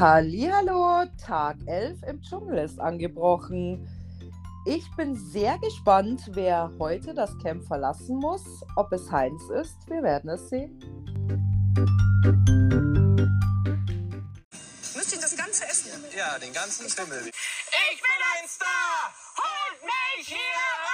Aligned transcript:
Hallihallo, 0.00 1.04
Tag 1.22 1.58
11 1.66 2.02
im 2.04 2.22
Dschungel 2.22 2.64
ist 2.64 2.80
angebrochen. 2.80 3.86
Ich 4.64 4.82
bin 4.96 5.14
sehr 5.14 5.58
gespannt, 5.58 6.22
wer 6.32 6.72
heute 6.78 7.12
das 7.12 7.36
Camp 7.42 7.62
verlassen 7.66 8.16
muss. 8.16 8.42
Ob 8.76 8.90
es 8.94 9.12
Heinz 9.12 9.42
ist, 9.50 9.76
wir 9.88 10.02
werden 10.02 10.30
es 10.30 10.48
sehen. 10.48 10.78
Müsst 14.96 15.12
ihr 15.12 15.20
das 15.20 15.36
ganze 15.36 15.64
essen? 15.64 15.90
Ja, 16.16 16.38
den 16.38 16.54
ganzen 16.54 16.88
Schimmel. 16.88 17.28
Ich 17.92 18.00
bin 18.00 18.20
ein 18.38 18.48
Star! 18.48 19.12
Holt 19.36 19.82
mich 19.82 20.28
hier 20.28 20.89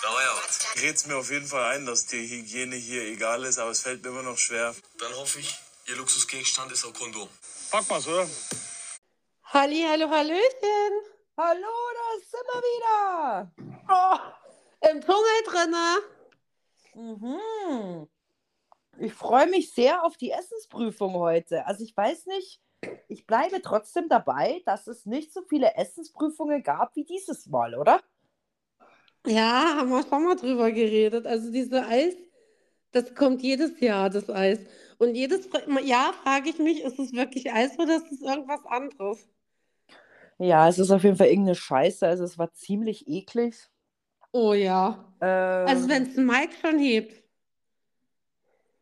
Trash-Format. 0.00 0.82
Red's 0.82 1.06
mir 1.06 1.16
auf 1.16 1.30
jeden 1.30 1.46
Fall 1.46 1.76
ein, 1.76 1.86
dass 1.86 2.06
die 2.06 2.26
Hygiene 2.26 2.76
hier 2.76 3.02
egal 3.02 3.44
ist, 3.44 3.58
aber 3.58 3.70
es 3.70 3.80
fällt 3.80 4.02
mir 4.02 4.10
immer 4.10 4.22
noch 4.22 4.38
schwer. 4.38 4.74
Dann 4.98 5.14
hoffe 5.16 5.40
ich, 5.40 5.54
Ihr 5.88 5.96
Luxusgegenstand 5.96 6.72
ist 6.72 6.84
auch 6.84 6.94
Kondom. 6.94 7.28
Pack 7.70 7.88
mal's, 7.88 8.06
oder? 8.06 8.26
Halli, 9.44 9.84
hallo, 9.88 10.08
hallöchen. 10.08 10.92
Hallo, 11.36 11.74
da 11.94 12.08
sind 12.18 12.46
wir 12.52 12.62
wieder. 12.62 13.52
Oh, 13.88 14.88
Im 14.90 15.00
Dschungel 15.00 15.42
drinne. 15.46 15.98
Mhm. 16.94 18.08
Ich 18.98 19.14
freue 19.14 19.46
mich 19.46 19.72
sehr 19.72 20.04
auf 20.04 20.16
die 20.16 20.30
Essensprüfung 20.30 21.14
heute. 21.14 21.66
Also 21.66 21.84
ich 21.84 21.96
weiß 21.96 22.26
nicht, 22.26 22.60
ich 23.08 23.26
bleibe 23.26 23.62
trotzdem 23.62 24.08
dabei, 24.08 24.62
dass 24.66 24.86
es 24.86 25.06
nicht 25.06 25.32
so 25.32 25.42
viele 25.48 25.74
Essensprüfungen 25.74 26.62
gab 26.62 26.94
wie 26.96 27.04
dieses 27.04 27.46
Mal, 27.46 27.74
oder? 27.74 28.00
Ja, 29.26 29.76
haben 29.76 29.90
wir 29.90 30.02
schon 30.08 30.24
mal 30.24 30.36
drüber 30.36 30.70
geredet. 30.72 31.26
Also 31.26 31.50
diese 31.52 31.86
Eis, 31.86 32.14
das 32.92 33.14
kommt 33.14 33.42
jedes 33.42 33.80
Jahr, 33.80 34.10
das 34.10 34.30
Eis. 34.30 34.60
Und 34.98 35.14
jedes 35.16 35.48
Jahr 35.84 36.14
frage 36.14 36.50
ich 36.50 36.58
mich, 36.58 36.82
ist 36.82 36.98
es 36.98 37.12
wirklich 37.14 37.52
Eis 37.52 37.78
oder 37.78 37.96
ist 37.98 38.12
es 38.12 38.22
irgendwas 38.22 38.64
anderes? 38.66 39.28
Ja, 40.38 40.68
es 40.68 40.78
ist 40.78 40.90
auf 40.90 41.04
jeden 41.04 41.16
Fall 41.16 41.28
irgendeine 41.28 41.54
Scheiße. 41.54 42.06
Also 42.06 42.24
es 42.24 42.38
war 42.38 42.52
ziemlich 42.52 43.06
eklig. 43.08 43.68
Oh 44.32 44.54
ja. 44.54 45.04
Ähm, 45.20 45.66
Also 45.68 45.88
wenn 45.88 46.04
es 46.04 46.16
Mike 46.16 46.54
schon 46.60 46.78
hebt. 46.78 47.22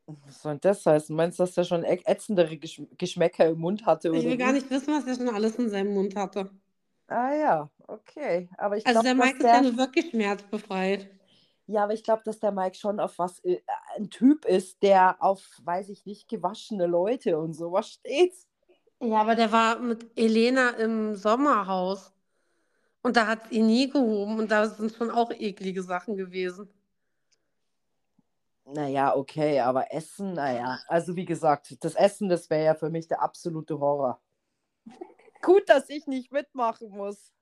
was 0.07 0.43
soll 0.43 0.53
denn 0.55 0.61
das 0.63 0.85
heißen? 0.87 1.15
Meinst 1.15 1.39
du, 1.39 1.43
dass 1.45 1.55
der 1.55 1.65
schon 1.65 1.85
äck- 1.85 2.05
ätzendere 2.07 2.57
Gesch 2.57 2.83
Geschmäcker 2.99 3.47
im 3.49 3.59
Mund 3.61 3.87
hatte? 3.87 4.11
Ich 4.11 4.21
oder 4.21 4.25
will 4.27 4.37
gar 4.37 4.53
wie? 4.53 4.53
nicht 4.53 4.69
wissen, 4.71 4.93
was 4.93 5.07
er 5.07 5.15
schon 5.15 5.35
alles 5.35 5.57
in 5.57 5.71
seinem 5.71 5.95
Mund 5.95 6.15
hatte. 6.17 6.51
Ah 7.09 7.35
ja, 7.35 7.71
okay. 7.87 8.49
Aber 8.59 8.77
ich 8.77 8.87
Also 8.87 9.01
glaube, 9.01 9.17
der 9.17 9.27
Mike 9.27 9.37
ist 9.39 9.43
der... 9.43 9.55
ja 9.55 9.61
nur 9.63 9.77
wirklich 9.79 10.11
schmerzbefreit. 10.11 11.09
Ja, 11.67 11.85
aber 11.85 11.93
ich 11.93 12.03
glaube, 12.03 12.23
dass 12.25 12.39
der 12.41 12.53
Mike 12.53 12.77
schon 12.77 12.99
auf 12.99 13.19
was 13.19 13.41
äh, 13.45 13.61
ein 13.97 14.09
Typ 14.09 14.45
ist, 14.47 14.83
der 14.83 15.23
auf, 15.23 15.43
weiß 15.65 15.91
ich 15.91 16.07
nicht, 16.07 16.29
gewaschene 16.29 16.87
Leute 16.87 17.39
und 17.39 17.53
sowas 17.55 17.89
steht. 17.91 18.35
Ja, 19.01 19.21
aber 19.21 19.35
der 19.35 19.53
war 19.53 19.79
mit 19.79 20.07
Elena 20.19 20.71
im 20.71 21.15
Sommerhaus. 21.15 22.13
Und 23.03 23.17
da 23.17 23.27
hat 23.27 23.51
ihn 23.53 23.67
nie 23.67 23.89
gehoben. 23.91 24.39
Und 24.39 24.51
da 24.51 24.67
sind 24.69 24.93
schon 24.93 25.11
auch 25.11 25.31
eklige 25.31 25.83
Sachen 25.83 26.17
gewesen. 26.17 26.69
Naja, 28.65 29.17
okay, 29.17 29.61
aber 29.61 29.93
Essen, 29.93 30.35
naja. 30.35 30.79
Also 30.89 31.17
wie 31.17 31.25
gesagt, 31.25 31.83
das 31.83 31.95
Essen, 31.95 32.29
das 32.29 32.51
wäre 32.51 32.65
ja 32.65 32.75
für 32.75 32.91
mich 32.91 33.09
der 33.09 33.23
absolute 33.23 33.79
Horror. 33.81 34.21
Gut, 35.43 35.69
dass 35.69 35.89
ich 35.89 36.07
nicht 36.07 36.33
mitmachen 36.33 36.91
muss. 36.91 37.33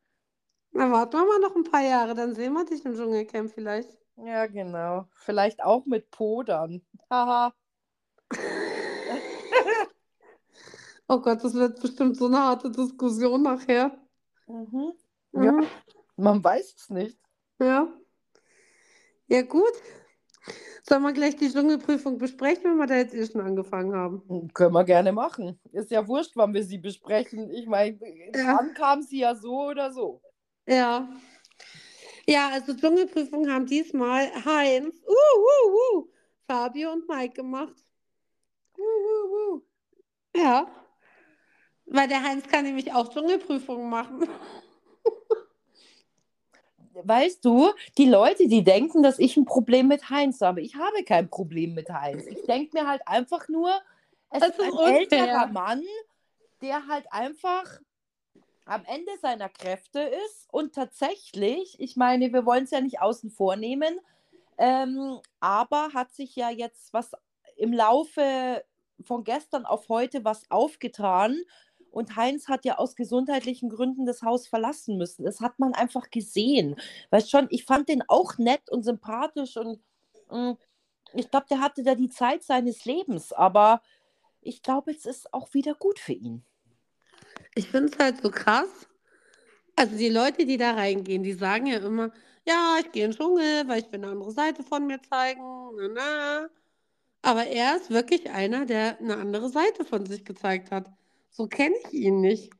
Na, 0.72 0.90
warten 0.90 1.16
wir 1.16 1.26
mal 1.26 1.38
noch 1.40 1.56
ein 1.56 1.64
paar 1.64 1.82
Jahre, 1.82 2.14
dann 2.14 2.34
sehen 2.34 2.52
wir 2.52 2.64
dich 2.64 2.84
im 2.84 2.94
Dschungelcamp 2.94 3.52
vielleicht. 3.52 3.96
Ja, 4.16 4.46
genau. 4.46 5.08
Vielleicht 5.14 5.62
auch 5.62 5.86
mit 5.86 6.10
Po 6.10 6.42
dann. 6.42 6.84
Haha. 7.10 7.54
Oh 11.08 11.20
Gott, 11.20 11.44
das 11.44 11.54
wird 11.54 11.80
bestimmt 11.80 12.16
so 12.16 12.26
eine 12.26 12.38
harte 12.38 12.68
Diskussion 12.68 13.42
nachher. 13.42 13.96
Mhm. 14.48 14.92
Ja. 15.32 15.52
Mhm. 15.52 15.66
Man 16.16 16.42
weiß 16.42 16.74
es 16.74 16.90
nicht. 16.90 17.18
Ja. 17.60 17.88
Ja, 19.28 19.42
gut. 19.42 19.72
Sollen 20.88 21.02
wir 21.02 21.12
gleich 21.12 21.34
die 21.36 21.50
Dschungelprüfung 21.50 22.16
besprechen, 22.18 22.64
wenn 22.64 22.76
wir 22.76 22.86
da 22.86 22.94
jetzt 22.96 23.14
eh 23.14 23.26
schon 23.26 23.40
angefangen 23.40 23.94
haben? 23.94 24.48
Können 24.54 24.72
wir 24.72 24.84
gerne 24.84 25.12
machen. 25.12 25.58
Ist 25.72 25.90
ja 25.90 26.06
wurscht, 26.06 26.32
wann 26.36 26.54
wir 26.54 26.62
sie 26.62 26.78
besprechen. 26.78 27.50
Ich 27.50 27.66
meine, 27.66 27.98
Ja. 28.34 28.56
dann 28.56 28.74
kam 28.74 29.02
sie 29.02 29.18
ja 29.20 29.34
so 29.34 29.68
oder 29.68 29.90
so. 29.92 30.22
Ja. 30.68 31.08
Ja, 32.28 32.50
also 32.52 32.74
Dschungelprüfung 32.74 33.48
haben 33.50 33.66
diesmal 33.66 34.32
Heinz, 34.44 34.96
uh, 35.06 35.12
uh, 35.12 35.98
uh, 35.98 36.08
Fabio 36.46 36.92
und 36.92 37.08
Mike 37.08 37.34
gemacht. 37.34 37.74
Wuh, 38.76 38.82
wuh, 38.82 39.30
wuh. 39.54 39.62
Ja. 40.36 40.66
Weil 41.86 42.08
der 42.08 42.22
Heinz 42.22 42.46
kann 42.48 42.64
nämlich 42.64 42.92
auch 42.92 43.08
Dschungelprüfungen 43.08 43.88
machen. 43.88 44.28
Weißt 47.04 47.44
du, 47.44 47.70
die 47.98 48.08
Leute, 48.08 48.48
die 48.48 48.64
denken, 48.64 49.02
dass 49.02 49.18
ich 49.18 49.36
ein 49.36 49.44
Problem 49.44 49.88
mit 49.88 50.10
Heinz 50.10 50.40
habe. 50.40 50.60
Ich 50.60 50.76
habe 50.76 51.04
kein 51.04 51.28
Problem 51.28 51.74
mit 51.74 51.90
Heinz. 51.90 52.26
Ich 52.26 52.42
denke 52.44 52.78
mir 52.78 52.88
halt 52.88 53.02
einfach 53.06 53.48
nur, 53.48 53.70
es 54.30 54.40
Das 54.40 54.50
ist 54.50 54.60
ein 54.60 54.72
unfair. 54.72 54.98
älterer 55.00 55.46
Mann, 55.48 55.82
der 56.62 56.86
halt 56.86 57.06
einfach 57.10 57.80
am 58.64 58.84
Ende 58.84 59.12
seiner 59.20 59.48
Kräfte 59.48 60.00
ist. 60.00 60.48
Und 60.52 60.74
tatsächlich, 60.74 61.78
ich 61.78 61.96
meine, 61.96 62.32
wir 62.32 62.44
wollen 62.44 62.64
es 62.64 62.70
ja 62.70 62.80
nicht 62.80 63.00
außen 63.00 63.30
vor 63.30 63.56
nehmen, 63.56 64.00
ähm, 64.58 65.20
aber 65.40 65.90
hat 65.94 66.12
sich 66.12 66.34
ja 66.34 66.50
jetzt 66.50 66.92
was 66.92 67.12
im 67.56 67.72
Laufe 67.72 68.64
von 69.04 69.24
gestern 69.24 69.66
auf 69.66 69.88
heute 69.88 70.24
was 70.24 70.50
aufgetan. 70.50 71.38
Und 71.96 72.14
Heinz 72.14 72.48
hat 72.48 72.66
ja 72.66 72.76
aus 72.76 72.94
gesundheitlichen 72.94 73.70
Gründen 73.70 74.04
das 74.04 74.20
Haus 74.20 74.46
verlassen 74.46 74.98
müssen. 74.98 75.24
Das 75.24 75.40
hat 75.40 75.58
man 75.58 75.72
einfach 75.72 76.10
gesehen. 76.10 76.76
Weißt 77.08 77.30
schon, 77.30 77.46
ich 77.48 77.64
fand 77.64 77.88
den 77.88 78.02
auch 78.06 78.36
nett 78.36 78.68
und 78.68 78.82
sympathisch 78.82 79.56
und 79.56 79.80
mm, 80.30 80.52
ich 81.14 81.30
glaube, 81.30 81.46
der 81.48 81.60
hatte 81.60 81.82
da 81.82 81.94
die 81.94 82.10
Zeit 82.10 82.42
seines 82.42 82.84
Lebens. 82.84 83.32
Aber 83.32 83.80
ich 84.42 84.60
glaube, 84.60 84.90
es 84.90 85.06
ist 85.06 85.32
auch 85.32 85.54
wieder 85.54 85.74
gut 85.74 85.98
für 85.98 86.12
ihn. 86.12 86.44
Ich 87.54 87.70
finde 87.70 87.90
es 87.90 87.98
halt 87.98 88.20
so 88.20 88.30
krass. 88.30 88.86
Also 89.74 89.96
die 89.96 90.10
Leute, 90.10 90.44
die 90.44 90.58
da 90.58 90.72
reingehen, 90.72 91.22
die 91.22 91.32
sagen 91.32 91.64
ja 91.64 91.78
immer, 91.78 92.12
ja, 92.46 92.76
ich 92.78 92.92
gehe 92.92 93.06
in 93.06 93.12
den 93.12 93.16
Dschungel, 93.16 93.66
weil 93.68 93.78
ich 93.80 93.90
will 93.90 94.04
eine 94.04 94.12
andere 94.12 94.32
Seite 94.32 94.62
von 94.62 94.86
mir 94.86 95.00
zeigen. 95.00 95.40
Na, 95.76 95.88
na. 95.94 96.48
Aber 97.22 97.46
er 97.46 97.76
ist 97.76 97.88
wirklich 97.88 98.28
einer, 98.28 98.66
der 98.66 98.98
eine 98.98 99.16
andere 99.16 99.48
Seite 99.48 99.86
von 99.86 100.04
sich 100.04 100.26
gezeigt 100.26 100.70
hat. 100.70 100.90
So 101.36 101.46
kenne 101.48 101.74
ich 101.84 101.92
ihn 101.92 102.22
nicht. 102.22 102.50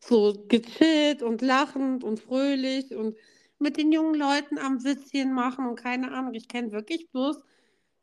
So 0.00 0.46
gechillt 0.48 1.22
und 1.22 1.42
lachend 1.42 2.04
und 2.04 2.18
fröhlich 2.18 2.94
und 2.96 3.18
mit 3.58 3.76
den 3.76 3.92
jungen 3.92 4.14
Leuten 4.14 4.56
am 4.56 4.82
Witzchen 4.82 5.34
machen 5.34 5.66
und 5.66 5.76
keine 5.76 6.10
Ahnung. 6.12 6.32
Ich 6.32 6.48
kenne 6.48 6.72
wirklich 6.72 7.10
bloß 7.10 7.36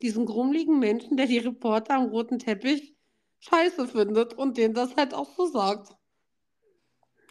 diesen 0.00 0.26
grummeligen 0.26 0.78
Menschen, 0.78 1.16
der 1.16 1.26
die 1.26 1.38
Reporter 1.38 1.94
am 1.94 2.04
roten 2.04 2.38
Teppich 2.38 2.94
scheiße 3.40 3.88
findet 3.88 4.32
und 4.34 4.56
denen 4.58 4.74
das 4.74 4.94
halt 4.94 5.12
auch 5.12 5.34
so 5.36 5.46
sagt. 5.46 5.96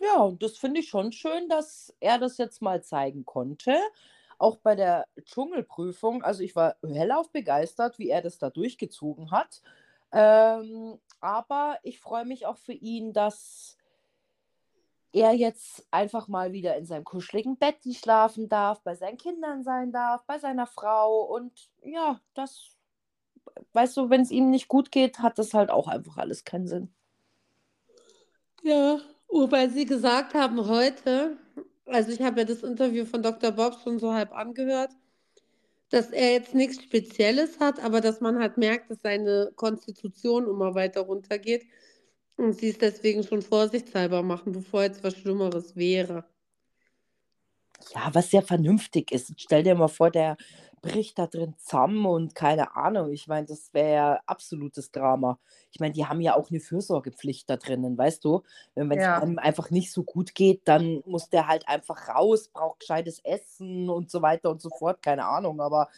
Ja, 0.01 0.17
und 0.23 0.43
das 0.43 0.57
finde 0.57 0.81
ich 0.81 0.89
schon 0.89 1.13
schön, 1.13 1.47
dass 1.47 1.95
er 2.01 2.19
das 2.19 2.37
jetzt 2.37 2.61
mal 2.61 2.83
zeigen 2.83 3.23
konnte. 3.23 3.73
Auch 4.37 4.57
bei 4.57 4.75
der 4.75 5.07
Dschungelprüfung. 5.23 6.23
Also 6.23 6.43
ich 6.43 6.57
war 6.57 6.75
hellauf 6.85 7.31
begeistert, 7.31 7.97
wie 7.99 8.09
er 8.09 8.21
das 8.21 8.37
da 8.37 8.49
durchgezogen 8.49 9.31
hat. 9.31 9.61
Ähm, 10.11 10.99
aber 11.19 11.79
ich 11.84 11.99
freue 11.99 12.25
mich 12.25 12.46
auch 12.46 12.58
für 12.58 12.73
ihn, 12.73 13.14
dass 13.14 13.78
er 15.11 15.34
jetzt 15.34 15.87
einfach 15.91 16.28
mal 16.28 16.52
wieder 16.52 16.78
in 16.78 16.85
seinem 16.85 17.03
kuscheligen 17.03 17.58
Bett 17.58 17.78
schlafen 17.93 18.49
darf, 18.49 18.81
bei 18.81 18.96
seinen 18.96 19.17
Kindern 19.17 19.64
sein 19.64 19.91
darf, 19.91 20.23
bei 20.25 20.37
seiner 20.37 20.67
Frau. 20.67 21.22
Und 21.23 21.52
ja, 21.84 22.19
das, 22.34 22.75
weißt 23.73 23.97
du, 23.97 24.09
wenn 24.09 24.22
es 24.22 24.31
ihm 24.31 24.49
nicht 24.49 24.67
gut 24.67 24.91
geht, 24.91 25.19
hat 25.19 25.40
das 25.40 25.53
halt 25.53 25.72
auch 25.72 25.87
einfach 25.87 26.17
alles 26.17 26.43
keinen 26.43 26.67
Sinn. 26.67 26.93
Ja, 28.64 28.99
wobei 29.28 29.69
Sie 29.69 29.85
gesagt 29.85 30.34
haben 30.34 30.67
heute, 30.67 31.37
also 31.85 32.11
ich 32.11 32.22
habe 32.22 32.41
ja 32.41 32.46
das 32.46 32.64
Interview 32.64 33.05
von 33.05 33.23
Dr. 33.23 33.52
Bob 33.52 33.75
schon 33.84 33.99
so 33.99 34.14
halb 34.14 34.34
angehört, 34.34 34.91
dass 35.89 36.11
er 36.11 36.34
jetzt 36.34 36.53
nichts 36.53 36.84
Spezielles 36.84 37.59
hat, 37.59 37.81
aber 37.84 38.01
dass 38.01 38.19
man 38.22 38.39
halt 38.39 38.57
merkt, 38.57 38.91
dass 38.91 39.01
seine 39.01 39.51
Konstitution 39.55 40.47
immer 40.47 40.75
weiter 40.75 41.01
runtergeht 41.01 41.66
und 42.35 42.53
sie 42.53 42.69
es 42.69 42.78
deswegen 42.78 43.23
schon 43.23 43.41
vorsichtshalber 43.41 44.22
machen, 44.22 44.51
bevor 44.51 44.84
jetzt 44.84 45.03
was 45.03 45.16
Schlimmeres 45.16 45.75
wäre. 45.75 46.25
Ja, 47.93 48.09
was 48.13 48.31
sehr 48.31 48.41
vernünftig 48.41 49.11
ist. 49.11 49.34
Stell 49.37 49.63
dir 49.63 49.75
mal 49.75 49.87
vor, 49.87 50.11
der 50.11 50.35
bricht 50.82 51.18
da 51.20 51.28
drin 51.28 51.56
zusammen 51.58 52.06
und 52.06 52.35
keine 52.35 52.76
Ahnung. 52.76 53.12
Ich 53.12 53.28
meine, 53.28 53.47
das 53.47 53.74
wäre 53.74 53.94
ja 53.94 54.20
absolutes 54.26 54.91
Drama. 54.91 55.40
Ich 55.72 55.79
meine, 55.79 55.94
die 55.94 56.06
haben 56.06 56.22
ja 56.22 56.35
auch 56.35 56.50
eine 56.50 56.59
Fürsorgepflicht 56.59 57.50
da 57.50 57.58
drinnen, 57.58 57.97
weißt 57.97 58.24
du? 58.24 58.44
Wenn 58.76 58.91
es 58.91 59.03
Ja. 59.03 59.18
einem 59.22 59.40
einfach 59.40 59.70
nicht 59.72 59.91
so 59.91 60.03
gut 60.03 60.35
geht, 60.35 60.62
dann 60.66 61.02
muss 61.06 61.29
der 61.29 61.47
halt 61.47 61.68
einfach 61.68 62.09
raus, 62.09 62.50
braucht 62.50 62.82
gescheites 62.82 63.20
Essen 63.24 63.90
und 63.90 64.12
so 64.12 64.22
weiter 64.22 64.50
und 64.52 64.62
so 64.62 64.70
fort. 64.70 65.02
Keine 65.02 65.26
Ahnung, 65.26 65.62
aber 65.62 65.90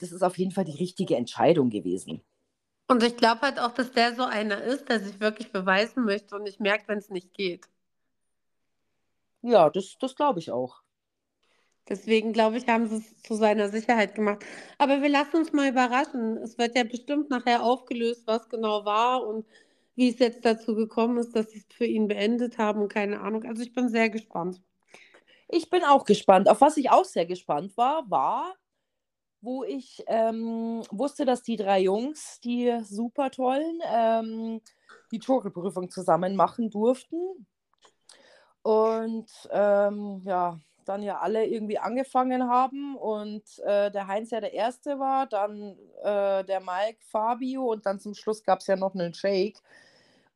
das 0.00 0.12
ist 0.12 0.22
auf 0.22 0.38
jeden 0.38 0.52
Fall 0.52 0.64
die 0.64 0.78
richtige 0.78 1.16
Entscheidung 1.16 1.70
gewesen. 1.70 2.22
Und 2.88 3.02
ich 3.02 3.16
glaube 3.18 3.42
halt 3.42 3.58
auch, 3.60 3.72
dass 3.72 3.92
der 3.92 4.14
so 4.14 4.24
einer 4.24 4.62
ist, 4.62 4.88
der 4.88 5.00
sich 5.00 5.20
wirklich 5.20 5.52
beweisen 5.52 6.04
möchte 6.04 6.34
und 6.36 6.44
nicht 6.44 6.60
merkt, 6.60 6.88
wenn 6.88 6.98
es 6.98 7.10
nicht 7.10 7.34
geht. 7.34 7.68
Ja, 9.42 9.70
das, 9.70 9.96
das 10.00 10.16
glaube 10.16 10.40
ich 10.40 10.50
auch. 10.50 10.82
Deswegen 11.88 12.32
glaube 12.32 12.56
ich, 12.56 12.66
haben 12.66 12.86
sie 12.88 12.96
es 12.96 13.22
zu 13.22 13.34
seiner 13.34 13.68
Sicherheit 13.68 14.14
gemacht. 14.14 14.44
Aber 14.78 15.02
wir 15.02 15.08
lassen 15.08 15.36
uns 15.36 15.52
mal 15.52 15.68
überraschen. 15.68 16.38
Es 16.38 16.56
wird 16.56 16.76
ja 16.76 16.84
bestimmt 16.84 17.30
nachher 17.30 17.62
aufgelöst, 17.62 18.26
was 18.26 18.48
genau 18.48 18.84
war 18.84 19.26
und 19.26 19.46
wie 19.94 20.08
es 20.08 20.18
jetzt 20.18 20.44
dazu 20.44 20.74
gekommen 20.74 21.18
ist, 21.18 21.36
dass 21.36 21.50
sie 21.50 21.58
es 21.58 21.76
für 21.76 21.84
ihn 21.84 22.08
beendet 22.08 22.58
haben 22.58 22.88
keine 22.88 23.20
Ahnung. 23.20 23.44
Also 23.44 23.62
ich 23.62 23.72
bin 23.72 23.88
sehr 23.88 24.10
gespannt. 24.10 24.60
Ich 25.48 25.70
bin 25.70 25.84
auch 25.84 26.04
gespannt. 26.04 26.48
Auf 26.48 26.60
was 26.60 26.76
ich 26.76 26.90
auch 26.90 27.04
sehr 27.04 27.26
gespannt 27.26 27.76
war, 27.76 28.10
war, 28.10 28.54
wo 29.40 29.62
ich 29.62 30.02
ähm, 30.06 30.82
wusste, 30.90 31.26
dass 31.26 31.42
die 31.42 31.56
drei 31.56 31.80
Jungs, 31.80 32.40
die 32.40 32.80
super 32.82 33.30
tollen, 33.30 33.80
ähm, 33.86 34.60
die 35.12 35.20
Dschungelprüfung 35.20 35.90
zusammen 35.90 36.34
machen 36.34 36.70
durften. 36.70 37.46
Und 38.62 39.30
ähm, 39.50 40.22
ja, 40.24 40.58
dann 40.88 41.02
ja 41.02 41.18
alle 41.18 41.46
irgendwie 41.46 41.78
angefangen 41.78 42.48
haben 42.48 42.96
und 42.96 43.42
äh, 43.60 43.90
der 43.90 44.06
Heinz 44.06 44.30
ja 44.30 44.40
der 44.40 44.52
Erste 44.52 44.98
war, 44.98 45.26
dann 45.26 45.76
äh, 46.02 46.44
der 46.44 46.60
Mike, 46.60 46.98
Fabio 47.10 47.72
und 47.72 47.86
dann 47.86 48.00
zum 48.00 48.14
Schluss 48.14 48.42
gab 48.42 48.60
es 48.60 48.66
ja 48.66 48.76
noch 48.76 48.94
einen 48.94 49.14
Shake. 49.14 49.60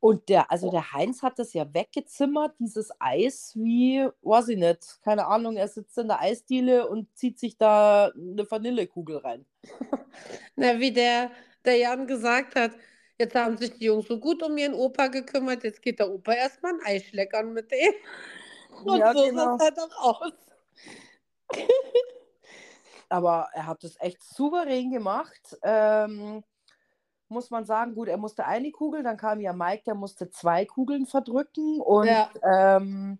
Und 0.01 0.29
der, 0.29 0.49
also 0.49 0.71
der 0.71 0.93
Heinz 0.93 1.21
hat 1.23 1.39
das 1.39 1.53
ja 1.53 1.73
weggezimmert, 1.73 2.55
dieses 2.57 2.89
Eis, 2.99 3.53
wie, 3.55 4.07
weiß 4.21 4.47
ich 4.49 4.57
nicht, 4.57 4.99
keine 5.03 5.27
Ahnung, 5.27 5.57
er 5.57 5.67
sitzt 5.67 5.97
in 5.97 6.07
der 6.07 6.21
Eisdiele 6.21 6.87
und 6.87 7.13
zieht 7.17 7.37
sich 7.37 7.57
da 7.57 8.11
eine 8.15 8.49
Vanillekugel 8.49 9.17
rein. 9.17 9.45
Na, 10.55 10.79
wie 10.79 10.91
der, 10.91 11.31
der 11.65 11.77
Jan 11.77 12.07
gesagt 12.07 12.55
hat, 12.55 12.71
jetzt 13.17 13.35
haben 13.35 13.57
sich 13.57 13.71
die 13.77 13.85
Jungs 13.85 14.07
so 14.07 14.17
gut 14.19 14.41
um 14.41 14.57
ihren 14.57 14.73
Opa 14.73 15.07
gekümmert, 15.07 15.63
jetzt 15.65 15.81
geht 15.81 15.99
der 15.99 16.09
Opa 16.09 16.31
erstmal 16.33 16.73
ein 16.75 16.85
Eis 16.85 17.03
schleckern 17.03 17.51
mit 17.53 17.69
dem. 17.69 17.93
Und 18.85 18.97
Ja, 18.99 19.13
so 19.13 19.23
genau. 19.23 19.45
sah 19.45 19.55
es 19.55 19.61
halt 19.61 19.79
auch 19.79 20.21
aus. 20.21 20.33
Aber 23.09 23.49
er 23.53 23.65
hat 23.65 23.83
das 23.83 23.95
echt 23.99 24.21
souverän 24.21 24.91
gemacht. 24.91 25.57
Ähm, 25.63 26.43
muss 27.27 27.49
man 27.49 27.65
sagen, 27.65 27.95
gut, 27.95 28.07
er 28.07 28.17
musste 28.17 28.45
eine 28.45 28.71
Kugel, 28.71 29.03
dann 29.03 29.17
kam 29.17 29.39
ja 29.39 29.53
Mike, 29.53 29.83
der 29.85 29.95
musste 29.95 30.29
zwei 30.29 30.65
Kugeln 30.65 31.05
verdrücken. 31.05 31.79
Und 31.81 32.07
Ja. 32.07 32.29
ähm, 32.43 33.19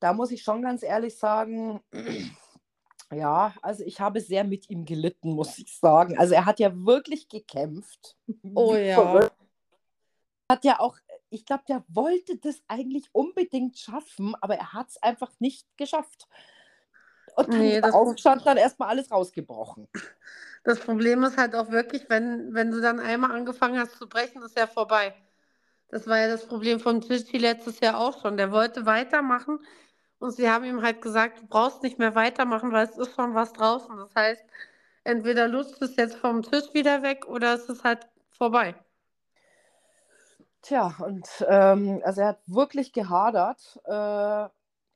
da 0.00 0.12
muss 0.12 0.30
ich 0.30 0.42
schon 0.42 0.62
ganz 0.62 0.82
ehrlich 0.82 1.16
sagen, 1.18 1.80
ja, 3.12 3.54
also 3.62 3.84
ich 3.84 4.00
habe 4.00 4.20
sehr 4.20 4.44
mit 4.44 4.68
ihm 4.70 4.84
gelitten, 4.84 5.32
muss 5.32 5.58
ich 5.58 5.78
sagen. 5.78 6.18
Also 6.18 6.34
er 6.34 6.46
hat 6.46 6.60
ja 6.60 6.70
wirklich 6.74 7.28
gekämpft. 7.28 8.16
Oh 8.54 8.74
ja. 8.76 8.94
verrückt. 8.94 9.32
Hat 10.50 10.64
ja 10.64 10.78
auch, 10.78 10.96
ich 11.30 11.44
glaube, 11.46 11.64
der 11.68 11.84
wollte 11.88 12.38
das 12.38 12.62
eigentlich 12.68 13.08
unbedingt 13.12 13.78
schaffen, 13.78 14.34
aber 14.40 14.56
er 14.56 14.72
hat 14.72 14.88
es 14.90 15.02
einfach 15.02 15.32
nicht 15.40 15.66
geschafft. 15.76 16.28
Und 17.36 17.52
dann 17.54 17.60
Nee, 17.60 17.80
aufstand 17.82 18.46
dann 18.46 18.56
erstmal 18.56 18.88
alles 18.88 19.10
rausgebrochen. 19.10 19.88
Das 20.64 20.80
Problem 20.80 21.22
ist 21.24 21.36
halt 21.38 21.54
auch 21.54 21.70
wirklich, 21.70 22.08
wenn, 22.08 22.52
wenn 22.54 22.70
du 22.70 22.80
dann 22.80 23.00
einmal 23.00 23.32
angefangen 23.32 23.78
hast 23.78 23.96
zu 23.98 24.08
brechen, 24.08 24.42
ist 24.42 24.58
ja 24.58 24.66
vorbei. 24.66 25.14
Das 25.88 26.06
war 26.08 26.18
ja 26.18 26.28
das 26.28 26.46
Problem 26.46 26.80
von 26.80 27.00
Tischi 27.00 27.38
letztes 27.38 27.80
Jahr 27.80 27.98
auch 27.98 28.20
schon. 28.22 28.36
Der 28.36 28.52
wollte 28.52 28.86
weitermachen 28.86 29.60
und 30.18 30.32
sie 30.32 30.50
haben 30.50 30.64
ihm 30.64 30.82
halt 30.82 31.02
gesagt, 31.02 31.40
du 31.42 31.46
brauchst 31.46 31.82
nicht 31.82 31.98
mehr 31.98 32.14
weitermachen, 32.14 32.72
weil 32.72 32.86
es 32.86 32.98
ist 32.98 33.14
schon 33.14 33.34
was 33.34 33.52
draußen. 33.52 33.96
Das 33.96 34.14
heißt, 34.14 34.42
entweder 35.04 35.48
lutscht 35.48 35.82
es 35.82 35.96
jetzt 35.96 36.16
vom 36.16 36.42
Tisch 36.42 36.74
wieder 36.74 37.02
weg 37.02 37.26
oder 37.28 37.54
es 37.54 37.68
ist 37.68 37.84
halt 37.84 38.08
vorbei. 38.32 38.76
Tja, 40.66 40.96
und 41.06 41.28
ähm, 41.48 42.00
also 42.04 42.22
er 42.22 42.28
hat 42.28 42.40
wirklich 42.46 42.92
gehadert, 42.92 43.78
äh, 43.84 44.48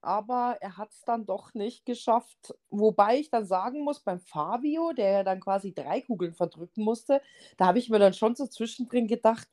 aber 0.03 0.57
er 0.61 0.77
hat 0.77 0.91
es 0.91 1.05
dann 1.05 1.27
doch 1.27 1.55
nicht 1.55 1.87
geschafft. 1.87 2.55
Wobei 2.71 3.19
ich 3.21 3.31
dann 3.31 3.47
sagen 3.47 3.85
muss, 3.85 4.01
beim 4.01 4.19
Fabio, 4.19 4.93
der 4.93 5.11
ja 5.13 5.23
dann 5.23 5.39
quasi 5.41 5.73
drei 5.73 6.01
Kugeln 6.01 6.35
verdrücken 6.35 6.83
musste, 6.83 7.23
da 7.57 7.67
habe 7.67 7.79
ich 7.79 7.89
mir 7.89 8.01
dann 8.01 8.15
schon 8.15 8.35
so 8.35 8.49
zwischendrin 8.49 9.07
gedacht, 9.07 9.47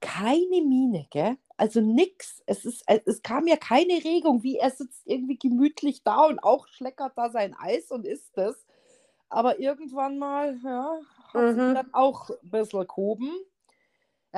keine 0.00 0.62
Miene, 0.64 1.06
gell? 1.10 1.36
Also 1.58 1.82
nix. 1.82 2.42
Es, 2.46 2.64
ist, 2.64 2.84
es, 2.86 3.02
es 3.04 3.22
kam 3.22 3.46
ja 3.46 3.56
keine 3.56 4.02
Regung, 4.04 4.42
wie 4.42 4.56
er 4.56 4.70
sitzt 4.70 5.06
irgendwie 5.06 5.36
gemütlich 5.38 6.02
da 6.02 6.24
und 6.24 6.38
auch 6.42 6.66
schleckert 6.68 7.12
da 7.16 7.28
sein 7.28 7.54
Eis 7.58 7.90
und 7.90 8.06
isst 8.06 8.38
es. 8.38 8.64
Aber 9.28 9.58
irgendwann 9.60 10.18
mal, 10.18 10.58
ja, 10.64 10.98
hat 11.34 11.44
Mhm. 11.56 11.74
dann 11.74 11.92
auch 11.92 12.30
ein 12.30 12.50
bisschen 12.50 12.86
gehoben. 12.86 13.30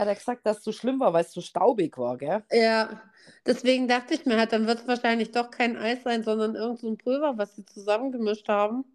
Er 0.01 0.07
hat 0.07 0.09
ja 0.09 0.15
gesagt, 0.15 0.47
dass 0.47 0.59
es 0.59 0.65
so 0.65 0.73
schlimm 0.73 0.99
war, 0.99 1.13
weil 1.13 1.27
es 1.27 1.33
so 1.33 1.43
staubig 1.43 1.99
war, 1.99 2.17
gell? 2.17 2.43
Ja, 2.51 3.03
deswegen 3.45 3.87
dachte 3.87 4.15
ich 4.15 4.25
mir 4.25 4.39
halt, 4.39 4.51
dann 4.51 4.67
wird 4.67 4.81
es 4.81 4.89
wahrscheinlich 4.89 5.31
doch 5.31 5.51
kein 5.51 5.77
Eis 5.77 6.05
sein, 6.05 6.23
sondern 6.23 6.55
irgend 6.55 6.79
so 6.79 6.89
ein 6.89 6.97
Pulver, 6.97 7.37
was 7.37 7.55
sie 7.55 7.67
zusammengemischt 7.67 8.49
haben. 8.49 8.87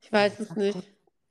Ich 0.00 0.12
weiß 0.12 0.40
es 0.40 0.56
nicht. 0.56 0.76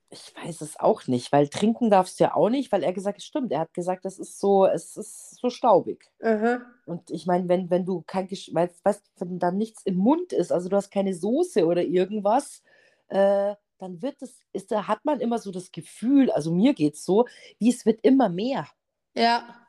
Ich 0.10 0.34
weiß 0.38 0.62
es 0.62 0.80
auch 0.80 1.08
nicht, 1.08 1.34
weil 1.34 1.50
trinken 1.50 1.90
darfst 1.90 2.18
du 2.18 2.24
ja 2.24 2.34
auch 2.34 2.48
nicht, 2.48 2.72
weil 2.72 2.81
er 2.81 2.94
gesagt 2.94 3.18
hat, 3.18 3.24
stimmt, 3.24 3.52
er 3.52 3.60
hat 3.60 3.74
gesagt, 3.74 4.06
das 4.06 4.18
ist 4.18 4.40
so, 4.40 4.66
es 4.66 4.96
ist 4.96 5.36
so 5.36 5.50
staubig. 5.50 6.10
Aha. 6.24 6.62
Und 6.86 7.12
ich 7.12 7.25
meine, 7.25 7.50
wenn, 7.50 7.69
wenn 7.69 7.86
du 7.86 8.04
kein 8.08 8.28
Gesch 8.28 8.54
weißt, 8.54 8.86
weißt, 8.86 9.04
wenn 9.18 9.38
da 9.38 9.52
nichts 9.52 9.84
im 9.84 9.98
Mund 9.98 10.31
ist, 10.31 10.54
also 10.54 10.69
du 10.69 10.78
hast 10.78 10.92
keine 10.92 11.13
Soße 11.13 11.66
oder 11.66 11.84
irgendwas, 11.84 12.63
äh, 13.10 13.56
dann 13.81 14.01
wird 14.01 14.22
es, 14.22 14.39
ist, 14.54 14.72
da 14.72 14.88
hat 14.88 15.04
man 15.06 15.19
immer 15.19 15.39
so 15.39 15.51
das 15.51 15.72
Gefühl, 15.72 16.31
also 16.31 16.54
mir 16.54 16.74
geht 16.74 16.94
es 16.95 17.04
so, 17.06 17.28
wie 17.60 17.69
es 17.69 17.86
wird 17.86 18.00
immer 18.04 18.30
mehr 18.30 18.68
Ja, 19.16 19.68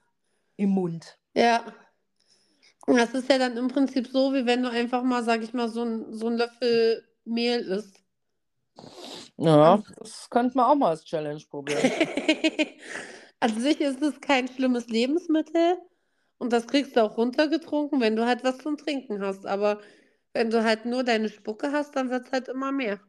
im 0.56 0.70
Mund. 0.70 1.18
ja. 1.34 1.64
Und 2.86 2.96
Das 2.96 3.14
ist 3.14 3.28
ja 3.30 3.38
dann 3.38 3.56
im 3.56 3.68
Prinzip 3.68 4.08
so, 4.08 4.34
wie 4.34 4.44
wenn 4.44 4.62
du 4.62 4.70
einfach 4.70 5.02
mal, 5.02 5.22
sag 5.24 5.42
ich 5.42 5.54
mal, 5.54 5.68
so 5.68 5.84
ein, 5.84 6.12
so 6.12 6.28
ein 6.28 6.36
Löffel 6.36 7.08
Mehl 7.24 7.60
isst. 7.60 8.02
Ja, 9.36 9.82
das 9.98 10.28
könnte 10.30 10.56
man 10.56 10.66
auch 10.66 10.74
mal 10.74 10.90
als 10.90 11.04
Challenge 11.04 11.42
probieren. 11.48 11.80
An 13.40 13.60
sich 13.60 13.80
ist 13.80 14.02
es 14.02 14.20
kein 14.20 14.48
schlimmes 14.48 14.88
Lebensmittel 14.88 15.78
und 16.38 16.52
das 16.52 16.66
kriegst 16.66 16.96
du 16.96 17.02
auch 17.02 17.16
runtergetrunken, 17.16 18.00
wenn 18.00 18.16
du 18.16 18.26
halt 18.26 18.44
was 18.44 18.58
zum 18.58 18.76
Trinken 18.76 19.22
hast. 19.22 19.46
Aber 19.46 19.80
wenn 20.32 20.50
du 20.50 20.62
halt 20.64 20.86
nur 20.86 21.04
deine 21.04 21.28
Spucke 21.28 21.72
hast, 21.72 21.96
dann 21.96 22.10
wird 22.10 22.26
es 22.26 22.32
halt 22.32 22.48
immer 22.48 22.72
mehr. 22.72 23.00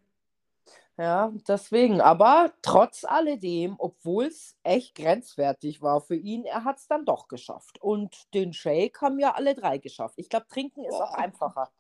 Ja, 0.98 1.34
deswegen. 1.48 2.02
Aber 2.02 2.54
trotz 2.62 3.04
alledem, 3.04 3.76
obwohl 3.80 4.26
es 4.26 4.58
echt 4.64 4.96
grenzwertig 4.96 5.82
war 5.82 6.02
für 6.02 6.16
ihn, 6.16 6.46
er 6.46 6.64
hat 6.66 6.78
es 6.78 6.88
dann 6.88 7.06
doch 7.06 7.28
geschafft. 7.28 7.82
Und 7.82 8.34
den 8.36 8.54
Shake 8.54 9.02
haben 9.02 9.20
ja 9.20 9.34
alle 9.34 9.56
drei 9.56 9.80
geschafft. 9.80 10.16
Ich 10.18 10.30
glaube, 10.30 10.48
trinken 10.50 10.84
ist 10.86 11.02
auch 11.02 11.12
Boah. 11.12 11.18
einfacher. 11.18 11.72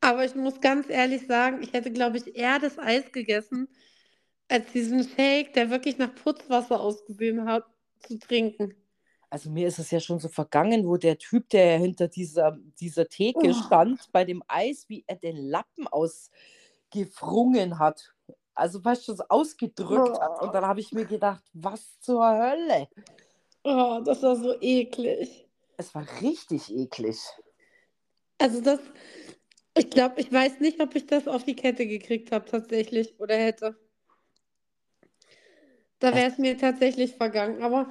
Aber 0.00 0.24
ich 0.24 0.34
muss 0.34 0.60
ganz 0.60 0.88
ehrlich 0.88 1.26
sagen, 1.26 1.62
ich 1.62 1.72
hätte, 1.72 1.92
glaube 1.92 2.16
ich, 2.18 2.34
eher 2.36 2.58
das 2.58 2.78
Eis 2.78 3.12
gegessen, 3.12 3.68
als 4.48 4.72
diesen 4.72 5.04
Shake, 5.08 5.52
der 5.54 5.70
wirklich 5.70 5.98
nach 5.98 6.14
Putzwasser 6.14 6.80
ausgesehen 6.80 7.46
hat, 7.46 7.64
zu 8.00 8.18
trinken. 8.18 8.74
Also 9.30 9.50
mir 9.50 9.66
ist 9.68 9.78
es 9.78 9.90
ja 9.90 10.00
schon 10.00 10.18
so 10.20 10.28
vergangen, 10.28 10.86
wo 10.86 10.96
der 10.96 11.18
Typ, 11.18 11.48
der 11.50 11.78
hinter 11.78 12.08
dieser, 12.08 12.56
dieser 12.80 13.08
Theke 13.08 13.48
Oh. 13.48 13.52
stand, 13.54 14.10
bei 14.12 14.24
dem 14.24 14.42
Eis, 14.46 14.88
wie 14.88 15.04
er 15.06 15.16
den 15.16 15.36
Lappen 15.36 15.86
ausgefrungen 15.88 17.78
hat. 17.78 18.15
Also 18.56 18.82
weißt 18.82 19.06
du, 19.08 19.14
so 19.14 19.24
ausgedrückt 19.28 20.20
hat. 20.20 20.42
Und 20.42 20.54
dann 20.54 20.64
habe 20.66 20.80
ich 20.80 20.90
mir 20.92 21.04
gedacht, 21.04 21.44
was 21.52 22.00
zur 22.00 22.26
Hölle? 22.26 22.88
Oh, 23.62 24.00
das 24.04 24.22
war 24.22 24.36
so 24.36 24.60
eklig. 24.60 25.46
Es 25.76 25.94
war 25.94 26.06
richtig 26.22 26.74
eklig. 26.74 27.18
Also 28.38 28.60
das, 28.60 28.80
ich 29.76 29.90
glaube, 29.90 30.20
ich 30.20 30.32
weiß 30.32 30.60
nicht, 30.60 30.80
ob 30.80 30.94
ich 30.94 31.06
das 31.06 31.28
auf 31.28 31.44
die 31.44 31.56
Kette 31.56 31.86
gekriegt 31.86 32.32
habe 32.32 32.46
tatsächlich 32.46 33.18
oder 33.20 33.36
hätte. 33.36 33.76
Da 35.98 36.14
wäre 36.14 36.30
es 36.30 36.38
mir 36.38 36.56
tatsächlich 36.56 37.14
vergangen. 37.14 37.62
Aber 37.62 37.90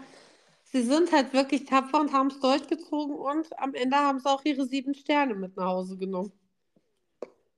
sie 0.63 0.84
sind 0.84 1.12
halt 1.12 1.34
wirklich 1.34 1.65
tapfer 1.65 2.00
und 2.00 2.12
haben 2.12 2.27
es 2.27 2.39
durchgezogen 2.39 3.15
und 3.15 3.48
am 3.60 3.74
Ende 3.75 3.98
haben 3.98 4.19
sie 4.19 4.29
auch 4.29 4.43
ihre 4.45 4.65
sieben 4.65 4.93
Sterne 4.95 5.36
mit 5.36 5.55
nach 5.57 5.67
Hause 5.67 5.98
genommen. 5.98 6.31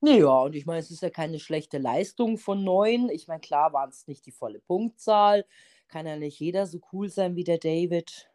Ja, 0.02 0.42
und 0.42 0.56
ich 0.56 0.66
meine, 0.66 0.80
es 0.80 0.92
ist 0.92 1.02
ja 1.02 1.10
keine 1.10 1.40
schlechte 1.40 1.80
Leistung 1.80 2.38
von 2.38 2.64
neun. 2.64 3.10
Ich 3.10 3.28
meine, 3.28 3.42
klar 3.42 3.74
waren 3.74 3.90
es 3.90 4.08
nicht 4.08 4.26
die 4.26 4.32
volle 4.32 4.60
Punktzahl. 4.60 5.46
Kann 5.88 6.06
ja 6.06 6.18
nicht 6.18 6.40
jeder 6.40 6.68
so 6.68 6.80
cool 6.94 7.10
sein 7.10 7.36
wie 7.36 7.44
der 7.44 7.58
David 7.58 8.30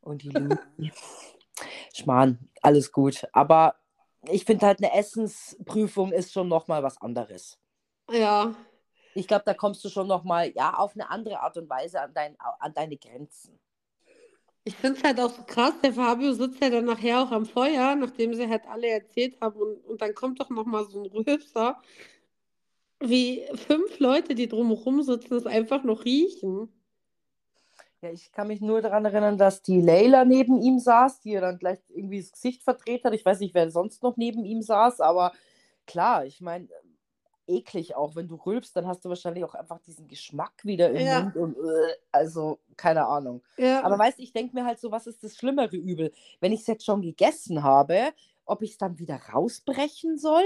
und 0.00 0.22
die 0.22 0.30
Lucy. 0.30 0.58
Schmarrn, 1.94 2.50
alles 2.62 2.92
gut. 2.92 3.26
Aber 3.32 3.76
ich 4.30 4.44
finde 4.44 4.66
halt, 4.66 4.78
eine 4.82 4.94
Essensprüfung 4.94 6.12
ist 6.12 6.32
schon 6.32 6.48
nochmal 6.48 6.82
was 6.82 7.00
anderes. 7.00 7.58
Ja, 8.10 8.54
Ich 9.14 9.28
glaube, 9.28 9.44
da 9.46 9.54
kommst 9.54 9.84
du 9.84 9.88
schon 9.88 10.06
nochmal, 10.08 10.52
ja, 10.54 10.74
auf 10.74 10.94
eine 10.94 11.10
andere 11.10 11.40
Art 11.40 11.56
und 11.56 11.68
Weise 11.70 12.00
an, 12.00 12.12
dein, 12.14 12.36
an 12.40 12.74
deine 12.74 12.96
Grenzen. 12.96 13.58
Ich 14.64 14.76
finde 14.76 14.98
es 14.98 15.04
halt 15.04 15.20
auch 15.20 15.30
so 15.30 15.42
krass, 15.42 15.74
der 15.82 15.92
Fabio 15.92 16.32
sitzt 16.32 16.60
ja 16.62 16.70
dann 16.70 16.86
nachher 16.86 17.20
auch 17.20 17.30
am 17.30 17.44
Feuer, 17.44 17.94
nachdem 17.94 18.34
sie 18.34 18.48
halt 18.48 18.66
alle 18.66 18.88
erzählt 18.88 19.40
haben 19.40 19.60
und, 19.60 19.84
und 19.84 20.00
dann 20.00 20.14
kommt 20.14 20.40
doch 20.40 20.48
nochmal 20.48 20.86
so 20.88 21.02
ein 21.02 21.06
Rülpser, 21.06 21.80
wie 23.00 23.44
fünf 23.54 23.98
Leute, 23.98 24.34
die 24.34 24.48
drumherum 24.48 25.02
sitzen, 25.02 25.34
es 25.34 25.46
einfach 25.46 25.84
noch 25.84 26.04
riechen. 26.06 26.72
Ja, 28.00 28.10
ich 28.10 28.32
kann 28.32 28.48
mich 28.48 28.60
nur 28.60 28.80
daran 28.80 29.04
erinnern, 29.04 29.36
dass 29.36 29.62
die 29.62 29.80
Leila 29.80 30.24
neben 30.24 30.60
ihm 30.60 30.78
saß, 30.78 31.20
die 31.20 31.32
ja 31.32 31.40
dann 31.40 31.58
gleich 31.58 31.78
irgendwie 31.88 32.20
das 32.20 32.32
Gesicht 32.32 32.62
verdreht 32.62 33.04
hat. 33.04 33.14
Ich 33.14 33.24
weiß 33.24 33.40
nicht, 33.40 33.54
wer 33.54 33.70
sonst 33.70 34.02
noch 34.02 34.16
neben 34.16 34.44
ihm 34.44 34.62
saß, 34.62 35.00
aber 35.00 35.32
klar, 35.86 36.24
ich 36.24 36.40
meine, 36.40 36.68
eklig 37.46 37.94
auch, 37.96 38.16
wenn 38.16 38.28
du 38.28 38.36
rülpst, 38.36 38.74
dann 38.76 38.86
hast 38.86 39.04
du 39.04 39.08
wahrscheinlich 39.08 39.44
auch 39.44 39.54
einfach 39.54 39.78
diesen 39.80 40.08
Geschmack 40.08 40.64
wieder 40.64 40.90
im 40.90 41.06
Ja. 41.06 41.20
Mund 41.20 41.36
und 41.36 41.56
äh, 41.56 41.94
also 42.12 42.58
keine 42.76 43.06
Ahnung. 43.06 43.42
Ja, 43.56 43.82
Aber 43.84 43.98
weißt 43.98 44.18
du, 44.18 44.22
ich 44.22 44.32
denke 44.32 44.54
mir 44.54 44.64
halt 44.64 44.78
so, 44.78 44.90
was 44.90 45.06
ist 45.06 45.22
das 45.24 45.36
schlimmere 45.36 45.76
Übel? 45.76 46.12
Wenn 46.40 46.52
ich 46.52 46.60
es 46.60 46.66
jetzt 46.66 46.84
schon 46.84 47.02
gegessen 47.02 47.62
habe, 47.62 48.12
ob 48.46 48.62
ich 48.62 48.72
es 48.72 48.78
dann 48.78 48.98
wieder 48.98 49.16
rausbrechen 49.32 50.18
soll, 50.18 50.44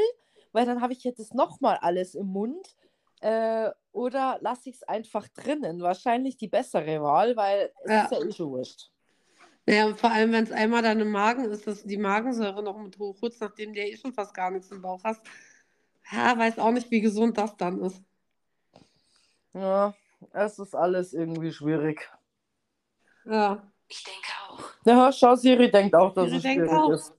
weil 0.53 0.67
dann 0.67 0.81
habe 0.81 0.93
ich 0.93 1.05
jetzt 1.05 1.21
das 1.21 1.35
nochmal 1.35 1.79
alles 1.81 2.15
im 2.15 2.27
Mund. 2.27 2.77
Äh, 3.21 3.71
oder 3.93 4.39
lasse 4.41 4.69
ich 4.71 4.77
es 4.77 4.83
einfach 4.85 5.27
drinnen? 5.29 5.81
Wahrscheinlich 5.83 6.37
die 6.37 6.47
bessere 6.49 7.03
Wahl, 7.03 7.37
weil 7.37 7.73
es 7.85 7.91
Ja. 7.91 8.03
ist 8.05 8.13
ja 8.13 8.21
eh 8.25 8.33
schon 8.33 8.51
wurscht. 8.51 8.91
ja, 9.67 9.87
und 9.87 9.99
vor 9.99 10.11
allem, 10.13 10.31
wenn 10.33 10.45
es 10.45 10.53
einmal 10.53 10.83
dann 10.83 11.01
im 11.01 11.11
Magen 11.11 11.45
ist, 11.47 11.67
dass 11.67 11.83
du 11.83 11.89
die 11.89 11.97
Magensäure 11.99 12.63
noch 12.63 12.79
mit 12.79 12.97
hochholst, 12.99 13.41
nachdem 13.41 13.73
du 13.73 13.81
ja 13.81 13.87
eh 13.87 13.97
schon 13.97 14.13
fast 14.15 14.33
gar 14.35 14.51
nichts 14.53 14.71
im 14.71 14.81
Bauch 14.81 15.03
hast. 15.05 15.21
Ja, 16.13 16.39
weiß 16.39 16.59
auch 16.59 16.71
nicht, 16.71 16.91
wie 16.91 17.01
gesund 17.01 17.37
das 17.39 17.57
dann 17.57 17.81
ist. 17.81 18.03
Ja, 19.55 19.95
es 20.33 20.59
ist 20.59 20.75
alles 20.75 21.13
irgendwie 21.13 21.53
schwierig. 21.53 22.11
Ja. 23.25 23.71
Ich 23.89 24.05
denke 24.05 24.29
auch. 24.49 24.63
Ja, 24.85 25.13
schau, 25.13 25.35
Siri 25.35 25.71
denkt 25.71 25.95
auch, 25.95 26.13
dass 26.13 26.27
Siri 26.27 26.37
es 26.37 26.43
denkt 26.43 26.67
schwierig 26.67 26.83
auch. 26.83 26.91
ist. 26.93 27.13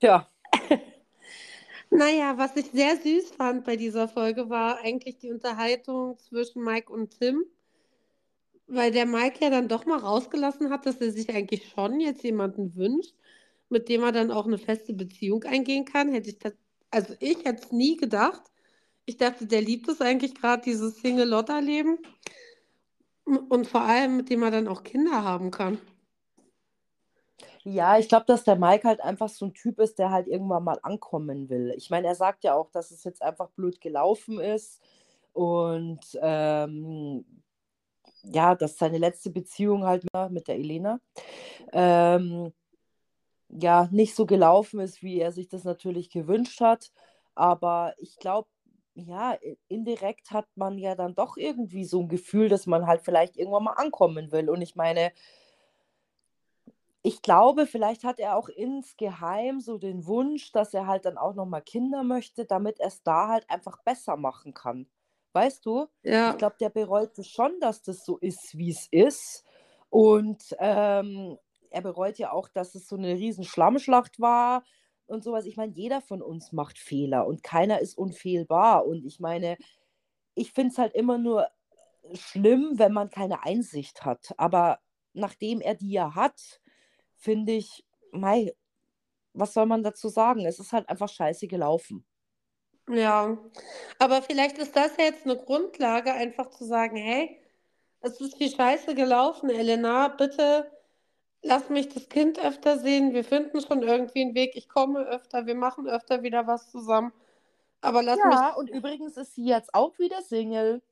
Tja, 0.00 0.28
Naja, 1.90 2.36
was 2.36 2.56
ich 2.56 2.66
sehr 2.72 2.96
süß 2.96 3.30
fand 3.36 3.64
bei 3.64 3.76
dieser 3.76 4.08
Folge 4.08 4.50
war 4.50 4.80
eigentlich 4.80 5.18
die 5.18 5.30
Unterhaltung 5.30 6.18
zwischen 6.18 6.64
Mike 6.64 6.92
und 6.92 7.16
Tim, 7.20 7.44
weil 8.66 8.90
der 8.90 9.06
Mike 9.06 9.38
ja 9.44 9.48
dann 9.50 9.68
doch 9.68 9.86
mal 9.86 9.98
rausgelassen 10.00 10.70
hat, 10.70 10.86
dass 10.86 10.96
er 10.96 11.12
sich 11.12 11.30
eigentlich 11.30 11.68
schon 11.68 12.00
jetzt 12.00 12.24
jemanden 12.24 12.74
wünscht, 12.74 13.14
mit 13.68 13.88
dem 13.88 14.02
er 14.02 14.10
dann 14.10 14.32
auch 14.32 14.46
eine 14.46 14.58
feste 14.58 14.92
Beziehung 14.92 15.44
eingehen 15.44 15.84
kann. 15.84 16.10
Hätte 16.12 16.30
ich 16.30 16.38
das, 16.40 16.54
also 16.94 17.14
ich 17.18 17.44
hätte 17.44 17.64
es 17.64 17.72
nie 17.72 17.96
gedacht. 17.96 18.42
Ich 19.04 19.16
dachte, 19.16 19.46
der 19.46 19.60
liebt 19.60 19.88
es 19.88 20.00
eigentlich 20.00 20.34
gerade, 20.34 20.62
dieses 20.62 20.96
Single-Lotter-Leben. 21.00 21.98
Und 23.24 23.66
vor 23.66 23.82
allem, 23.82 24.18
mit 24.18 24.30
dem 24.30 24.42
er 24.42 24.50
dann 24.50 24.68
auch 24.68 24.82
Kinder 24.82 25.24
haben 25.24 25.50
kann. 25.50 25.78
Ja, 27.64 27.98
ich 27.98 28.08
glaube, 28.08 28.26
dass 28.26 28.44
der 28.44 28.56
Mike 28.56 28.86
halt 28.86 29.00
einfach 29.00 29.30
so 29.30 29.46
ein 29.46 29.54
Typ 29.54 29.80
ist, 29.80 29.98
der 29.98 30.10
halt 30.10 30.28
irgendwann 30.28 30.64
mal 30.64 30.78
ankommen 30.82 31.48
will. 31.48 31.72
Ich 31.76 31.88
meine, 31.88 32.06
er 32.06 32.14
sagt 32.14 32.44
ja 32.44 32.54
auch, 32.54 32.70
dass 32.70 32.90
es 32.90 33.04
jetzt 33.04 33.22
einfach 33.22 33.48
blöd 33.50 33.80
gelaufen 33.80 34.38
ist 34.38 34.82
und 35.32 36.00
ähm, 36.20 37.24
ja, 38.22 38.54
dass 38.54 38.76
seine 38.76 38.98
letzte 38.98 39.30
Beziehung 39.30 39.84
halt 39.84 40.04
mit 40.30 40.46
der 40.46 40.56
Elena 40.56 41.00
ähm, 41.72 42.52
ja 43.54 43.88
nicht 43.90 44.14
so 44.14 44.26
gelaufen 44.26 44.80
ist, 44.80 45.02
wie 45.02 45.20
er 45.20 45.32
sich 45.32 45.48
das 45.48 45.64
natürlich 45.64 46.10
gewünscht 46.10 46.60
hat. 46.60 46.92
Aber 47.34 47.94
ich 47.98 48.18
glaube, 48.18 48.48
ja, 48.94 49.36
indirekt 49.68 50.30
hat 50.30 50.46
man 50.56 50.78
ja 50.78 50.94
dann 50.94 51.14
doch 51.14 51.36
irgendwie 51.36 51.84
so 51.84 52.00
ein 52.00 52.08
Gefühl, 52.08 52.48
dass 52.48 52.66
man 52.66 52.86
halt 52.86 53.02
vielleicht 53.02 53.36
irgendwann 53.36 53.64
mal 53.64 53.72
ankommen 53.72 54.32
will. 54.32 54.50
Und 54.50 54.62
ich 54.62 54.76
meine, 54.76 55.12
ich 57.02 57.20
glaube, 57.22 57.66
vielleicht 57.66 58.04
hat 58.04 58.18
er 58.18 58.36
auch 58.36 58.48
insgeheim 58.48 59.60
so 59.60 59.78
den 59.78 60.06
Wunsch, 60.06 60.52
dass 60.52 60.72
er 60.72 60.86
halt 60.86 61.04
dann 61.04 61.18
auch 61.18 61.34
nochmal 61.34 61.62
Kinder 61.62 62.02
möchte, 62.02 62.46
damit 62.46 62.80
er 62.80 62.88
es 62.88 63.02
da 63.02 63.28
halt 63.28 63.48
einfach 63.50 63.82
besser 63.82 64.16
machen 64.16 64.54
kann. 64.54 64.88
Weißt 65.32 65.66
du? 65.66 65.86
Ja, 66.02 66.32
Ich 66.32 66.38
glaube, 66.38 66.56
der 66.58 66.70
bereut 66.70 67.18
es 67.18 67.28
schon, 67.28 67.60
dass 67.60 67.82
das 67.82 68.04
so 68.06 68.16
ist, 68.18 68.56
wie 68.56 68.70
es 68.70 68.88
ist. 68.90 69.44
Und 69.90 70.56
ähm, 70.58 71.36
er 71.74 71.82
bereut 71.82 72.18
ja 72.18 72.32
auch, 72.32 72.48
dass 72.48 72.74
es 72.74 72.88
so 72.88 72.96
eine 72.96 73.14
riesen 73.14 73.44
Schlammschlacht 73.44 74.20
war 74.20 74.64
und 75.06 75.24
sowas. 75.24 75.44
Ich 75.44 75.56
meine, 75.56 75.72
jeder 75.72 76.00
von 76.00 76.22
uns 76.22 76.52
macht 76.52 76.78
Fehler 76.78 77.26
und 77.26 77.42
keiner 77.42 77.80
ist 77.80 77.98
unfehlbar. 77.98 78.86
Und 78.86 79.04
ich 79.04 79.20
meine, 79.20 79.58
ich 80.34 80.52
finde 80.52 80.72
es 80.72 80.78
halt 80.78 80.94
immer 80.94 81.18
nur 81.18 81.48
schlimm, 82.12 82.72
wenn 82.74 82.92
man 82.92 83.10
keine 83.10 83.44
Einsicht 83.44 84.04
hat. 84.04 84.34
Aber 84.36 84.78
nachdem 85.12 85.60
er 85.60 85.74
die 85.74 85.90
ja 85.90 86.14
hat, 86.14 86.60
finde 87.16 87.52
ich, 87.52 87.84
mei, 88.12 88.54
was 89.32 89.52
soll 89.52 89.66
man 89.66 89.82
dazu 89.82 90.08
sagen? 90.08 90.46
Es 90.46 90.60
ist 90.60 90.72
halt 90.72 90.88
einfach 90.88 91.08
scheiße 91.08 91.48
gelaufen. 91.48 92.06
Ja, 92.88 93.38
aber 93.98 94.22
vielleicht 94.22 94.58
ist 94.58 94.76
das 94.76 94.96
jetzt 94.98 95.24
eine 95.24 95.36
Grundlage, 95.36 96.12
einfach 96.12 96.50
zu 96.50 96.64
sagen, 96.64 96.96
hey, 96.96 97.40
es 98.00 98.20
ist 98.20 98.36
viel 98.36 98.50
Scheiße 98.50 98.94
gelaufen, 98.94 99.48
Elena, 99.48 100.08
bitte 100.08 100.70
lass 101.44 101.68
mich 101.68 101.88
das 101.88 102.08
Kind 102.08 102.38
öfter 102.44 102.78
sehen. 102.78 103.12
Wir 103.14 103.24
finden 103.24 103.60
schon 103.60 103.82
irgendwie 103.82 104.22
einen 104.22 104.34
Weg. 104.34 104.56
Ich 104.56 104.68
komme 104.68 105.00
öfter, 105.00 105.46
wir 105.46 105.54
machen 105.54 105.86
öfter 105.86 106.22
wieder 106.22 106.46
was 106.46 106.70
zusammen. 106.70 107.12
Aber 107.80 108.02
lass 108.02 108.18
Ja, 108.18 108.28
mich. 108.48 108.56
und 108.56 108.70
übrigens 108.70 109.16
ist 109.16 109.34
sie 109.34 109.44
jetzt 109.46 109.74
auch 109.74 109.98
wieder 109.98 110.22
Single. 110.22 110.82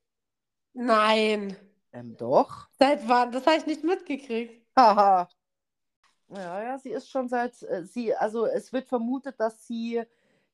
Nein. 0.75 1.57
Ähm, 1.93 2.17
doch. 2.17 2.69
Seit 2.79 3.09
wann? 3.09 3.33
Das 3.33 3.47
habe 3.47 3.57
ich 3.57 3.67
nicht 3.67 3.85
mitgekriegt. 3.85 4.67
Haha. 4.77 5.29
Ja, 6.29 6.63
ja, 6.63 6.79
sie 6.79 6.91
ist 6.91 7.11
schon 7.11 7.29
seit, 7.29 7.63
äh, 7.63 7.85
sie, 7.85 8.15
also 8.15 8.47
es 8.47 8.73
wird 8.73 8.89
vermutet, 8.89 9.39
dass 9.39 9.67
sie 9.67 10.03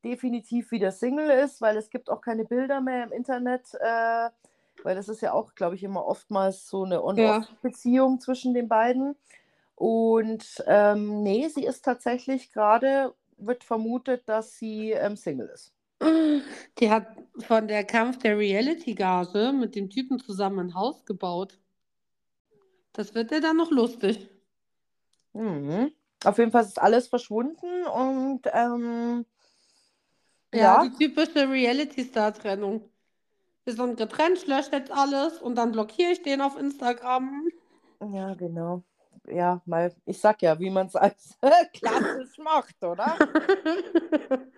definitiv 0.05 0.71
wieder 0.73 0.90
Single 0.93 1.31
ist, 1.31 1.61
weil 1.61 1.76
es 1.76 1.90
gibt 1.90 2.11
auch 2.11 2.21
keine 2.21 2.45
Bilder 2.45 2.81
mehr 2.81 3.05
im 3.05 3.12
Internet, 3.12 3.75
äh, 3.75 4.31
weil 4.83 4.95
das 4.97 5.09
ist 5.09 5.21
ja 5.21 5.33
auch, 5.33 5.55
glaube 5.55 5.75
ich, 5.76 5.85
immer 5.85 6.05
oftmals 6.07 6.69
so 6.69 6.85
eine 6.85 7.02
On-Off-Beziehung 7.05 8.21
zwischen 8.21 8.55
den 8.55 8.69
beiden. 8.69 9.17
Und 9.79 10.65
ähm, 10.67 11.23
nee, 11.23 11.47
sie 11.49 11.65
ist 11.65 11.85
tatsächlich 11.85 12.53
gerade, 12.53 13.15
wird 13.37 13.63
vermutet, 13.63 14.29
dass 14.29 14.57
sie 14.59 14.91
ähm, 14.91 15.17
Single 15.17 15.49
ist. 15.55 15.73
Die 16.79 16.91
hat 16.91 17.07
von 17.47 17.69
der 17.69 17.85
Kampf 17.85 18.19
der 18.19 18.37
Reality-Gage 18.39 19.53
mit 19.53 19.77
dem 19.77 19.89
Typen 19.89 20.19
zusammen 20.19 20.59
ein 20.71 20.75
Haus 20.75 21.05
gebaut. 21.05 21.59
Das 22.93 23.15
wird 23.15 23.31
ja 23.31 23.39
dann 23.41 23.57
noch 23.57 23.71
lustig. 23.71 24.29
Mhm. 25.33 25.93
Auf 26.25 26.39
jeden 26.39 26.51
Fall 26.51 26.65
ist 26.65 26.81
alles 26.81 27.07
verschwunden 27.09 27.87
und 27.87 28.43
ähm, 28.53 29.25
Ja, 30.53 30.61
ja, 30.61 30.83
die 30.83 30.93
typische 30.93 31.49
Reality-Star-Trennung. 31.49 32.91
Wir 33.65 33.75
sind 33.75 33.97
getrennt, 33.97 34.39
ich 34.39 34.47
lösche 34.47 34.73
jetzt 34.73 34.91
alles 34.91 35.41
und 35.41 35.55
dann 35.57 35.73
blockiere 35.73 36.13
ich 36.13 36.23
den 36.23 36.41
auf 36.41 36.59
Instagram. 36.59 37.49
Ja, 38.01 38.35
genau. 38.35 38.83
Ja, 39.31 39.61
mal, 39.67 39.95
ich 40.07 40.21
sag 40.21 40.43
ja, 40.43 40.59
wie 40.59 40.71
man 40.71 40.87
es 40.87 40.97
als 40.97 41.39
klassisch 41.73 42.39
macht, 42.39 42.83
oder? 42.83 43.17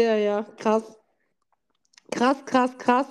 Ja, 0.00 0.14
ja, 0.14 0.44
krass. 0.56 0.96
Krass, 2.12 2.44
krass, 2.46 2.78
krass. 2.78 3.06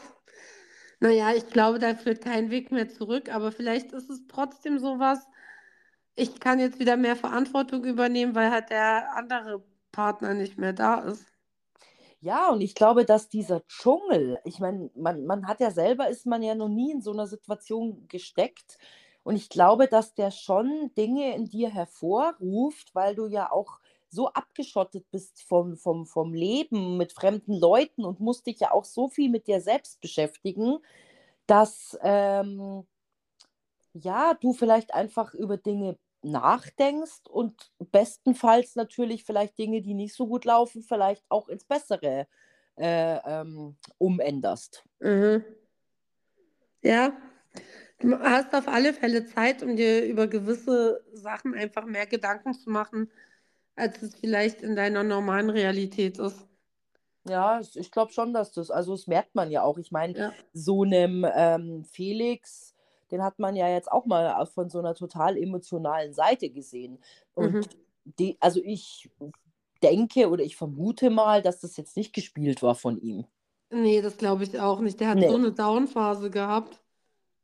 Naja, 1.02 1.34
ich 1.36 1.50
glaube, 1.50 1.80
da 1.80 1.96
führt 1.96 2.24
kein 2.24 2.50
Weg 2.50 2.72
mehr 2.72 2.88
zurück, 2.88 3.30
aber 3.34 3.52
vielleicht 3.52 3.92
ist 3.92 4.10
es 4.10 4.26
trotzdem 4.28 4.80
sowas. 4.80 5.28
Ich 6.16 6.40
kann 6.40 6.60
jetzt 6.60 6.80
wieder 6.80 6.96
mehr 6.96 7.18
Verantwortung 7.18 7.84
übernehmen, 7.84 8.36
weil 8.36 8.52
halt 8.52 8.70
der 8.70 9.16
andere 9.16 9.64
Partner 9.92 10.34
nicht 10.34 10.58
mehr 10.58 10.74
da 10.74 11.00
ist. 11.02 11.26
Ja, 12.20 12.50
und 12.50 12.62
ich 12.62 12.74
glaube, 12.74 13.06
dass 13.06 13.30
dieser 13.30 13.66
Dschungel, 13.68 14.40
ich 14.44 14.60
meine, 14.60 14.90
man, 14.96 15.26
man 15.26 15.48
hat 15.48 15.60
ja 15.60 15.72
selber, 15.72 16.10
ist 16.10 16.26
man 16.26 16.42
ja 16.42 16.56
noch 16.56 16.70
nie 16.70 16.92
in 16.92 17.02
so 17.02 17.12
einer 17.12 17.28
Situation 17.28 18.08
gesteckt. 18.08 18.80
Und 19.28 19.36
ich 19.36 19.50
glaube, 19.50 19.90
dass 19.90 20.14
der 20.14 20.32
schon 20.32 20.90
Dinge 20.98 21.36
in 21.36 21.50
dir 21.50 21.70
hervorruft, 21.70 22.96
weil 22.96 23.14
du 23.14 23.28
ja 23.28 23.52
auch 23.52 23.82
so 24.08 24.30
abgeschottet 24.30 25.06
bist 25.12 25.42
vom, 25.42 25.76
vom, 25.76 26.06
vom 26.06 26.34
Leben 26.34 26.96
mit 26.96 27.12
fremden 27.12 27.54
Leuten 27.54 28.06
und 28.06 28.22
musst 28.22 28.48
dich 28.48 28.62
ja 28.62 28.72
auch 28.72 28.86
so 28.86 29.10
viel 29.10 29.30
mit 29.30 29.48
dir 29.48 29.60
selbst 29.60 30.00
beschäftigen, 30.00 30.78
dass 31.46 32.00
ähm, 32.04 32.88
ja, 33.92 34.34
du 34.36 34.54
vielleicht 34.54 34.94
einfach 34.94 35.34
über 35.34 35.58
Dinge 35.58 35.98
nachdenkst 36.22 37.28
und 37.30 37.74
bestenfalls 37.92 38.76
natürlich 38.76 39.26
vielleicht 39.26 39.58
Dinge, 39.58 39.82
die 39.82 39.94
nicht 39.94 40.14
so 40.14 40.28
gut 40.28 40.46
laufen, 40.46 40.84
vielleicht 40.84 41.26
auch 41.28 41.50
ins 41.50 41.66
Bessere 41.66 42.28
äh, 42.78 43.18
ähm, 43.26 43.76
umänderst. 43.98 44.86
Mhm. 45.02 45.44
Ja, 46.82 47.12
du 48.00 48.20
hast 48.20 48.54
auf 48.56 48.68
alle 48.68 48.94
Fälle 48.94 49.26
Zeit, 49.26 49.64
um 49.64 49.76
dir 49.76 50.06
über 50.06 50.28
gewisse 50.28 51.04
Sachen 51.14 51.54
einfach 51.54 51.86
mehr 51.86 52.06
Gedanken 52.08 52.54
zu 52.54 52.70
machen, 52.70 53.12
als 53.76 54.02
es 54.02 54.16
vielleicht 54.16 54.62
in 54.62 54.76
deiner 54.76 55.04
normalen 55.04 55.50
Realität 55.50 56.20
ist. 56.20 56.48
Ja, 57.28 57.60
ich 57.76 57.92
glaube 57.92 58.14
schon, 58.14 58.34
dass 58.34 58.52
das, 58.54 58.72
also 58.72 58.94
das 58.94 59.08
merkt 59.08 59.36
man 59.36 59.52
ja 59.52 59.62
auch. 59.62 59.78
Ich 59.78 59.92
meine, 59.92 60.18
Ja. 60.18 60.34
so 60.54 60.84
einem 60.84 61.26
ähm, 61.36 61.84
Felix, 61.84 62.74
den 63.12 63.22
hat 63.24 63.38
man 63.40 63.56
ja 63.56 63.68
jetzt 63.68 63.92
auch 63.92 64.06
mal 64.06 64.46
von 64.46 64.70
so 64.70 64.80
einer 64.80 64.96
total 64.96 65.38
emotionalen 65.38 66.14
Seite 66.14 66.50
gesehen. 66.50 67.00
Und 67.36 67.54
Mhm. 67.54 67.70
die, 68.18 68.38
also 68.40 68.62
ich 68.64 69.10
denke 69.84 70.30
oder 70.30 70.44
ich 70.44 70.56
vermute 70.56 71.10
mal, 71.10 71.42
dass 71.42 71.60
das 71.60 71.76
jetzt 71.78 71.98
nicht 71.98 72.14
gespielt 72.14 72.64
war 72.64 72.76
von 72.76 72.98
ihm. 73.00 73.26
Nee, 73.70 74.02
das 74.02 74.18
glaube 74.18 74.44
ich 74.44 74.60
auch 74.60 74.80
nicht. 74.80 75.00
Der 75.00 75.10
hat 75.10 75.20
Nee. 75.20 75.28
so 75.28 75.36
eine 75.36 75.52
Downphase 75.52 76.30
gehabt. 76.30 76.82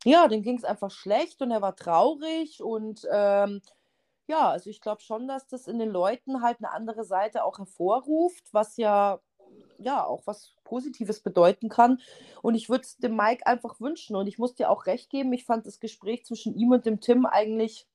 Ja, 0.06 0.28
dem 0.28 0.42
ging 0.42 0.58
es 0.58 0.66
einfach 0.66 0.92
schlecht 0.92 1.42
und 1.42 1.52
er 1.52 1.62
war 1.62 1.76
traurig 1.76 2.62
und 2.62 3.08
ähm, 3.12 3.62
ja, 4.28 4.50
also 4.50 4.70
ich 4.70 4.82
glaube 4.82 5.02
schon, 5.02 5.28
dass 5.28 5.48
das 5.48 5.68
in 5.68 5.80
den 5.80 5.90
Leuten 5.90 6.42
halt 6.42 6.58
eine 6.60 6.72
andere 6.72 7.04
Seite 7.04 7.44
auch 7.44 7.60
hervorruft, 7.60 8.54
was 8.54 8.78
ja 8.78 9.20
ja 9.78 10.06
auch 10.06 10.26
was 10.26 10.56
Positives 10.64 11.22
bedeuten 11.22 11.70
kann. 11.70 12.00
Und 12.42 12.56
ich 12.56 12.70
würde 12.70 12.84
es 12.84 12.98
dem 12.98 13.16
Mike 13.16 13.46
einfach 13.46 13.80
wünschen 13.80 14.16
und 14.16 14.28
ich 14.28 14.38
muss 14.38 14.56
dir 14.56 14.70
auch 14.70 14.86
recht 14.86 15.10
geben, 15.10 15.34
ich 15.34 15.46
fand 15.46 15.66
das 15.66 15.80
Gespräch 15.80 16.26
zwischen 16.26 16.56
ihm 16.56 16.72
und 16.72 16.86
dem 16.86 17.00
Tim 17.00 17.26
eigentlich 17.26 17.88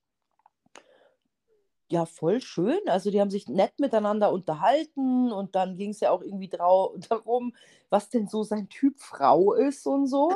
ja 1.91 2.05
voll 2.05 2.41
schön. 2.41 2.79
Also 2.87 3.11
die 3.11 3.19
haben 3.19 3.31
sich 3.31 3.47
nett 3.47 3.79
miteinander 3.79 4.31
unterhalten 4.31 5.31
und 5.31 5.55
dann 5.55 5.75
ging 5.75 5.89
es 5.89 5.99
ja 5.99 6.11
auch 6.11 6.21
irgendwie 6.21 6.49
darum, 7.09 7.55
was 7.89 8.09
denn 8.09 8.27
so 8.27 8.43
sein 8.43 8.69
Typ 8.69 8.99
Frau 8.99 9.53
ist 9.53 9.85
und 9.87 10.07
so. 10.07 10.31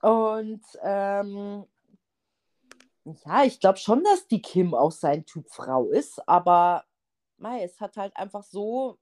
Und 0.00 0.62
ähm, 0.82 1.64
ja, 3.04 3.44
ich 3.44 3.60
glaube 3.60 3.78
schon, 3.78 4.02
dass 4.04 4.26
die 4.28 4.42
Kim 4.42 4.74
auch 4.74 4.92
sein 4.92 5.26
Typ 5.26 5.50
Frau 5.50 5.88
ist, 5.90 6.26
aber 6.28 6.84
mei, 7.36 7.62
es 7.62 7.80
hat 7.80 7.96
halt 7.96 8.16
einfach 8.16 8.42
so, 8.42 8.98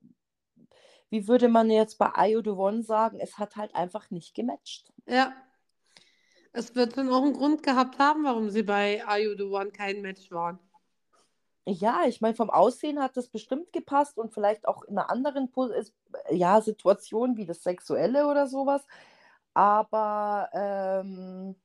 wie 1.10 1.26
würde 1.28 1.48
man 1.48 1.70
jetzt 1.70 1.98
bei 1.98 2.14
Ayo 2.14 2.42
the 2.42 2.50
One 2.50 2.82
sagen, 2.82 3.18
es 3.20 3.38
hat 3.38 3.56
halt 3.56 3.74
einfach 3.74 4.10
nicht 4.10 4.34
gematcht. 4.34 4.92
Ja. 5.06 5.34
Es 6.52 6.74
wird 6.74 6.96
dann 6.96 7.10
auch 7.10 7.22
einen 7.22 7.34
Grund 7.34 7.62
gehabt 7.62 7.98
haben, 7.98 8.24
warum 8.24 8.50
sie 8.50 8.62
bei 8.62 9.02
the 9.36 9.42
One 9.44 9.70
kein 9.70 10.00
Match 10.00 10.30
waren. 10.30 10.58
Ja, 11.66 12.04
ich 12.06 12.22
meine, 12.22 12.34
vom 12.34 12.48
Aussehen 12.48 13.00
hat 13.00 13.16
das 13.16 13.28
bestimmt 13.28 13.72
gepasst 13.72 14.16
und 14.18 14.32
vielleicht 14.32 14.66
auch 14.66 14.84
in 14.84 14.96
einer 14.96 15.10
anderen 15.10 15.50
Po- 15.50 15.70
ja, 16.30 16.62
Situation 16.62 17.36
wie 17.36 17.44
das 17.44 17.62
Sexuelle 17.62 18.26
oder 18.26 18.46
sowas. 18.46 18.86
Aber 19.58 20.48
ähm, 20.52 21.56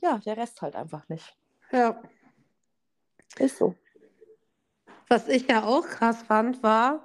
ja, 0.00 0.18
der 0.18 0.36
Rest 0.36 0.62
halt 0.62 0.76
einfach 0.76 1.08
nicht. 1.08 1.36
Ja. 1.72 2.00
Ist 3.36 3.58
so. 3.58 3.74
Was 5.08 5.26
ich 5.26 5.48
ja 5.48 5.64
auch 5.64 5.84
krass 5.84 6.22
fand, 6.22 6.62
war, 6.62 7.04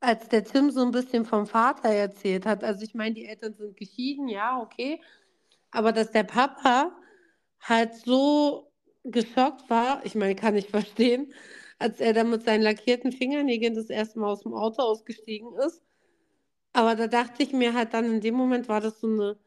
als 0.00 0.30
der 0.30 0.44
Tim 0.44 0.70
so 0.70 0.80
ein 0.80 0.92
bisschen 0.92 1.26
vom 1.26 1.46
Vater 1.46 1.90
erzählt 1.90 2.46
hat. 2.46 2.64
Also 2.64 2.82
ich 2.84 2.94
meine, 2.94 3.16
die 3.16 3.26
Eltern 3.26 3.52
sind 3.52 3.76
geschieden, 3.76 4.28
ja, 4.28 4.58
okay. 4.62 4.98
Aber 5.72 5.92
dass 5.92 6.10
der 6.10 6.24
Papa 6.24 6.96
halt 7.60 7.96
so 7.96 8.72
geschockt 9.04 9.68
war, 9.68 10.00
ich 10.06 10.14
meine, 10.14 10.36
kann 10.36 10.56
ich 10.56 10.70
verstehen, 10.70 11.34
als 11.78 12.00
er 12.00 12.14
dann 12.14 12.30
mit 12.30 12.44
seinen 12.44 12.62
lackierten 12.62 13.12
Fingernägeln 13.12 13.74
das 13.74 13.90
erste 13.90 14.20
Mal 14.20 14.32
aus 14.32 14.40
dem 14.40 14.54
Auto 14.54 14.80
ausgestiegen 14.80 15.52
ist. 15.58 15.82
Aber 16.72 16.94
da 16.96 17.06
dachte 17.08 17.42
ich 17.42 17.52
mir 17.52 17.74
halt 17.74 17.94
dann, 17.94 18.04
in 18.06 18.20
dem 18.20 18.34
Moment 18.34 18.68
war 18.68 18.80
das 18.80 19.00
so 19.00 19.06
eine 19.08 19.38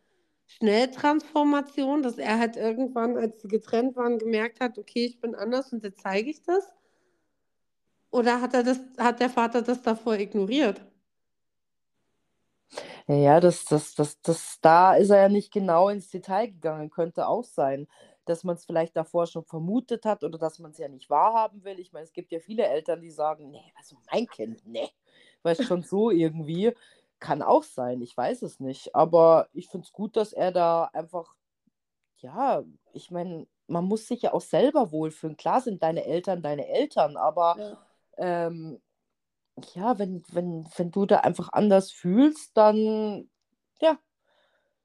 Schnelltransformation, 0.48 2.04
dass 2.04 2.18
er 2.18 2.40
halt 2.40 2.58
irgendwann, 2.58 3.18
als 3.18 3.42
sie 3.42 3.48
getrennt 3.48 3.96
waren, 3.96 4.20
gemerkt 4.20 4.60
hat, 4.60 4.78
okay, 4.78 5.06
ich 5.06 5.20
bin 5.22 5.36
anders 5.36 5.72
und 5.74 5.84
jetzt 5.84 6.02
zeige 6.02 6.30
ich 6.30 6.44
das. 6.44 6.74
Oder 8.12 8.42
hat 8.42 8.54
er 8.54 8.64
das, 8.64 8.80
hat 8.98 9.20
der 9.20 9.30
Vater 9.30 9.62
das 9.62 9.82
davor 9.82 10.16
ignoriert? 10.18 10.82
Ja, 13.08 13.40
das, 13.40 13.66
das, 13.66 13.96
das, 13.96 14.22
das, 14.22 14.60
da 14.62 14.96
ist 14.96 15.10
er 15.10 15.24
ja 15.24 15.30
nicht 15.30 15.52
genau 15.52 15.90
ins 15.90 16.10
Detail 16.10 16.48
gegangen. 16.48 16.90
Könnte 16.90 17.28
auch 17.28 17.44
sein, 17.44 17.88
dass 18.26 18.44
man 18.44 18.56
es 18.56 18.66
vielleicht 18.66 18.96
davor 18.96 19.28
schon 19.28 19.46
vermutet 19.46 20.06
hat 20.06 20.24
oder 20.24 20.38
dass 20.38 20.60
man 20.60 20.72
es 20.72 20.78
ja 20.78 20.88
nicht 20.88 21.10
wahrhaben 21.10 21.64
will. 21.64 21.80
Ich 21.80 21.92
meine, 21.94 22.06
es 22.06 22.14
gibt 22.14 22.32
ja 22.32 22.40
viele 22.40 22.66
Eltern, 22.66 23.02
die 23.02 23.12
sagen, 23.12 23.52
nee, 23.52 23.74
also 23.78 23.98
mein 24.12 24.28
Kind, 24.28 24.62
nee. 24.66 24.90
Weißt 25.44 25.64
schon 25.66 25.84
so 25.84 26.12
irgendwie. 26.12 26.74
Kann 27.22 27.42
auch 27.44 27.64
sein, 27.64 28.02
ich 28.02 28.18
weiß 28.18 28.42
es 28.42 28.60
nicht. 28.60 28.96
Aber 28.96 29.48
ich 29.54 29.70
finde 29.70 29.86
es 29.86 29.94
gut, 29.94 30.18
dass 30.18 30.34
er 30.34 30.52
da 30.52 30.86
einfach, 30.94 31.36
ja, 32.18 32.64
ich 32.94 33.12
meine, 33.12 33.48
man 33.68 33.86
muss 33.86 34.08
sich 34.08 34.24
ja 34.24 34.34
auch 34.34 34.42
selber 34.42 34.92
wohlfühlen. 34.92 35.38
Klar 35.38 35.62
sind 35.62 35.84
deine 35.84 36.06
Eltern 36.06 36.42
deine 36.42 36.68
Eltern, 36.68 37.18
aber 37.18 37.56
Ja. 37.60 37.78
ähm, 38.18 38.82
ja, 39.76 40.00
wenn, 40.00 40.24
wenn, 40.32 40.68
wenn 40.78 40.92
du 40.92 41.06
da 41.06 41.20
einfach 41.20 41.50
anders 41.54 41.92
fühlst, 41.92 42.58
dann, 42.58 43.30
ja, 43.82 44.00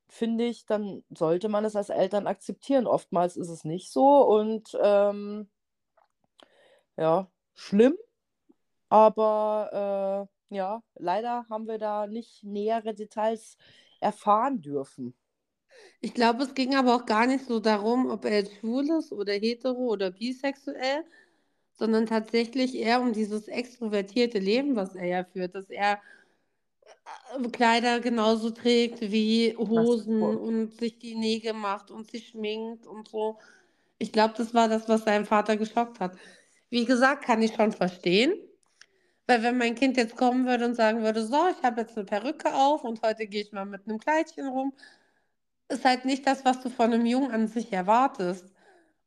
finde 0.08 0.44
ich, 0.46 0.66
dann 0.66 1.04
sollte 1.10 1.48
man 1.48 1.64
es 1.64 1.76
als 1.76 1.90
Eltern 1.90 2.26
akzeptieren. 2.26 2.86
Oftmals 2.86 3.36
ist 3.36 3.48
es 3.48 3.64
nicht 3.64 3.90
so 3.92 4.22
und 4.26 4.76
ähm, 4.82 5.48
ja, 6.96 7.28
schlimm, 7.54 7.96
aber 8.88 10.28
äh, 10.28 10.35
ja, 10.50 10.82
leider 10.94 11.46
haben 11.50 11.66
wir 11.66 11.78
da 11.78 12.06
nicht 12.06 12.44
nähere 12.44 12.94
Details 12.94 13.56
erfahren 14.00 14.60
dürfen. 14.62 15.14
Ich 16.00 16.14
glaube, 16.14 16.44
es 16.44 16.54
ging 16.54 16.74
aber 16.74 16.94
auch 16.94 17.06
gar 17.06 17.26
nicht 17.26 17.46
so 17.46 17.60
darum, 17.60 18.10
ob 18.10 18.24
er 18.24 18.38
jetzt 18.38 18.54
schwul 18.56 18.88
ist 18.98 19.12
oder 19.12 19.32
hetero 19.32 19.88
oder 19.88 20.10
bisexuell, 20.10 21.04
sondern 21.72 22.06
tatsächlich 22.06 22.74
eher 22.76 23.00
um 23.00 23.12
dieses 23.12 23.48
extrovertierte 23.48 24.38
Leben, 24.38 24.76
was 24.76 24.94
er 24.94 25.06
ja 25.06 25.24
führt, 25.24 25.54
dass 25.54 25.70
er 25.70 26.00
äh, 27.38 27.48
Kleider 27.48 28.00
genauso 28.00 28.50
trägt 28.50 29.00
wie 29.00 29.56
Hosen 29.56 30.22
und 30.22 30.74
sich 30.78 30.98
die 30.98 31.14
Nägel 31.14 31.52
macht 31.52 31.90
und 31.90 32.10
sich 32.10 32.28
schminkt 32.28 32.86
und 32.86 33.08
so. 33.08 33.38
Ich 33.98 34.12
glaube, 34.12 34.34
das 34.36 34.54
war 34.54 34.68
das, 34.68 34.88
was 34.88 35.04
seinen 35.04 35.24
Vater 35.24 35.56
geschockt 35.56 36.00
hat. 36.00 36.16
Wie 36.70 36.84
gesagt, 36.84 37.24
kann 37.24 37.42
ich 37.42 37.54
schon 37.54 37.72
verstehen. 37.72 38.34
Weil 39.26 39.42
wenn 39.42 39.58
mein 39.58 39.74
Kind 39.74 39.96
jetzt 39.96 40.16
kommen 40.16 40.46
würde 40.46 40.64
und 40.66 40.74
sagen 40.74 41.02
würde, 41.02 41.24
so, 41.26 41.48
ich 41.48 41.62
habe 41.64 41.80
jetzt 41.80 41.96
eine 41.96 42.06
Perücke 42.06 42.54
auf 42.54 42.84
und 42.84 43.02
heute 43.02 43.26
gehe 43.26 43.42
ich 43.42 43.52
mal 43.52 43.66
mit 43.66 43.86
einem 43.88 43.98
Kleidchen 43.98 44.46
rum, 44.48 44.72
ist 45.68 45.84
halt 45.84 46.04
nicht 46.04 46.26
das, 46.26 46.44
was 46.44 46.62
du 46.62 46.70
von 46.70 46.92
einem 46.92 47.06
Jungen 47.06 47.32
an 47.32 47.48
sich 47.48 47.72
erwartest. 47.72 48.52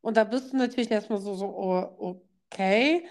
Und 0.02 0.18
da 0.18 0.24
bist 0.26 0.54
du 0.54 0.58
natürlich 0.58 0.92
erstmal 0.92 1.20
so, 1.20 1.36
so, 1.36 1.46
oh, 1.48 2.22
okay. 2.52 3.06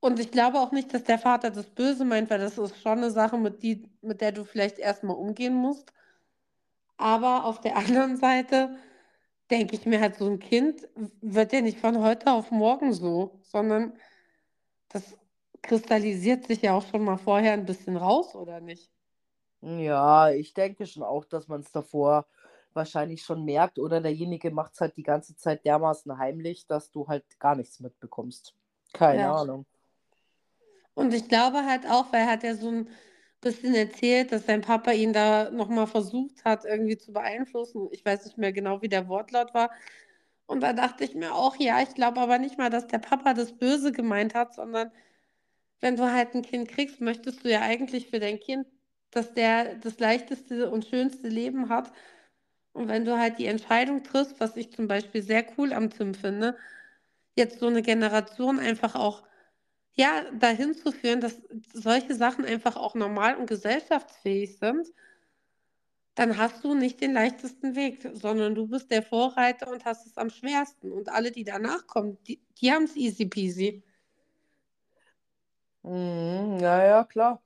Und 0.00 0.18
ich 0.20 0.30
glaube 0.30 0.60
auch 0.60 0.72
nicht, 0.72 0.92
dass 0.92 1.04
der 1.04 1.18
Vater 1.18 1.50
das 1.50 1.66
böse 1.70 2.04
meint, 2.04 2.30
weil 2.30 2.40
das 2.40 2.58
ist 2.58 2.80
schon 2.82 2.98
eine 2.98 3.10
Sache, 3.10 3.38
mit, 3.38 3.62
die, 3.62 3.88
mit 4.02 4.20
der 4.20 4.32
du 4.32 4.44
vielleicht 4.44 4.78
erstmal 4.78 5.16
umgehen 5.16 5.54
musst. 5.54 5.92
Aber 6.96 7.44
auf 7.44 7.60
der 7.60 7.76
anderen 7.78 8.16
Seite 8.16 8.76
denke 9.50 9.76
ich 9.76 9.86
mir 9.86 10.00
halt, 10.00 10.16
so 10.16 10.28
ein 10.28 10.38
Kind 10.40 10.88
wird 11.20 11.52
ja 11.52 11.60
nicht 11.60 11.78
von 11.78 11.98
heute 12.00 12.32
auf 12.32 12.50
morgen 12.50 12.92
so, 12.92 13.40
sondern 13.42 13.94
das 14.88 15.16
kristallisiert 15.64 16.46
sich 16.46 16.62
ja 16.62 16.74
auch 16.74 16.86
schon 16.86 17.04
mal 17.04 17.16
vorher 17.16 17.54
ein 17.54 17.66
bisschen 17.66 17.96
raus, 17.96 18.34
oder 18.34 18.60
nicht? 18.60 18.90
Ja, 19.60 20.30
ich 20.30 20.54
denke 20.54 20.86
schon 20.86 21.02
auch, 21.02 21.24
dass 21.24 21.48
man 21.48 21.60
es 21.60 21.72
davor 21.72 22.26
wahrscheinlich 22.74 23.22
schon 23.22 23.44
merkt 23.44 23.78
oder 23.78 24.00
derjenige 24.00 24.50
macht 24.50 24.74
es 24.74 24.80
halt 24.80 24.96
die 24.96 25.02
ganze 25.02 25.36
Zeit 25.36 25.64
dermaßen 25.64 26.18
heimlich, 26.18 26.66
dass 26.66 26.90
du 26.90 27.08
halt 27.08 27.24
gar 27.38 27.54
nichts 27.56 27.80
mitbekommst. 27.80 28.54
Keine 28.92 29.22
Ja. 29.22 29.34
Ahnung. 29.34 29.64
Und 30.94 31.14
ich 31.14 31.28
glaube 31.28 31.64
halt 31.64 31.86
auch, 31.86 32.12
weil 32.12 32.20
er 32.20 32.30
hat 32.32 32.42
ja 32.42 32.54
so 32.54 32.68
ein 32.68 32.88
bisschen 33.40 33.74
erzählt, 33.74 34.32
dass 34.32 34.46
sein 34.46 34.60
Papa 34.60 34.92
ihn 34.92 35.12
da 35.12 35.50
nochmal 35.50 35.86
versucht 35.86 36.44
hat, 36.44 36.64
irgendwie 36.64 36.96
zu 36.96 37.12
beeinflussen. 37.12 37.88
Ich 37.90 38.04
weiß 38.04 38.24
nicht 38.24 38.38
mehr 38.38 38.52
genau, 38.52 38.80
wie 38.82 38.88
der 38.88 39.08
Wortlaut 39.08 39.54
war. 39.54 39.70
Und 40.46 40.60
da 40.62 40.72
dachte 40.72 41.04
ich 41.04 41.14
mir 41.14 41.34
auch, 41.34 41.56
ja, 41.56 41.80
ich 41.82 41.94
glaube 41.94 42.20
aber 42.20 42.38
nicht 42.38 42.58
mal, 42.58 42.70
dass 42.70 42.86
der 42.86 42.98
Papa 42.98 43.34
das 43.34 43.52
Böse 43.52 43.92
gemeint 43.92 44.34
hat, 44.34 44.54
sondern 44.54 44.90
wenn 45.84 45.96
du 45.96 46.10
halt 46.10 46.34
ein 46.34 46.40
Kind 46.40 46.68
kriegst, 46.68 47.02
möchtest 47.02 47.44
du 47.44 47.50
ja 47.50 47.60
eigentlich 47.60 48.08
für 48.08 48.18
dein 48.18 48.40
Kind, 48.40 48.66
dass 49.10 49.34
der 49.34 49.74
das 49.74 49.98
leichteste 49.98 50.70
und 50.70 50.86
schönste 50.86 51.28
Leben 51.28 51.68
hat. 51.68 51.92
Und 52.72 52.88
wenn 52.88 53.04
du 53.04 53.18
halt 53.18 53.38
die 53.38 53.44
Entscheidung 53.44 54.02
triffst, 54.02 54.40
was 54.40 54.56
ich 54.56 54.72
zum 54.72 54.88
Beispiel 54.88 55.22
sehr 55.22 55.44
cool 55.58 55.74
am 55.74 55.90
Tim 55.90 56.14
finde, 56.14 56.56
jetzt 57.36 57.60
so 57.60 57.66
eine 57.66 57.82
Generation 57.82 58.58
einfach 58.58 58.94
auch 58.94 59.24
ja, 59.92 60.24
dahin 60.32 60.74
zu 60.74 60.90
führen, 60.90 61.20
dass 61.20 61.42
solche 61.74 62.14
Sachen 62.14 62.46
einfach 62.46 62.76
auch 62.76 62.94
normal 62.94 63.36
und 63.36 63.46
gesellschaftsfähig 63.46 64.58
sind, 64.58 64.88
dann 66.14 66.38
hast 66.38 66.64
du 66.64 66.72
nicht 66.74 67.02
den 67.02 67.12
leichtesten 67.12 67.76
Weg, 67.76 68.08
sondern 68.14 68.54
du 68.54 68.68
bist 68.68 68.90
der 68.90 69.02
Vorreiter 69.02 69.70
und 69.70 69.84
hast 69.84 70.06
es 70.06 70.16
am 70.16 70.30
schwersten. 70.30 70.92
Und 70.92 71.10
alle, 71.10 71.30
die 71.30 71.44
danach 71.44 71.86
kommen, 71.86 72.16
die, 72.26 72.40
die 72.58 72.72
haben 72.72 72.84
es 72.84 72.96
easy 72.96 73.26
peasy. 73.26 73.82
Mhm, 75.84 76.58
ja, 76.60 76.84
ja, 76.84 77.04
klar. 77.04 77.42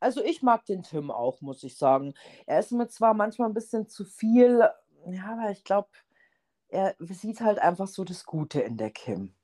Also 0.00 0.22
ich 0.24 0.42
mag 0.42 0.66
den 0.66 0.82
Tim 0.82 1.10
auch, 1.10 1.40
muss 1.42 1.64
ich 1.64 1.78
sagen. 1.78 2.14
Er 2.46 2.60
ist 2.60 2.72
mir 2.72 2.88
zwar 2.88 3.14
manchmal 3.14 3.48
ein 3.50 3.54
bisschen 3.54 3.88
zu 3.88 4.04
viel, 4.04 4.68
ja, 5.06 5.24
aber 5.32 5.50
ich 5.50 5.64
glaube, 5.64 5.88
er 6.68 6.96
sieht 7.00 7.40
halt 7.42 7.60
einfach 7.60 7.88
so 7.88 8.04
das 8.04 8.26
Gute 8.26 8.60
in 8.62 8.76
der 8.78 8.90
Kim. 8.90 9.34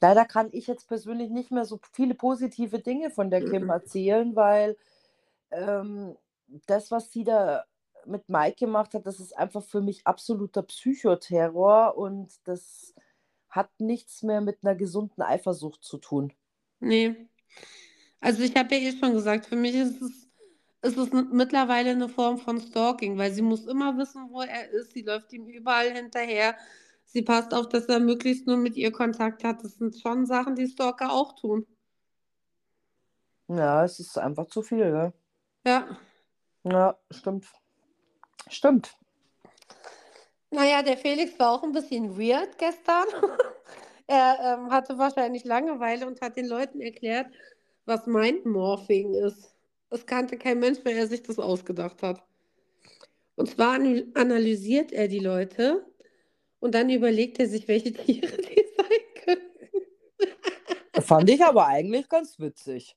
Leider 0.00 0.24
kann 0.26 0.50
ich 0.52 0.66
jetzt 0.68 0.88
persönlich 0.88 1.30
nicht 1.30 1.50
mehr 1.50 1.64
so 1.64 1.80
viele 1.92 2.14
positive 2.14 2.80
Dinge 2.80 3.10
von 3.10 3.30
der 3.30 3.42
Kim 3.42 3.64
Mhm. 3.64 3.70
erzählen, 3.70 4.36
weil 4.36 4.76
ähm, 5.50 6.16
das, 6.66 6.90
was 6.90 7.12
sie 7.12 7.24
da 7.24 7.64
mit 8.06 8.28
Mike 8.28 8.56
gemacht 8.56 8.94
hat, 8.94 9.06
das 9.06 9.20
ist 9.20 9.36
einfach 9.36 9.62
für 9.64 9.80
mich 9.80 10.06
absoluter 10.06 10.62
Psychoterror 10.62 11.96
und 11.96 12.32
das 12.48 12.94
hat 13.50 13.70
nichts 13.80 14.22
mehr 14.22 14.40
mit 14.40 14.58
einer 14.64 14.76
gesunden 14.76 15.22
Eifersucht 15.22 15.82
zu 15.84 15.98
tun. 15.98 16.32
Nee. 16.80 17.28
Also 18.20 18.42
ich 18.42 18.56
habe 18.56 18.74
ja 18.74 18.80
eh 18.80 18.98
schon 18.98 19.12
gesagt, 19.12 19.46
für 19.46 19.56
mich 19.56 19.74
ist 19.74 20.00
es, 20.02 20.28
ist 20.82 20.96
es 20.96 21.12
mittlerweile 21.12 21.90
eine 21.90 22.08
Form 22.08 22.38
von 22.38 22.60
Stalking, 22.60 23.18
weil 23.18 23.32
sie 23.32 23.42
muss 23.42 23.66
immer 23.66 23.96
wissen, 23.96 24.28
wo 24.30 24.42
er 24.42 24.70
ist. 24.70 24.92
Sie 24.92 25.02
läuft 25.02 25.32
ihm 25.32 25.46
überall 25.46 25.92
hinterher. 25.92 26.56
Sie 27.04 27.22
passt 27.22 27.54
auf, 27.54 27.68
dass 27.68 27.86
er 27.86 28.00
möglichst 28.00 28.46
nur 28.46 28.56
mit 28.56 28.76
ihr 28.76 28.92
Kontakt 28.92 29.44
hat. 29.44 29.64
Das 29.64 29.76
sind 29.76 29.98
schon 29.98 30.26
Sachen, 30.26 30.56
die 30.56 30.66
Stalker 30.66 31.12
auch 31.12 31.34
tun. 31.34 31.66
Ja, 33.48 33.84
es 33.84 33.98
ist 33.98 34.18
einfach 34.18 34.46
zu 34.46 34.62
viel, 34.62 34.90
gell? 34.90 35.12
Ja. 35.64 35.96
Ja, 36.64 36.98
stimmt. 37.10 37.46
Stimmt. 38.50 38.94
Naja, 40.50 40.82
der 40.82 40.96
Felix 40.98 41.38
war 41.38 41.52
auch 41.52 41.62
ein 41.62 41.72
bisschen 41.72 42.18
weird 42.18 42.58
gestern. 42.58 43.06
Er 44.08 44.38
ähm, 44.58 44.70
hatte 44.70 44.96
wahrscheinlich 44.98 45.44
Langeweile 45.44 46.06
und 46.06 46.20
hat 46.22 46.36
den 46.36 46.46
Leuten 46.46 46.80
erklärt, 46.80 47.26
was 47.84 48.06
Mindmorphing 48.06 49.12
ist. 49.14 49.54
Das 49.90 50.06
kannte 50.06 50.36
kein 50.38 50.58
Mensch, 50.58 50.78
weil 50.84 50.96
er 50.96 51.06
sich 51.06 51.22
das 51.22 51.38
ausgedacht 51.38 52.02
hat. 52.02 52.22
Und 53.36 53.50
zwar 53.50 53.74
an- 53.74 54.10
analysiert 54.14 54.92
er 54.92 55.08
die 55.08 55.18
Leute 55.20 55.86
und 56.58 56.74
dann 56.74 56.88
überlegt 56.90 57.38
er 57.38 57.46
sich, 57.48 57.68
welche 57.68 57.92
Tiere 57.94 58.36
die 58.36 58.66
sein 58.76 58.98
könnten. 59.24 61.02
Fand 61.02 61.28
ich 61.30 61.44
aber 61.44 61.66
eigentlich 61.66 62.08
ganz 62.08 62.38
witzig. 62.38 62.96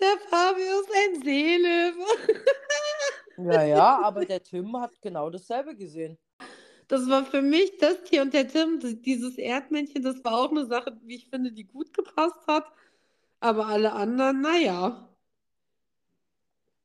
Der 0.00 0.18
Fabio 0.28 0.80
ist 0.80 0.90
ein 0.96 1.22
Seelöwe. 1.22 2.06
Ja, 3.36 3.62
ja, 3.64 4.00
aber 4.02 4.24
der 4.24 4.42
Tim 4.42 4.76
hat 4.80 4.90
genau 5.00 5.30
dasselbe 5.30 5.76
gesehen. 5.76 6.18
Das 6.92 7.08
war 7.08 7.24
für 7.24 7.40
mich 7.40 7.78
das 7.78 8.02
Tier 8.04 8.20
und 8.20 8.34
der 8.34 8.46
Tim, 8.46 8.78
dieses 9.02 9.38
Erdmännchen, 9.38 10.02
das 10.02 10.22
war 10.22 10.34
auch 10.34 10.50
eine 10.50 10.66
Sache, 10.66 10.94
wie 11.04 11.14
ich 11.14 11.26
finde, 11.26 11.50
die 11.50 11.64
gut 11.64 11.94
gepasst 11.94 12.46
hat. 12.46 12.70
Aber 13.40 13.66
alle 13.68 13.94
anderen, 13.94 14.42
naja. 14.42 15.08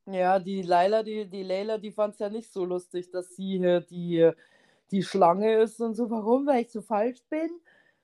Ja, 0.05 0.39
die 0.39 0.61
Laila, 0.61 1.03
die, 1.03 1.25
die 1.25 1.43
Leila, 1.43 1.77
die 1.77 1.91
fand 1.91 2.13
es 2.13 2.21
ja 2.21 2.29
nicht 2.29 2.53
so 2.53 2.63
lustig, 2.63 3.11
dass 3.11 3.35
sie 3.35 3.57
hier 3.57 3.81
die, 3.81 4.31
die 4.91 5.03
Schlange 5.03 5.55
ist 5.55 5.81
und 5.81 5.93
so, 5.95 6.09
warum, 6.09 6.47
weil 6.47 6.61
ich 6.61 6.71
so 6.71 6.81
falsch 6.81 7.19
bin 7.29 7.49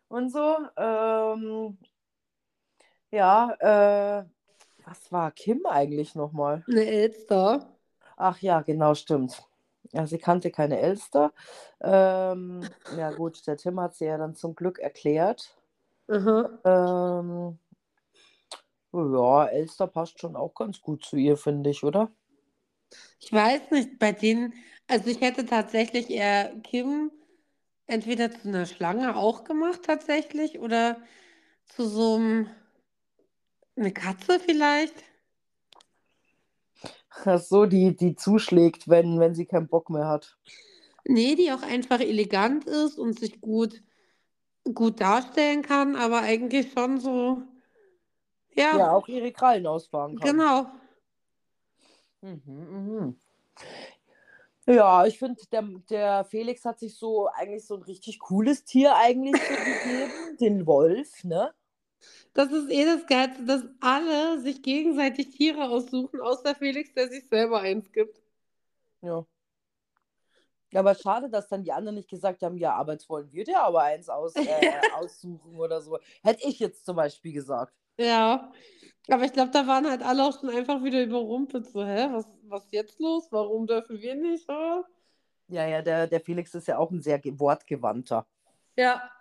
und 0.09 0.29
so. 0.29 0.57
Ähm, 0.75 1.77
ja, 3.11 3.55
äh, 3.61 4.25
was 4.83 5.09
war 5.09 5.31
Kim 5.31 5.65
eigentlich 5.65 6.15
nochmal? 6.15 6.65
Eine 6.67 6.85
Elster. 6.85 7.73
Ach 8.17 8.41
ja, 8.41 8.59
genau, 8.61 8.93
stimmt. 8.93 9.47
Ja, 9.93 10.07
sie 10.07 10.17
kannte 10.17 10.49
keine 10.49 10.79
Elster. 10.79 11.31
Ähm, 11.79 12.67
ja 12.97 13.11
gut, 13.11 13.45
der 13.45 13.57
Tim 13.57 13.79
hat 13.79 13.95
sie 13.95 14.05
ja 14.05 14.17
dann 14.17 14.35
zum 14.35 14.55
Glück 14.55 14.79
erklärt. 14.79 15.55
Aha. 16.07 16.59
Ähm, 16.65 17.59
ja, 18.91 19.45
Elster 19.45 19.87
passt 19.87 20.19
schon 20.19 20.35
auch 20.35 20.55
ganz 20.55 20.81
gut 20.81 21.05
zu 21.05 21.15
ihr, 21.15 21.37
finde 21.37 21.69
ich, 21.69 21.83
oder? 21.83 22.11
Ich 23.19 23.31
weiß 23.31 23.71
nicht, 23.71 23.99
bei 23.99 24.11
denen, 24.11 24.53
also 24.87 25.09
ich 25.09 25.21
hätte 25.21 25.45
tatsächlich 25.45 26.09
eher 26.09 26.55
Kim 26.63 27.11
entweder 27.85 28.31
zu 28.31 28.47
einer 28.47 28.65
Schlange 28.65 29.15
auch 29.15 29.43
gemacht 29.43 29.83
tatsächlich 29.83 30.59
oder 30.59 30.97
zu 31.65 31.85
so 31.87 32.15
einem, 32.15 32.49
eine 33.75 33.91
Katze 33.91 34.39
vielleicht. 34.39 35.03
Ach 37.25 37.39
so, 37.39 37.65
die, 37.65 37.95
die 37.95 38.15
zuschlägt, 38.15 38.87
wenn, 38.87 39.19
wenn 39.19 39.35
sie 39.35 39.45
keinen 39.45 39.67
Bock 39.67 39.89
mehr 39.89 40.07
hat. 40.07 40.37
Nee, 41.05 41.35
die 41.35 41.51
auch 41.51 41.61
einfach 41.61 41.99
elegant 41.99 42.65
ist 42.65 42.97
und 42.97 43.19
sich 43.19 43.41
gut, 43.41 43.81
gut 44.73 45.01
darstellen 45.01 45.61
kann, 45.61 45.95
aber 45.95 46.21
eigentlich 46.21 46.71
schon 46.71 46.99
so, 46.99 47.43
ja, 48.55 48.77
Ja, 48.77 48.93
auch 48.93 49.07
ihre 49.07 49.31
Krallen 49.31 49.67
ausfahren 49.67 50.17
kann. 50.17 50.29
genau. 50.29 50.67
Mhm, 52.21 52.41
mhm. 52.45 53.19
Ja, 54.65 55.05
ich 55.05 55.19
finde, 55.19 55.41
der, 55.51 55.61
der 55.89 56.23
Felix 56.23 56.63
hat 56.63 56.79
sich 56.79 56.95
so 56.97 57.27
eigentlich 57.27 57.65
so 57.65 57.75
ein 57.75 57.83
richtig 57.83 58.19
cooles 58.19 58.63
Tier 58.63 58.95
eigentlich 58.95 59.35
so 59.35 59.53
gegeben, 59.55 60.37
den 60.39 60.65
Wolf, 60.65 61.25
ne? 61.25 61.53
Das 62.33 62.51
ist 62.51 62.69
eh 62.71 62.85
das 62.85 63.05
Geilste, 63.07 63.43
dass 63.45 63.63
alle 63.79 64.39
sich 64.41 64.61
gegenseitig 64.61 65.29
Tiere 65.31 65.69
aussuchen, 65.69 66.19
außer 66.21 66.55
Felix, 66.55 66.93
der 66.93 67.09
sich 67.09 67.27
selber 67.29 67.61
eins 67.61 67.91
gibt. 67.91 68.21
Ja. 69.01 69.25
Ja, 70.71 70.79
aber 70.79 70.95
schade, 70.95 71.29
dass 71.29 71.47
dann 71.47 71.63
die 71.63 71.71
anderen 71.71 71.95
nicht 71.95 72.09
gesagt 72.09 72.41
haben, 72.41 72.57
ja, 72.57 72.73
aber 72.73 72.93
jetzt 72.93 73.07
wollen 73.07 73.31
wir 73.31 73.43
dir 73.43 73.59
aber 73.61 73.83
eins 73.83 74.09
aus, 74.09 74.35
äh, 74.35 74.41
aussuchen 74.95 75.55
oder 75.59 75.79
so. 75.81 75.99
Hätte 76.23 76.47
ich 76.47 76.57
jetzt 76.59 76.83
zum 76.85 76.95
Beispiel 76.95 77.31
gesagt. 77.31 77.73
Ja, 77.99 78.51
aber 79.07 79.23
ich 79.23 79.33
glaube, 79.33 79.51
da 79.51 79.67
waren 79.67 79.87
halt 79.87 80.01
alle 80.01 80.23
auch 80.23 80.39
schon 80.39 80.49
einfach 80.49 80.83
wieder 80.83 81.03
überrumpelt. 81.03 81.67
So, 81.67 81.85
hä, 81.85 82.07
was, 82.11 82.27
was 82.47 82.65
jetzt 82.71 82.99
los? 82.99 83.27
Warum 83.31 83.67
dürfen 83.67 84.01
wir 84.01 84.15
nicht? 84.15 84.49
Ah. 84.49 84.83
Ja, 85.47 85.67
ja, 85.67 85.83
der, 85.83 86.07
der 86.07 86.21
Felix 86.21 86.55
ist 86.55 86.67
ja 86.67 86.79
auch 86.79 86.89
ein 86.89 87.01
sehr 87.01 87.19
ge- 87.19 87.37
wortgewandter. 87.37 88.25
Ja. 88.75 89.11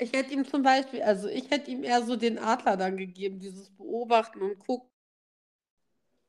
Ich 0.00 0.14
hätte 0.14 0.32
ihm 0.32 0.46
zum 0.46 0.62
Beispiel, 0.62 1.02
also 1.02 1.28
ich 1.28 1.50
hätte 1.50 1.70
ihm 1.70 1.84
eher 1.84 2.02
so 2.02 2.16
den 2.16 2.38
Adler 2.38 2.78
dann 2.78 2.96
gegeben, 2.96 3.38
dieses 3.38 3.68
Beobachten 3.68 4.40
und 4.40 4.58
Gucken. 4.58 4.88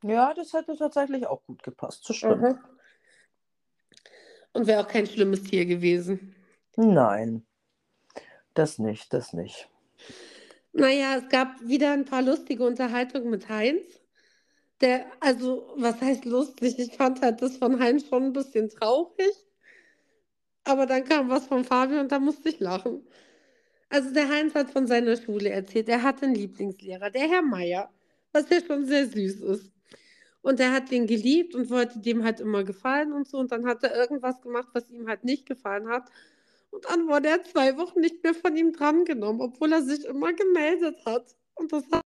Ja, 0.04 0.34
das 0.34 0.52
hätte 0.52 0.76
tatsächlich 0.76 1.26
auch 1.26 1.42
gut 1.46 1.64
gepasst. 1.64 2.08
Das 2.10 2.18
stimmt. 2.18 2.60
Und 4.52 4.68
wäre 4.68 4.84
auch 4.84 4.88
kein 4.90 5.08
schlimmes 5.08 5.44
Tier 5.44 5.66
gewesen. 5.66 6.36
Nein, 6.76 7.46
das 8.54 8.78
nicht, 8.78 9.14
das 9.14 9.32
nicht. 9.32 9.70
Naja, 10.74 11.18
es 11.18 11.30
gab 11.30 11.62
wieder 11.62 11.94
ein 11.94 12.04
paar 12.04 12.22
lustige 12.22 12.66
Unterhaltungen 12.66 13.30
mit 13.30 13.48
Heinz. 13.48 13.84
Der, 14.82 15.06
also, 15.22 15.72
was 15.78 16.02
heißt 16.02 16.26
lustig? 16.26 16.78
Ich 16.78 16.96
fand 16.98 17.22
halt 17.22 17.42
das 17.42 17.56
von 17.56 17.80
Heinz 17.80 18.08
schon 18.10 18.24
ein 18.24 18.34
bisschen 18.34 18.70
traurig. 18.70 19.32
Aber 20.66 20.86
dann 20.86 21.06
kam 21.06 21.30
was 21.30 21.48
von 21.48 21.64
Fabio 21.64 22.02
und 22.02 22.12
da 22.12 22.20
musste 22.20 22.50
ich 22.50 22.60
lachen. 22.60 23.08
Also, 23.92 24.14
der 24.14 24.30
Heinz 24.30 24.56
hat 24.56 24.72
von 24.72 24.88
seiner 24.88 25.18
Schule 25.18 25.50
erzählt. 25.50 25.90
Er 25.90 26.02
hatte 26.02 26.26
einen 26.26 26.36
Lieblingslehrer, 26.36 27.10
der 27.10 27.28
Herr 27.28 27.42
Meier, 27.42 27.90
was 28.32 28.50
ja 28.50 28.62
schon 28.66 28.86
sehr 28.86 29.06
süß 29.06 29.42
ist. 29.42 29.70
Und 30.42 30.62
er 30.62 30.72
hat 30.72 30.92
den 30.92 31.08
geliebt 31.08 31.56
und 31.56 31.70
wollte 31.70 32.00
dem 32.00 32.24
halt 32.24 32.40
immer 32.40 32.64
gefallen 32.64 33.12
und 33.12 33.28
so. 33.28 33.38
Und 33.38 33.52
dann 33.52 33.68
hat 33.68 33.84
er 33.84 33.94
irgendwas 33.94 34.42
gemacht, 34.42 34.70
was 34.72 34.90
ihm 34.90 35.10
halt 35.10 35.26
nicht 35.26 35.46
gefallen 35.46 35.90
hat. 35.90 36.10
Und 36.72 36.86
dann 36.86 37.10
wurde 37.10 37.28
er 37.28 37.44
zwei 37.44 37.76
Wochen 37.78 38.00
nicht 38.00 38.24
mehr 38.24 38.34
von 38.34 38.56
ihm 38.56 38.72
drangenommen, 38.72 39.42
obwohl 39.42 39.74
er 39.74 39.82
sich 39.82 40.06
immer 40.06 40.32
gemeldet 40.32 41.06
hat. 41.06 41.36
Und 41.56 41.74
das 41.74 41.84
hat, 41.92 42.02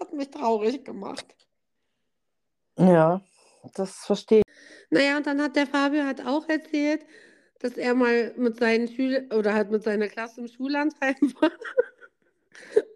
hat 0.00 0.12
mich 0.14 0.30
traurig 0.30 0.86
gemacht. 0.86 1.26
Ja, 2.78 3.20
das 3.74 4.06
verstehe 4.06 4.38
ich. 4.38 4.54
Naja, 4.88 5.18
und 5.18 5.26
dann 5.26 5.42
hat 5.42 5.54
der 5.54 5.66
Fabio 5.66 6.04
halt 6.04 6.26
auch 6.26 6.48
erzählt, 6.48 7.04
dass 7.62 7.76
er 7.76 7.94
mal 7.94 8.34
mit 8.36 8.58
seinen 8.58 8.88
Schülern 8.88 9.30
oder 9.32 9.54
halt 9.54 9.70
mit 9.70 9.84
seiner 9.84 10.08
Klasse 10.08 10.40
im 10.40 10.48
Schullandheim 10.48 11.16
war 11.40 11.50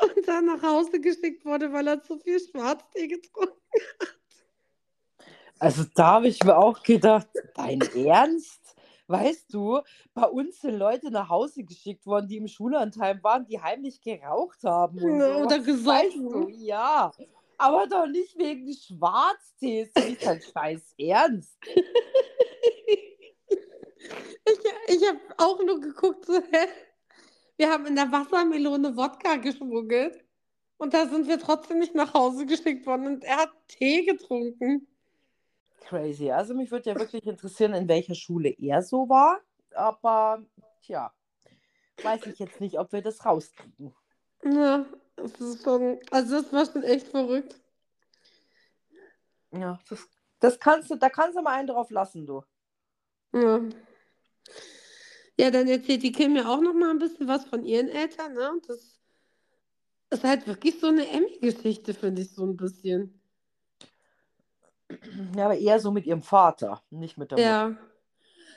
und 0.03 0.27
dann 0.29 0.47
nach 0.47 0.63
Hause 0.63 1.01
geschickt 1.01 1.45
wurde, 1.45 1.73
weil 1.73 1.87
er 1.87 2.03
zu 2.03 2.19
viel 2.19 2.41
Schwarztee 2.41 3.07
getrunken 3.07 3.55
Also 5.59 5.85
da 5.95 6.07
habe 6.13 6.29
ich 6.29 6.43
mir 6.43 6.57
auch 6.57 6.83
gedacht, 6.83 7.29
dein 7.55 7.81
Ernst? 7.81 8.61
Weißt 9.09 9.55
du, 9.55 9.81
bei 10.15 10.27
uns 10.27 10.61
sind 10.61 10.79
Leute 10.79 11.13
nach 11.13 11.29
Hause 11.29 11.63
geschickt 11.63 12.07
worden, 12.07 12.27
die 12.27 12.39
im 12.39 12.49
Schullandheim 12.49 13.23
waren, 13.23 13.47
die 13.47 13.61
heimlich 13.61 14.01
geraucht 14.01 14.65
haben. 14.65 14.99
Und 15.01 15.21
Ja, 15.21 15.33
so. 15.35 15.41
oder 15.45 15.57
Weißt 15.59 15.65
gesoffen. 15.67 16.29
du, 16.31 16.49
ja. 16.49 17.13
Aber 17.57 17.87
doch 17.87 18.09
nicht 18.09 18.37
wegen 18.37 18.67
Schwarztees. 18.75 19.91
Das 19.95 20.07
ist 20.07 20.27
dein 20.27 20.43
scheiß 20.43 20.95
Ernst. 20.99 21.57
Ich, 24.47 24.97
ich 24.97 25.09
habe 25.09 25.21
auch 25.39 25.63
nur 25.63 25.81
geguckt, 25.81 26.25
so, 26.25 26.35
hä? 26.35 26.69
Wir 27.57 27.71
haben 27.71 27.87
in 27.87 27.97
der 27.97 28.13
Wassermelone 28.13 28.97
Wodka 28.97 29.37
geschmuggelt 29.37 30.23
und 30.77 30.93
da 30.93 31.07
sind 31.07 31.27
wir 31.27 31.39
trotzdem 31.39 31.79
nicht 31.79 31.95
nach 31.95 32.13
Hause 32.15 32.47
geschickt 32.47 32.87
worden 32.87 33.07
und 33.07 33.25
er 33.25 33.39
hat 33.39 33.53
Tee 33.67 34.05
getrunken. 34.05 34.87
Crazy. 35.81 36.31
Also 36.31 36.55
mich 36.55 36.71
würde 36.71 36.91
ja 36.91 36.99
wirklich 36.99 37.27
interessieren, 37.27 37.73
in 37.75 37.89
welcher 37.89 38.15
Schule 38.15 38.51
er 38.59 38.83
so 38.83 39.09
war. 39.09 39.41
Aber 39.73 40.45
tja, 40.83 41.13
weiß 42.03 42.27
ich 42.27 42.39
jetzt 42.39 42.61
nicht, 42.61 42.79
ob 42.79 42.93
wir 42.93 43.03
das 43.03 43.25
rauskriegen. 43.25 43.95
Ja, 44.45 44.85
das 45.17 45.33
ist 45.41 45.65
schon, 45.65 45.99
also 46.11 46.43
das 46.43 46.53
war 46.53 46.67
schon 46.67 46.83
echt 46.83 47.09
verrückt. 47.09 47.59
Ja, 49.53 49.79
das, 49.89 50.07
das 50.41 50.59
kannst 50.59 50.91
du, 50.91 50.97
da 50.97 51.09
kannst 51.09 51.39
du 51.39 51.43
mal 51.43 51.55
einen 51.55 51.69
drauf 51.69 51.91
lassen, 51.91 52.27
du. 52.27 52.43
Ja. 53.33 53.61
Ja, 55.39 55.51
dann 55.51 55.69
erzählt 55.69 56.03
die 56.03 56.13
Kim 56.13 56.33
mir 56.33 56.49
auch 56.49 56.61
noch 56.61 56.73
mal 56.73 56.91
ein 56.91 56.99
bisschen 56.99 57.29
was 57.29 57.45
von 57.45 57.65
ihren 57.65 57.89
Eltern, 57.89 58.35
ne? 58.35 58.53
Und 58.53 58.69
das 58.69 58.99
ist 60.11 60.25
halt 60.25 60.47
wirklich 60.47 60.81
so 60.81 60.87
eine 60.87 61.09
Emmy-Geschichte, 61.09 61.93
finde 61.95 62.23
ich 62.23 62.31
so 62.31 62.45
ein 62.45 62.57
bisschen. 62.57 63.21
Ja, 65.37 65.47
aber 65.47 65.59
eher 65.59 65.81
so 65.81 65.91
mit 65.91 66.07
ihrem 66.07 66.23
Vater, 66.23 66.83
nicht 66.91 67.19
mit 67.19 67.31
der 67.31 67.39
Mutter. 67.39 67.49
Ja. 67.49 67.77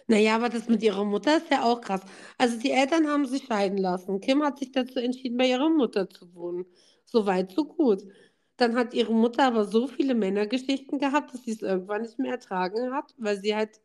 Naja, 0.07 0.35
aber 0.35 0.49
das 0.49 0.67
mit 0.67 0.81
ihrer 0.81 1.05
Mutter 1.05 1.37
ist 1.37 1.51
ja 1.51 1.63
auch 1.63 1.81
krass. 1.81 2.01
Also 2.37 2.57
die 2.57 2.71
Eltern 2.71 3.07
haben 3.07 3.27
sich 3.27 3.45
scheiden 3.45 3.77
lassen. 3.77 4.19
Kim 4.19 4.41
hat 4.43 4.57
sich 4.57 4.71
dazu 4.71 4.99
entschieden, 4.99 5.37
bei 5.37 5.47
ihrer 5.47 5.69
Mutter 5.69 6.09
zu 6.09 6.33
wohnen. 6.33 6.65
So 7.05 7.27
weit, 7.27 7.51
so 7.51 7.65
gut. 7.65 8.03
Dann 8.57 8.75
hat 8.75 8.93
ihre 8.93 9.13
Mutter 9.13 9.43
aber 9.43 9.65
so 9.65 9.87
viele 9.87 10.15
Männergeschichten 10.15 10.97
gehabt, 10.97 11.33
dass 11.33 11.43
sie 11.43 11.51
es 11.51 11.61
irgendwann 11.61 12.01
nicht 12.01 12.17
mehr 12.17 12.31
ertragen 12.31 12.91
hat, 12.91 13.13
weil 13.17 13.39
sie 13.39 13.55
halt 13.55 13.79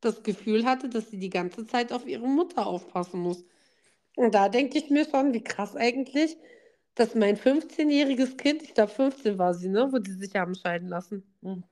das 0.00 0.22
Gefühl 0.22 0.64
hatte, 0.64 0.88
dass 0.88 1.10
sie 1.10 1.18
die 1.18 1.30
ganze 1.30 1.66
Zeit 1.66 1.92
auf 1.92 2.06
ihre 2.06 2.26
Mutter 2.28 2.66
aufpassen 2.66 3.20
muss. 3.20 3.44
Und 4.16 4.34
da 4.34 4.48
denke 4.48 4.78
ich 4.78 4.90
mir 4.90 5.04
schon, 5.08 5.32
wie 5.32 5.42
krass 5.42 5.76
eigentlich, 5.76 6.36
dass 6.94 7.14
mein 7.14 7.36
15-jähriges 7.36 8.36
Kind, 8.36 8.62
ich 8.62 8.74
glaube 8.74 8.92
15 8.92 9.38
war 9.38 9.54
sie, 9.54 9.68
ne, 9.68 9.88
wo 9.92 9.98
die 9.98 10.12
sich 10.12 10.34
haben 10.34 10.54
scheiden 10.54 10.88
lassen. 10.88 11.24
Hm. 11.42 11.64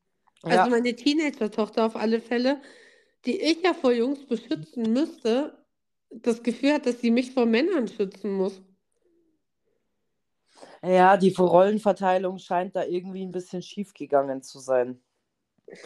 Also 0.42 0.56
Ja, 0.56 0.66
meine 0.70 0.94
Teenager-Tochter 0.94 1.84
auf 1.86 1.96
alle 1.96 2.20
Fälle, 2.20 2.60
die 3.26 3.40
ich 3.40 3.62
ja 3.62 3.74
vor 3.74 3.92
Jungs 3.92 4.26
beschützen 4.26 4.92
müsste, 4.92 5.64
das 6.10 6.42
Gefühl 6.42 6.74
hat, 6.74 6.86
dass 6.86 7.00
sie 7.00 7.10
mich 7.10 7.32
vor 7.32 7.46
Männern 7.46 7.88
schützen 7.88 8.32
muss. 8.32 8.62
ja, 10.82 11.16
die 11.16 11.34
Rollenverteilung 11.34 12.38
scheint 12.38 12.76
da 12.76 12.84
irgendwie 12.84 13.24
ein 13.24 13.32
bisschen 13.32 13.62
schief 13.62 13.92
gegangen 13.94 14.42
zu 14.42 14.60
sein. 14.60 15.02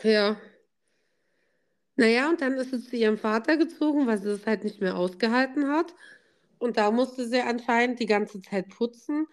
Ja. 0.03 0.41
Naja, 1.97 2.29
und 2.29 2.41
dann 2.41 2.55
ist 2.55 2.71
sie 2.71 2.83
zu 2.83 2.97
ihrem 2.97 3.19
Vater 3.19 3.57
gezogen, 3.57 4.07
weil 4.07 4.19
sie 4.19 4.31
es 4.31 4.47
halt 4.47 4.65
nicht 4.65 4.81
mehr 4.81 4.97
ausgehalten 4.97 5.69
hat. 5.69 5.95
Und 6.59 6.77
da 6.77 6.91
musste 6.91 7.27
sie 7.27 7.41
anscheinend 7.41 8.01
die 8.01 8.07
ganze 8.07 8.41
Zeit 8.41 8.69
putzen. 8.71 9.27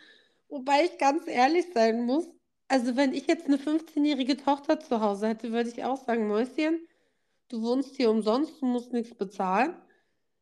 Wobei 0.50 0.86
ich 0.86 0.98
ganz 0.98 1.28
ehrlich 1.28 1.68
sein 1.74 2.02
muss, 2.06 2.28
also 2.68 2.96
wenn 2.96 3.14
ich 3.14 3.28
jetzt 3.28 3.48
eine 3.48 3.58
15-jährige 3.58 4.38
Tochter 4.38 4.80
zu 4.80 5.02
Hause 5.02 5.28
hätte, 5.28 5.52
würde 5.52 5.70
ich 5.70 5.84
auch 5.84 6.04
sagen, 6.04 6.28
Mäuschen, 6.28 6.88
du 7.50 7.62
wohnst 7.62 7.96
hier 7.96 8.12
umsonst, 8.12 8.62
du 8.62 8.66
musst 8.66 8.94
nichts 8.94 9.16
bezahlen. 9.16 9.76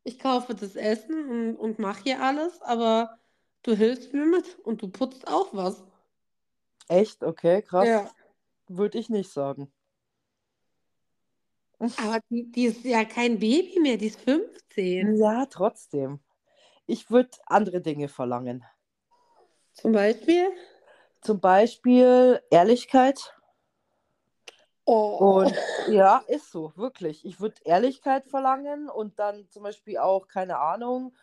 Ich 0.03 0.19
kaufe 0.19 0.55
das 0.55 0.75
Essen 0.75 1.29
und, 1.29 1.55
und 1.55 1.79
mache 1.79 2.03
hier 2.03 2.21
alles, 2.21 2.61
aber 2.61 3.17
du 3.63 3.75
hilfst 3.75 4.13
mir 4.13 4.25
mit 4.25 4.57
und 4.59 4.81
du 4.81 4.89
putzt 4.89 5.27
auch 5.27 5.53
was. 5.53 5.83
Echt? 6.87 7.23
Okay, 7.23 7.61
krass. 7.61 7.87
Ja. 7.87 8.11
Würde 8.67 8.97
ich 8.97 9.09
nicht 9.09 9.31
sagen. 9.31 9.71
Aber 11.79 12.19
die, 12.29 12.51
die 12.51 12.65
ist 12.65 12.83
ja 12.83 13.05
kein 13.05 13.39
Baby 13.39 13.79
mehr, 13.79 13.97
die 13.97 14.07
ist 14.07 14.19
15. 14.21 15.17
Ja, 15.17 15.45
trotzdem. 15.45 16.19
Ich 16.87 17.11
würde 17.11 17.29
andere 17.45 17.81
Dinge 17.81 18.07
verlangen. 18.07 18.63
Zum 19.73 19.91
Beispiel? 19.91 20.49
Zum 21.21 21.39
Beispiel 21.39 22.41
Ehrlichkeit. 22.49 23.33
Oh. 24.85 25.41
Und 25.41 25.53
ja, 25.89 26.23
ist 26.27 26.51
so, 26.51 26.71
wirklich. 26.77 27.25
Ich 27.25 27.41
würde 27.41 27.61
Ehrlichkeit 27.65 28.25
verlangen 28.27 28.89
und 28.89 29.19
dann 29.19 29.47
zum 29.49 29.63
Beispiel 29.63 29.97
auch, 29.97 30.27
keine 30.27 30.59
Ahnung, 30.59 31.13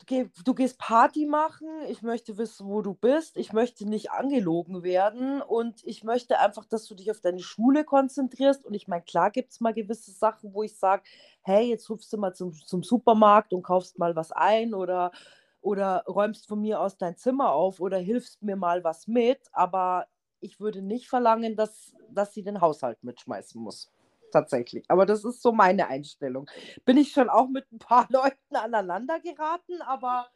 du, 0.00 0.06
geh, 0.06 0.28
du 0.44 0.54
gehst 0.54 0.78
Party 0.78 1.26
machen, 1.26 1.68
ich 1.88 2.02
möchte 2.02 2.38
wissen, 2.38 2.66
wo 2.66 2.82
du 2.82 2.94
bist, 2.94 3.36
ich 3.36 3.52
möchte 3.52 3.86
nicht 3.86 4.10
angelogen 4.10 4.82
werden 4.82 5.42
und 5.42 5.84
ich 5.84 6.04
möchte 6.04 6.38
einfach, 6.38 6.64
dass 6.64 6.86
du 6.86 6.94
dich 6.94 7.10
auf 7.10 7.20
deine 7.20 7.40
Schule 7.40 7.84
konzentrierst. 7.84 8.64
Und 8.64 8.74
ich 8.74 8.88
meine, 8.88 9.02
klar 9.02 9.30
gibt 9.30 9.52
es 9.52 9.60
mal 9.60 9.74
gewisse 9.74 10.10
Sachen, 10.10 10.54
wo 10.54 10.62
ich 10.62 10.76
sage, 10.76 11.02
hey, 11.42 11.68
jetzt 11.68 11.88
rufst 11.90 12.12
du 12.12 12.18
mal 12.18 12.34
zum, 12.34 12.52
zum 12.52 12.82
Supermarkt 12.82 13.52
und 13.52 13.62
kaufst 13.62 13.98
mal 13.98 14.16
was 14.16 14.32
ein 14.32 14.74
oder, 14.74 15.12
oder 15.60 16.04
räumst 16.08 16.48
von 16.48 16.60
mir 16.60 16.80
aus 16.80 16.96
dein 16.96 17.16
Zimmer 17.16 17.52
auf 17.52 17.80
oder 17.80 17.98
hilfst 17.98 18.42
mir 18.42 18.56
mal 18.56 18.82
was 18.82 19.06
mit, 19.06 19.40
aber 19.52 20.06
ich 20.40 20.58
würde 20.58 20.80
nicht 20.80 21.08
verlangen, 21.08 21.54
dass, 21.54 21.94
dass 22.10 22.32
sie 22.32 22.42
den 22.42 22.60
Haushalt 22.60 23.04
mitschmeißen 23.04 23.60
muss. 23.60 23.90
Tatsächlich. 24.30 24.84
Aber 24.88 25.06
das 25.06 25.24
ist 25.24 25.42
so 25.42 25.52
meine 25.52 25.88
Einstellung. 25.88 26.48
Bin 26.84 26.96
ich 26.96 27.12
schon 27.12 27.28
auch 27.28 27.48
mit 27.48 27.70
ein 27.72 27.78
paar 27.78 28.06
Leuten 28.10 28.56
aneinander 28.56 29.20
geraten, 29.20 29.82
aber 29.82 30.28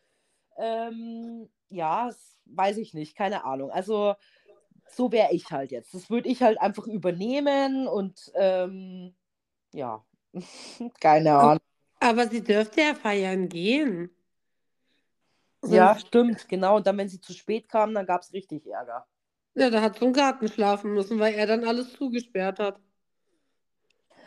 ähm, 0.57 1.49
ja, 1.71 2.07
das 2.07 2.39
weiß 2.47 2.79
ich 2.79 2.95
nicht, 2.95 3.17
keine 3.17 3.45
Ahnung. 3.45 3.71
Also 3.71 4.15
so 4.87 5.13
wäre 5.13 5.33
ich 5.33 5.51
halt 5.51 5.71
jetzt. 5.73 5.95
Das 5.95 6.11
würde 6.11 6.29
ich 6.29 6.43
halt 6.43 6.61
einfach 6.61 6.87
übernehmen 6.87 7.89
und 7.89 8.33
ähm, 8.35 9.15
ja, 9.73 10.05
keine 11.01 11.35
Ahnung. 11.35 11.61
Aber 12.01 12.29
sie 12.29 12.43
dürfte 12.43 12.81
ja 12.83 12.95
feiern 12.95 13.49
gehen. 13.49 14.11
Ja, 15.67 15.95
Sonst, 15.95 16.09
stimmt, 16.09 16.49
genau. 16.49 16.77
Und 16.77 16.87
dann, 16.87 16.99
wenn 16.99 17.09
sie 17.09 17.21
zu 17.21 17.33
spät 17.33 17.69
kam, 17.69 17.95
dann 17.95 18.07
gab 18.07 18.23
es 18.23 18.33
richtig 18.33 18.67
Ärger. 18.67 19.07
ja, 19.55 19.71
da 19.71 19.81
hat 19.83 19.99
sie 19.99 20.05
im 20.05 20.13
Garten 20.13 20.49
schlafen 20.49 20.93
müssen, 20.95 21.19
weil 21.19 21.35
er 21.35 21.47
dann 21.47 21.65
alles 21.65 21.93
zugesperrt 21.95 22.59
hat. 22.59 22.81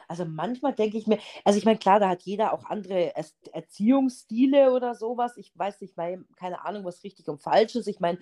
Also 0.08 0.26
manchmal 0.26 0.74
denke 0.74 0.98
ich 0.98 1.08
mir, 1.08 1.20
also 1.44 1.60
ich 1.60 1.66
meine, 1.66 1.80
klar, 1.80 2.00
da 2.00 2.10
hat 2.10 2.22
jeder 2.22 2.54
auch 2.54 2.66
andere 2.66 3.16
Erz- 3.16 3.36
Erziehungsstile 3.52 4.72
oder 4.74 4.96
sowas. 4.96 5.36
Ich 5.38 5.52
weiß 5.58 5.82
nicht, 5.82 5.98
weil, 5.98 6.24
keine 6.38 6.64
Ahnung, 6.66 6.86
was 6.86 7.04
richtig 7.04 7.28
und 7.28 7.42
falsch 7.42 7.76
ist. 7.76 7.88
Ich 7.88 8.00
meine, 8.00 8.20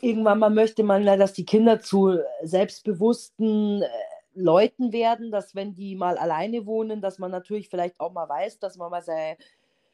irgendwann 0.00 0.38
mal 0.38 0.50
möchte 0.50 0.82
man 0.82 1.04
ja, 1.04 1.16
dass 1.16 1.32
die 1.32 1.44
Kinder 1.44 1.80
zu 1.80 2.18
selbstbewussten 2.42 3.82
äh, 3.82 3.88
Leuten 4.34 4.92
werden, 4.92 5.30
dass 5.30 5.54
wenn 5.54 5.74
die 5.74 5.96
mal 5.96 6.16
alleine 6.16 6.66
wohnen, 6.66 7.00
dass 7.00 7.18
man 7.18 7.30
natürlich 7.30 7.68
vielleicht 7.68 7.98
auch 8.00 8.12
mal 8.12 8.28
weiß, 8.28 8.58
dass 8.60 8.76
man 8.76 8.90
mal 8.90 9.02
sei, 9.02 9.36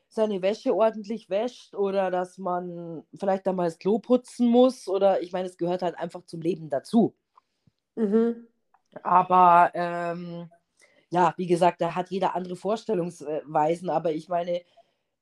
seine 0.08 0.42
Wäsche 0.42 0.74
ordentlich 0.74 1.30
wäscht 1.30 1.74
oder 1.74 2.10
dass 2.10 2.38
man 2.38 3.02
vielleicht 3.14 3.46
dann 3.46 3.56
mal 3.56 3.64
das 3.64 3.78
Klo 3.78 3.98
putzen 3.98 4.48
muss 4.48 4.88
oder 4.88 5.22
ich 5.22 5.32
meine, 5.32 5.48
es 5.48 5.56
gehört 5.56 5.82
halt 5.82 5.98
einfach 5.98 6.24
zum 6.26 6.40
Leben 6.40 6.68
dazu. 6.68 7.14
Mhm. 7.96 8.46
Aber 9.02 9.70
ähm, 9.74 10.50
ja, 11.10 11.34
wie 11.36 11.46
gesagt, 11.46 11.80
da 11.80 11.94
hat 11.94 12.10
jeder 12.10 12.34
andere 12.34 12.56
Vorstellungsweisen. 12.56 13.90
Aber 13.90 14.12
ich 14.12 14.28
meine, 14.28 14.62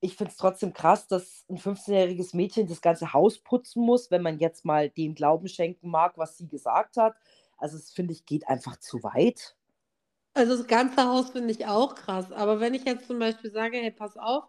ich 0.01 0.17
finde 0.17 0.33
es 0.33 0.37
trotzdem 0.39 0.73
krass, 0.73 1.09
dass 1.09 1.45
ein 1.49 1.59
15-jähriges 1.59 2.35
Mädchen 2.37 2.69
das 2.69 2.81
ganze 2.81 3.13
Haus 3.13 3.39
putzen 3.39 3.85
muss, 3.85 4.11
wenn 4.11 4.23
man 4.23 4.39
jetzt 4.39 4.65
mal 4.65 4.91
dem 4.91 5.15
Glauben 5.15 5.49
schenken 5.49 5.91
mag, 5.91 6.19
was 6.19 6.39
sie 6.39 6.49
gesagt 6.49 6.97
hat. 6.97 7.17
Also, 7.57 7.79
das 7.79 7.91
finde 7.93 8.13
ich, 8.13 8.27
geht 8.27 8.49
einfach 8.49 8.77
zu 8.79 9.03
weit. 9.03 9.57
Also 10.35 10.57
das 10.57 10.67
ganze 10.67 11.05
Haus 11.05 11.31
finde 11.31 11.53
ich 11.53 11.67
auch 11.67 11.95
krass. 11.95 12.33
Aber 12.33 12.59
wenn 12.61 12.75
ich 12.75 12.85
jetzt 12.85 13.07
zum 13.07 13.19
Beispiel 13.21 13.53
sage, 13.53 13.79
hey, 13.79 13.93
pass 13.93 14.17
auf, 14.17 14.45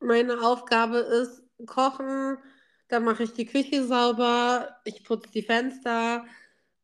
meine 0.00 0.40
Aufgabe 0.42 0.98
ist 0.98 1.42
kochen, 1.66 2.38
dann 2.88 3.04
mache 3.04 3.24
ich 3.24 3.32
die 3.34 3.44
Küche 3.46 3.84
sauber, 3.86 4.76
ich 4.84 5.04
putze 5.04 5.30
die 5.30 5.42
Fenster, 5.42 6.24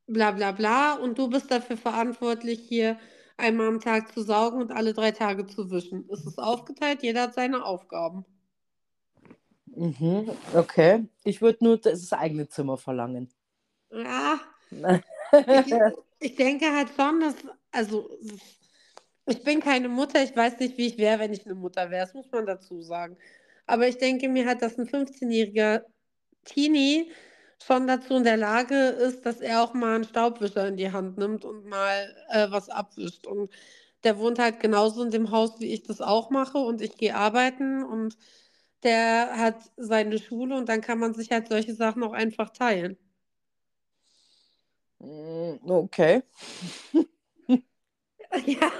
bla 0.06 0.32
bla 0.32 0.52
bla. 0.52 0.94
Und 0.94 1.18
du 1.18 1.28
bist 1.28 1.50
dafür 1.50 1.76
verantwortlich, 1.76 2.60
hier 2.60 2.98
einmal 3.36 3.68
am 3.68 3.80
Tag 3.80 4.12
zu 4.12 4.22
saugen 4.22 4.60
und 4.60 4.72
alle 4.72 4.94
drei 4.94 5.12
Tage 5.12 5.46
zu 5.46 5.70
wischen. 5.70 6.08
Es 6.10 6.24
ist 6.24 6.38
aufgeteilt, 6.38 7.02
jeder 7.02 7.22
hat 7.22 7.34
seine 7.34 7.64
Aufgaben. 7.64 8.24
Mhm, 9.66 10.30
okay. 10.54 11.04
Ich 11.24 11.42
würde 11.42 11.64
nur 11.64 11.76
das 11.78 12.12
eigene 12.12 12.48
Zimmer 12.48 12.78
verlangen. 12.78 13.30
Ja, 13.90 14.40
ich, 15.32 15.74
ich 16.20 16.34
denke 16.36 16.72
halt 16.74 16.88
schon, 16.96 17.20
dass, 17.20 17.34
also 17.70 18.10
ich 19.26 19.42
bin 19.42 19.60
keine 19.60 19.88
Mutter, 19.88 20.22
ich 20.22 20.34
weiß 20.34 20.58
nicht, 20.60 20.78
wie 20.78 20.86
ich 20.86 20.98
wäre, 20.98 21.18
wenn 21.18 21.32
ich 21.32 21.44
eine 21.44 21.54
Mutter 21.54 21.90
wäre, 21.90 22.06
das 22.06 22.14
muss 22.14 22.30
man 22.30 22.46
dazu 22.46 22.80
sagen. 22.80 23.16
Aber 23.66 23.88
ich 23.88 23.98
denke 23.98 24.28
mir 24.28 24.46
halt, 24.46 24.62
dass 24.62 24.78
ein 24.78 24.88
15-jähriger 24.88 25.82
Teenie 26.44 27.10
schon 27.62 27.86
dazu 27.86 28.14
in 28.16 28.24
der 28.24 28.36
Lage 28.36 28.74
ist, 28.76 29.26
dass 29.26 29.40
er 29.40 29.62
auch 29.62 29.74
mal 29.74 29.96
einen 29.96 30.04
Staubwischer 30.04 30.68
in 30.68 30.76
die 30.76 30.92
Hand 30.92 31.18
nimmt 31.18 31.44
und 31.44 31.66
mal 31.66 32.14
äh, 32.30 32.50
was 32.50 32.68
abwischt. 32.68 33.26
Und 33.26 33.50
der 34.04 34.18
wohnt 34.18 34.38
halt 34.38 34.60
genauso 34.60 35.02
in 35.02 35.10
dem 35.10 35.30
Haus, 35.30 35.58
wie 35.60 35.72
ich 35.72 35.82
das 35.82 36.00
auch 36.00 36.30
mache 36.30 36.58
und 36.58 36.80
ich 36.80 36.96
gehe 36.96 37.14
arbeiten 37.14 37.82
und 37.84 38.16
der 38.82 39.36
hat 39.38 39.56
seine 39.76 40.18
Schule 40.18 40.56
und 40.56 40.68
dann 40.68 40.80
kann 40.80 40.98
man 40.98 41.14
sich 41.14 41.30
halt 41.30 41.48
solche 41.48 41.74
Sachen 41.74 42.02
auch 42.04 42.12
einfach 42.12 42.50
teilen. 42.50 42.96
Mm, 45.00 45.58
Okay. 45.68 46.22
Ja, 48.44 48.70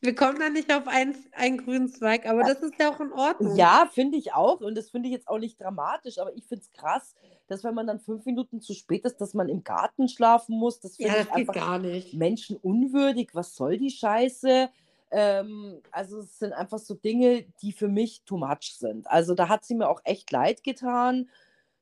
wir 0.00 0.14
kommen 0.14 0.38
da 0.38 0.48
nicht 0.48 0.72
auf 0.72 0.86
einen, 0.86 1.16
einen 1.32 1.58
grünen 1.58 1.88
Zweig, 1.88 2.26
aber 2.26 2.42
das 2.44 2.62
ist 2.62 2.78
ja 2.78 2.90
auch 2.90 3.00
in 3.00 3.12
Ordnung. 3.12 3.56
Ja, 3.56 3.88
finde 3.92 4.16
ich 4.16 4.32
auch. 4.32 4.60
Und 4.60 4.76
das 4.76 4.90
finde 4.90 5.08
ich 5.08 5.14
jetzt 5.14 5.28
auch 5.28 5.38
nicht 5.38 5.60
dramatisch, 5.60 6.18
aber 6.18 6.34
ich 6.34 6.46
finde 6.46 6.62
es 6.62 6.70
krass, 6.70 7.14
dass 7.48 7.64
wenn 7.64 7.74
man 7.74 7.86
dann 7.86 8.00
fünf 8.00 8.24
Minuten 8.26 8.60
zu 8.60 8.74
spät 8.74 9.04
ist, 9.04 9.18
dass 9.20 9.34
man 9.34 9.48
im 9.48 9.64
Garten 9.64 10.08
schlafen 10.08 10.56
muss. 10.58 10.80
Das 10.80 10.96
Ja, 10.98 11.16
finde 11.16 11.18
das 11.18 11.28
ich 11.28 11.32
geht 11.32 11.52
einfach 11.52 11.52
gar 11.52 11.78
nicht. 11.78 12.20
menschenunwürdig. 12.20 13.30
Was 13.34 13.54
soll 13.56 13.78
die 13.78 13.90
Scheiße? 13.90 14.70
Ähm, 15.10 15.82
also 15.90 16.20
es 16.20 16.38
sind 16.38 16.52
einfach 16.52 16.78
so 16.78 16.94
Dinge, 16.94 17.44
die 17.62 17.72
für 17.72 17.88
mich 17.88 18.22
too 18.24 18.36
much 18.38 18.74
sind. 18.78 19.06
Also 19.08 19.34
da 19.34 19.48
hat 19.48 19.64
sie 19.64 19.74
mir 19.74 19.88
auch 19.88 20.00
echt 20.04 20.30
leid 20.32 20.62
getan. 20.64 21.30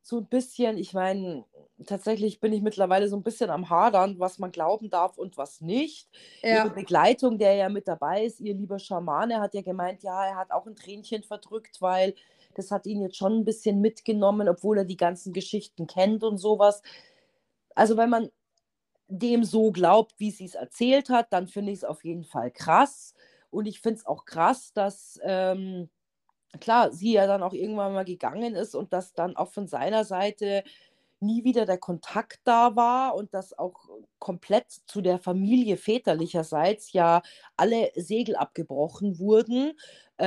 so 0.03 0.19
ein 0.19 0.27
bisschen, 0.29 0.79
ich 0.79 0.93
meine, 0.95 1.45
tatsächlich 1.85 2.39
bin 2.41 2.53
ich 2.53 2.63
mittlerweile 2.63 3.09
so 3.09 3.17
ein 3.17 3.25
bisschen 3.25 3.51
am 3.51 3.71
Hadern, 3.71 4.19
was 4.21 4.39
man 4.39 4.53
glauben 4.53 4.89
darf 4.89 5.19
und 5.19 5.37
was 5.37 5.61
nicht. 5.61 6.09
Ihre 6.49 6.71
Ja, 6.71 6.71
Begleitung, 6.71 7.39
der 7.39 7.55
ja 7.55 7.69
mit 7.69 7.89
dabei 7.89 8.25
ist, 8.25 8.41
ihr 8.41 8.55
lieber 8.55 8.79
Schamane, 8.79 9.41
hat 9.41 9.55
ja 9.55 9.63
gemeint, 9.63 10.03
ja, 10.05 10.27
er 10.27 10.37
hat 10.37 10.53
auch 10.53 10.67
ein 10.67 10.77
Tränchen 10.77 11.25
verdrückt, 11.25 11.81
weil 11.81 12.15
das 12.59 12.71
hat 12.71 12.87
ihn 12.87 13.03
jetzt 13.03 13.17
schon 13.17 13.35
ein 13.41 13.45
bisschen 13.45 13.81
mitgenommen, 13.81 14.49
obwohl 14.49 14.79
er 14.79 14.85
die 14.85 14.97
ganzen 14.97 15.33
Geschichten 15.33 15.87
kennt 15.87 16.25
und 16.25 16.39
sowas. 16.39 16.83
Also 17.75 17.97
wenn 17.97 18.11
man 18.11 18.31
dem 19.09 19.45
so 19.45 19.71
glaubt, 19.73 20.15
wie 20.19 20.31
sie 20.31 20.47
es 20.47 20.55
erzählt 20.55 21.11
hat, 21.11 21.33
dann 21.33 21.49
finde 21.49 21.73
ich 21.73 21.79
es 21.79 21.85
auf 21.85 22.05
jeden 22.05 22.25
Fall 22.25 22.51
krass. 22.51 23.15
Und 23.51 23.67
ich 23.67 23.81
finde 23.81 24.01
es 24.01 24.07
auch 24.07 24.25
krass, 24.25 24.73
dass, 24.73 25.21
ähm, 25.23 25.91
klar, 26.61 26.93
sie 26.93 27.13
ja 27.13 27.27
dann 27.27 27.43
auch 27.43 27.53
irgendwann 27.55 27.93
mal 27.95 28.05
gegangen 28.05 28.55
ist 28.55 28.75
und 28.75 28.93
dass 28.93 29.15
dann 29.15 29.37
auch 29.37 29.51
von 29.53 29.67
seiner 29.69 30.05
Seite 30.05 30.65
nie 31.21 31.45
wieder 31.45 31.67
der 31.67 31.79
Kontakt 31.79 32.41
da 32.45 32.77
war 32.77 33.15
und 33.15 33.35
dass 33.35 33.59
auch 33.59 33.89
komplett 34.19 34.71
zu 34.87 35.01
der 35.03 35.19
Familie 35.19 35.77
väterlicherseits 35.79 36.93
ja 36.93 37.23
alle 37.57 37.91
Segel 37.97 38.37
abgebrochen 38.37 39.19
wurden. 39.19 39.73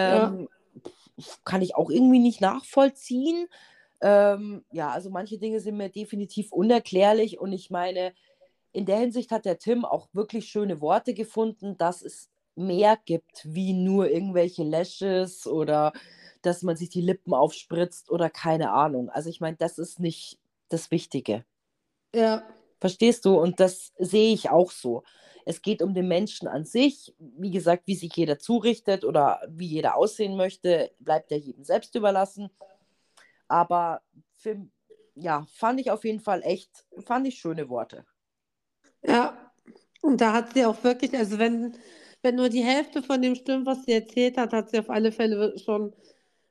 ja, 0.04 0.30
Ähm, 0.32 0.50
pf, 0.50 0.59
kann 1.46 1.62
ich 1.62 1.76
auch 1.76 1.90
irgendwie 1.90 2.20
nicht 2.20 2.42
nachvollziehen. 2.42 3.48
Ähm, 4.02 4.64
ja, 4.72 4.90
also 4.90 5.10
manche 5.10 5.38
Dinge 5.38 5.60
sind 5.60 5.78
mir 5.78 5.90
definitiv 5.90 6.52
unerklärlich 6.52 7.40
und 7.40 7.52
ich 7.52 7.70
meine, 7.70 8.14
in 8.72 8.86
der 8.86 8.98
Hinsicht 8.98 9.32
hat 9.32 9.46
der 9.46 9.58
Tim 9.58 9.84
auch 9.84 10.08
wirklich 10.14 10.48
schöne 10.48 10.80
Worte 10.80 11.14
gefunden, 11.14 11.78
dass 11.78 12.02
es 12.02 12.30
mehr 12.56 12.98
gibt 13.06 13.42
wie 13.46 13.74
nur 13.74 14.10
irgendwelche 14.10 14.64
Lashes 14.64 15.48
oder 15.48 15.94
dass 16.42 16.62
man 16.62 16.78
sich 16.78 16.90
die 16.90 17.02
Lippen 17.02 17.34
aufspritzt 17.34 18.10
oder 18.10 18.30
keine 18.30 18.72
Ahnung. 18.72 19.10
Also 19.10 19.30
ich 19.30 19.42
meine, 19.42 19.58
das 19.58 19.78
ist 19.78 20.00
nicht 20.00 20.40
das 20.70 20.92
Wichtige. 20.92 21.44
ja, 22.14 22.44
Verstehst 22.80 23.26
du? 23.26 23.38
Und 23.38 23.60
das 23.60 23.92
sehe 23.98 24.34
ich 24.34 24.50
auch 24.50 24.72
so. 24.72 25.04
Es 25.46 25.62
geht 25.62 25.82
um 25.82 25.94
den 25.94 26.08
Menschen 26.08 26.48
an 26.48 26.66
sich. 26.66 27.14
Wie 27.20 27.52
gesagt, 27.52 27.84
wie 27.88 27.96
sich 27.96 28.16
jeder 28.16 28.40
zurichtet 28.40 29.06
oder 29.06 29.42
wie 29.50 29.68
jeder 29.68 29.96
aussehen 29.96 30.36
möchte, 30.38 30.92
bleibt 31.00 31.32
ja 31.32 31.38
jedem 31.38 31.64
selbst 31.64 31.96
überlassen. 31.96 32.50
Aber 33.48 34.02
für, 34.36 34.58
ja, 35.16 35.46
fand 35.54 35.80
ich 35.80 35.92
auf 35.92 36.06
jeden 36.06 36.20
Fall 36.20 36.42
echt, 36.44 36.86
fand 37.06 37.28
ich 37.28 37.40
schöne 37.40 37.70
Worte. 37.70 38.06
ja. 39.04 39.38
Und 40.02 40.22
da 40.22 40.34
hat 40.34 40.54
sie 40.54 40.66
auch 40.66 40.84
wirklich, 40.84 41.14
also 41.18 41.40
wenn, 41.40 41.78
wenn 42.22 42.36
nur 42.36 42.50
die 42.50 42.64
Hälfte 42.64 43.04
von 43.04 43.22
dem 43.22 43.36
stimmt, 43.36 43.66
was 43.66 43.84
sie 43.86 43.94
erzählt 43.94 44.38
hat, 44.38 44.54
hat 44.54 44.70
sie 44.70 44.80
auf 44.80 44.90
alle 44.90 45.12
Fälle 45.12 45.58
schon 45.60 45.94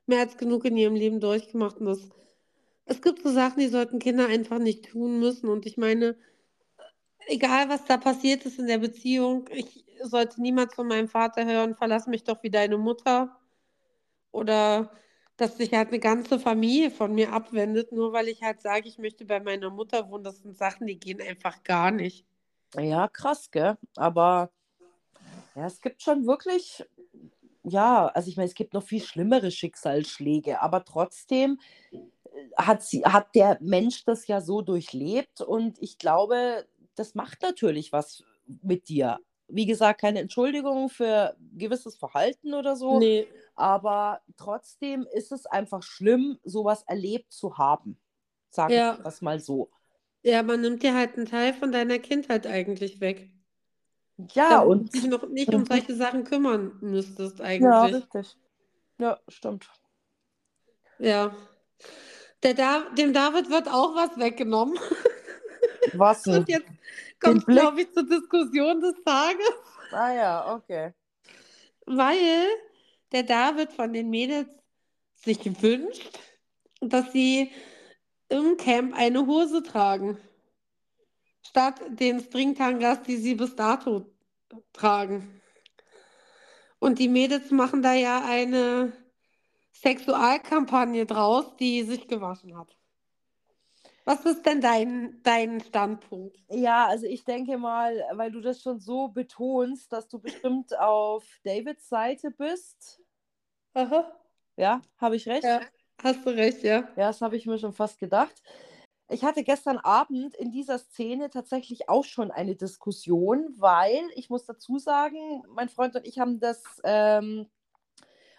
mehr 0.07 0.21
als 0.21 0.37
genug 0.37 0.65
in 0.65 0.77
ihrem 0.77 0.95
Leben 0.95 1.21
durchgemacht. 1.21 1.79
Und 1.79 1.87
das, 1.87 2.09
es 2.87 3.03
gibt 3.03 3.23
so 3.23 3.31
Sachen, 3.33 3.61
die 3.61 3.69
sollten 3.69 3.99
Kinder 3.99 4.27
einfach 4.29 4.59
nicht 4.59 4.91
tun 4.91 5.19
müssen. 5.21 5.49
Und 5.49 5.67
ich 5.67 5.77
meine, 5.79 6.17
egal 7.29 7.69
was 7.69 7.85
da 7.85 7.97
passiert 7.97 8.45
ist 8.47 8.59
in 8.59 8.67
der 8.67 8.79
Beziehung, 8.79 9.49
ich 9.53 9.85
sollte 10.03 10.41
niemals 10.41 10.75
von 10.75 10.89
meinem 10.89 11.09
Vater 11.09 11.45
hören, 11.45 11.75
verlass 11.75 12.07
mich 12.07 12.25
doch 12.25 12.43
wie 12.43 12.51
deine 12.51 12.79
Mutter. 12.79 13.37
Oder 14.31 14.91
dass 15.37 15.57
sich 15.57 15.73
halt 15.73 15.89
eine 15.89 16.01
ganze 16.01 16.41
Familie 16.41 16.91
von 16.91 17.15
mir 17.15 17.33
abwendet, 17.33 17.93
nur 17.93 18.13
weil 18.13 18.29
ich 18.29 18.43
halt 18.43 18.61
sage, 18.61 18.89
ich 18.89 18.99
möchte 18.99 19.25
bei 19.25 19.41
meiner 19.41 19.71
Mutter 19.71 20.11
wohnen. 20.11 20.25
Das 20.25 20.43
sind 20.43 20.57
Sachen, 20.57 20.87
die 20.87 20.99
gehen 20.99 21.21
einfach 21.21 21.63
gar 21.63 21.91
nicht. 21.91 22.27
Ja, 22.75 23.09
krass, 23.09 23.51
gell? 23.51 23.77
Aber 23.97 24.51
ja, 25.55 25.67
es 25.67 25.81
gibt 25.81 26.03
schon 26.03 26.27
wirklich, 26.27 26.85
ja, 27.63 28.07
also 28.09 28.29
ich 28.29 28.37
meine, 28.37 28.49
es 28.49 28.55
gibt 28.55 28.75
noch 28.75 28.83
viel 28.83 29.01
schlimmere 29.01 29.51
Schicksalsschläge, 29.51 30.61
aber 30.61 30.85
trotzdem 30.85 31.61
äh, 31.93 31.99
hat 32.57 32.83
sie, 32.83 33.05
hat 33.05 33.35
der 33.35 33.59
Mensch 33.61 34.05
das 34.05 34.27
ja 34.27 34.41
so 34.41 34.61
durchlebt 34.61 35.41
und 35.41 35.81
ich 35.81 35.99
glaube, 35.99 36.67
das 36.99 37.15
macht 37.15 37.43
natürlich 37.43 37.93
was 37.93 38.25
mit 38.63 38.89
dir. 38.89 39.19
Wie 39.49 39.67
gesagt, 39.67 40.01
keine 40.01 40.21
Entschuldigung 40.21 40.91
für 40.91 41.37
gewisses 41.57 41.97
Verhalten 41.97 42.55
oder 42.55 42.77
so, 42.77 42.99
Nee, 42.99 43.27
aber 43.55 44.21
trotzdem 44.37 45.07
ist 45.13 45.33
es 45.33 45.47
einfach 45.47 45.83
schlimm, 45.83 46.39
sowas 46.45 46.83
erlebt 46.87 47.33
zu 47.33 47.57
haben. 47.57 47.99
Ich 48.51 48.57
ja, 48.57 48.97
das 48.97 49.21
mal 49.21 49.41
so. 49.41 49.71
ja, 50.23 50.43
man 50.43 50.61
nimmt 50.61 50.83
dir 50.83 50.95
halt 50.95 51.17
einen 51.17 51.27
Teil 51.27 51.53
von 51.55 51.71
deiner 51.71 51.99
Kindheit 51.99 52.47
eigentlich 52.47 53.01
weg. 53.01 53.31
Ja, 54.33 54.65
Damit 54.65 54.69
und 54.69 54.95
du 54.95 55.01
dich 55.01 55.11
noch 55.11 55.29
nicht 55.29 55.55
um 55.55 55.65
solche 55.65 55.95
Sachen 55.95 56.25
kümmern 56.25 56.77
müsstest 56.81 57.39
ja, 57.39 57.45
eigentlich. 57.45 58.03
richtig. 58.03 58.37
Ja, 58.99 59.21
stimmt. 59.29 59.71
Ja. 60.99 61.37
Der 62.43 62.55
da 62.55 62.91
dem 62.97 63.13
David 63.13 63.51
wird 63.51 63.69
auch 63.69 63.95
was 63.95 64.19
weggenommen. 64.19 64.79
Was 65.95 66.23
denn? 66.23 66.35
Und 66.35 66.49
jetzt 66.49 66.69
kommt, 67.21 67.47
glaube 67.47 67.83
ich, 67.83 67.93
zur 67.93 68.05
Diskussion 68.09 68.81
des 68.81 68.95
Tages, 69.05 69.53
Ah 69.91 70.13
ja, 70.13 70.55
okay. 70.55 70.93
weil 71.87 72.47
der 73.13 73.23
David 73.25 73.73
von 73.73 73.93
den 73.93 74.11
Mädels 74.11 74.49
sich 75.15 75.41
wünscht, 75.63 76.19
dass 76.81 77.13
sie 77.13 77.51
im 78.29 78.57
Camp 78.57 78.95
eine 78.95 79.27
Hose 79.27 79.63
tragen, 79.63 80.19
statt 81.43 81.81
den 81.89 82.21
Stringtangas, 82.21 83.03
die 83.03 83.17
sie 83.17 83.35
bis 83.35 83.57
dato 83.57 84.07
tragen. 84.73 85.41
Und 86.79 86.99
die 86.99 87.09
Mädels 87.09 87.51
machen 87.51 87.83
da 87.83 87.95
ja 87.95 88.25
eine 88.25 88.93
Sexualkampagne 89.73 91.07
draus, 91.07 91.57
die 91.57 91.83
sich 91.83 92.07
gewaschen 92.09 92.57
hat. 92.57 92.78
Was 94.09 94.25
ist 94.25 94.47
denn 94.47 94.63
dein, 94.63 95.21
dein 95.23 95.61
Standpunkt? 95.61 96.35
Ja, 96.49 96.87
also 96.87 97.05
ich 97.05 97.27
denke 97.27 97.59
mal, 97.59 98.03
weil 98.15 98.31
du 98.31 98.41
das 98.41 98.63
schon 98.63 98.81
so 98.81 99.09
betonst, 99.09 99.93
dass 99.93 100.09
du 100.09 100.19
bestimmt 100.19 100.75
auf 100.79 101.27
Davids 101.45 101.91
Seite 101.91 102.31
bist. 102.31 103.03
Aha. 103.75 104.11
Ja, 104.57 104.81
habe 104.97 105.17
ich 105.17 105.29
recht? 105.29 105.45
Ja, 105.45 105.61
hast 106.03 106.25
du 106.25 106.31
recht, 106.31 106.63
ja. 106.63 106.89
Ja, 106.97 107.09
das 107.09 107.21
habe 107.21 107.37
ich 107.37 107.45
mir 107.45 107.59
schon 107.59 107.75
fast 107.75 107.99
gedacht. 107.99 108.43
Ich 109.11 109.25
hatte 109.25 109.45
gestern 109.45 109.77
Abend 109.77 110.35
in 110.37 110.53
dieser 110.53 110.79
Szene 110.79 111.29
tatsächlich 111.29 111.91
auch 111.91 112.07
schon 112.07 112.31
eine 112.31 112.57
Diskussion, 112.57 113.55
weil 113.59 114.01
ich 114.15 114.31
muss 114.31 114.47
dazu 114.47 114.79
sagen, 114.79 115.43
mein 115.51 115.69
Freund 115.69 115.95
und 115.97 116.07
ich 116.07 116.19
haben 116.19 116.41
das 116.41 116.63
ähm, 116.83 117.47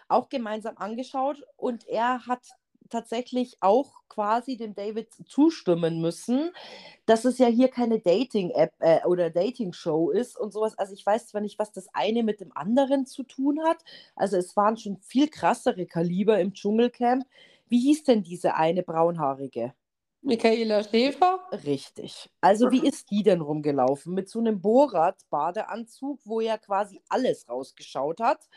auch 0.08 0.30
gemeinsam 0.30 0.76
angeschaut 0.78 1.44
und 1.56 1.86
er 1.86 2.26
hat 2.26 2.44
tatsächlich 2.90 3.56
auch 3.60 4.02
quasi 4.08 4.56
dem 4.56 4.74
David 4.74 5.08
zustimmen 5.26 6.00
müssen, 6.00 6.50
dass 7.06 7.24
es 7.24 7.38
ja 7.38 7.46
hier 7.46 7.68
keine 7.68 8.00
Dating-App 8.00 8.72
äh, 8.80 9.06
oder 9.06 9.30
Dating-Show 9.30 10.10
ist 10.10 10.38
und 10.38 10.52
sowas. 10.52 10.76
Also 10.78 10.94
ich 10.94 11.06
weiß 11.06 11.28
zwar 11.28 11.40
nicht, 11.40 11.58
was 11.58 11.72
das 11.72 11.88
eine 11.94 12.22
mit 12.22 12.40
dem 12.40 12.54
anderen 12.56 13.06
zu 13.06 13.22
tun 13.22 13.60
hat. 13.64 13.78
Also 14.16 14.36
es 14.36 14.56
waren 14.56 14.76
schon 14.76 14.98
viel 14.98 15.28
krassere 15.28 15.86
Kaliber 15.86 16.38
im 16.38 16.52
Dschungelcamp. 16.52 17.24
Wie 17.68 17.80
hieß 17.80 18.04
denn 18.04 18.22
diese 18.22 18.54
eine 18.54 18.82
braunhaarige? 18.82 19.72
Michaela 20.22 20.84
Schäfer? 20.84 21.40
Richtig. 21.64 22.28
Also 22.40 22.70
wie 22.70 22.86
ist 22.86 23.10
die 23.10 23.22
denn 23.22 23.40
rumgelaufen? 23.40 24.12
Mit 24.12 24.28
so 24.28 24.38
einem 24.38 24.60
Borat-Badeanzug, 24.60 26.20
wo 26.24 26.40
ja 26.40 26.58
quasi 26.58 27.00
alles 27.08 27.48
rausgeschaut 27.48 28.20
hat. 28.20 28.48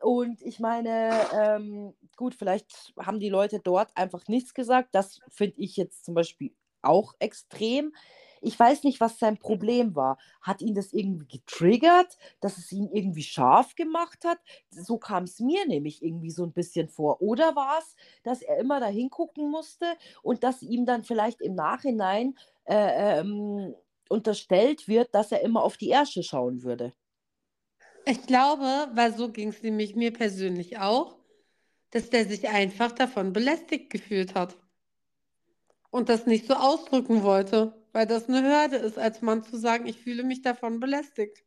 Und 0.00 0.42
ich 0.42 0.60
meine, 0.60 1.10
ähm, 1.32 1.94
gut, 2.16 2.34
vielleicht 2.34 2.92
haben 2.98 3.20
die 3.20 3.28
Leute 3.28 3.60
dort 3.62 3.90
einfach 3.96 4.28
nichts 4.28 4.54
gesagt. 4.54 4.90
Das 4.94 5.20
finde 5.28 5.58
ich 5.58 5.76
jetzt 5.76 6.04
zum 6.04 6.14
Beispiel 6.14 6.54
auch 6.82 7.14
extrem. 7.18 7.92
Ich 8.40 8.58
weiß 8.58 8.84
nicht, 8.84 9.00
was 9.00 9.18
sein 9.18 9.36
Problem 9.38 9.96
war. 9.96 10.16
Hat 10.42 10.62
ihn 10.62 10.74
das 10.74 10.92
irgendwie 10.92 11.26
getriggert, 11.26 12.16
dass 12.40 12.56
es 12.58 12.70
ihn 12.70 12.88
irgendwie 12.92 13.22
scharf 13.24 13.74
gemacht 13.74 14.24
hat? 14.24 14.38
So 14.70 14.98
kam 14.98 15.24
es 15.24 15.40
mir 15.40 15.66
nämlich 15.66 16.02
irgendwie 16.02 16.30
so 16.30 16.44
ein 16.44 16.52
bisschen 16.52 16.88
vor. 16.88 17.20
Oder 17.20 17.56
war 17.56 17.78
es, 17.80 17.96
dass 18.22 18.42
er 18.42 18.58
immer 18.58 18.78
da 18.80 18.86
hingucken 18.86 19.50
musste 19.50 19.86
und 20.22 20.44
dass 20.44 20.62
ihm 20.62 20.86
dann 20.86 21.02
vielleicht 21.04 21.40
im 21.40 21.54
Nachhinein 21.54 22.36
äh, 22.64 23.18
ähm, 23.20 23.74
unterstellt 24.08 24.86
wird, 24.88 25.14
dass 25.14 25.32
er 25.32 25.40
immer 25.42 25.62
auf 25.64 25.76
die 25.76 25.90
Ärsche 25.90 26.22
schauen 26.22 26.62
würde? 26.62 26.92
Ich 28.10 28.26
glaube, 28.26 28.88
weil 28.94 29.14
so 29.14 29.30
ging 29.30 29.48
es 29.48 29.62
nämlich 29.62 29.94
mir 29.94 30.14
persönlich 30.14 30.78
auch, 30.78 31.18
dass 31.90 32.08
der 32.08 32.24
sich 32.24 32.48
einfach 32.48 32.90
davon 32.92 33.34
belästigt 33.34 33.90
gefühlt 33.90 34.34
hat 34.34 34.56
und 35.90 36.08
das 36.08 36.24
nicht 36.24 36.46
so 36.46 36.54
ausdrücken 36.54 37.22
wollte, 37.22 37.74
weil 37.92 38.06
das 38.06 38.26
eine 38.26 38.42
Hürde 38.42 38.76
ist, 38.76 38.98
als 38.98 39.20
Mann 39.20 39.42
zu 39.42 39.58
sagen, 39.58 39.86
ich 39.86 39.98
fühle 39.98 40.22
mich 40.22 40.40
davon 40.40 40.80
belästigt. 40.80 41.44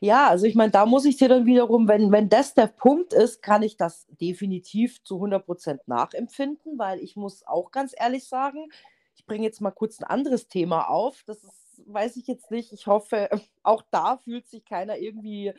Ja, 0.00 0.28
also 0.28 0.46
ich 0.46 0.54
meine, 0.54 0.72
da 0.72 0.86
muss 0.86 1.04
ich 1.04 1.18
dir 1.18 1.28
dann 1.28 1.44
wiederum, 1.44 1.88
wenn, 1.88 2.10
wenn 2.10 2.30
das 2.30 2.54
der 2.54 2.68
Punkt 2.68 3.12
ist, 3.12 3.42
kann 3.42 3.62
ich 3.62 3.76
das 3.76 4.06
definitiv 4.18 5.04
zu 5.04 5.16
100% 5.16 5.80
nachempfinden, 5.84 6.78
weil 6.78 7.00
ich 7.00 7.16
muss 7.16 7.46
auch 7.46 7.70
ganz 7.70 7.94
ehrlich 7.94 8.26
sagen, 8.26 8.70
ich 9.14 9.26
bringe 9.26 9.44
jetzt 9.44 9.60
mal 9.60 9.72
kurz 9.72 10.00
ein 10.00 10.04
anderes 10.04 10.48
Thema 10.48 10.88
auf. 10.88 11.22
Das 11.26 11.44
ist, 11.44 11.67
weiß 11.86 12.16
ich 12.16 12.26
jetzt 12.26 12.50
nicht. 12.50 12.72
Ich 12.72 12.86
hoffe, 12.86 13.28
auch 13.62 13.82
da 13.90 14.18
fühlt 14.18 14.48
sich 14.48 14.64
keiner 14.64 14.98
irgendwie 14.98 15.52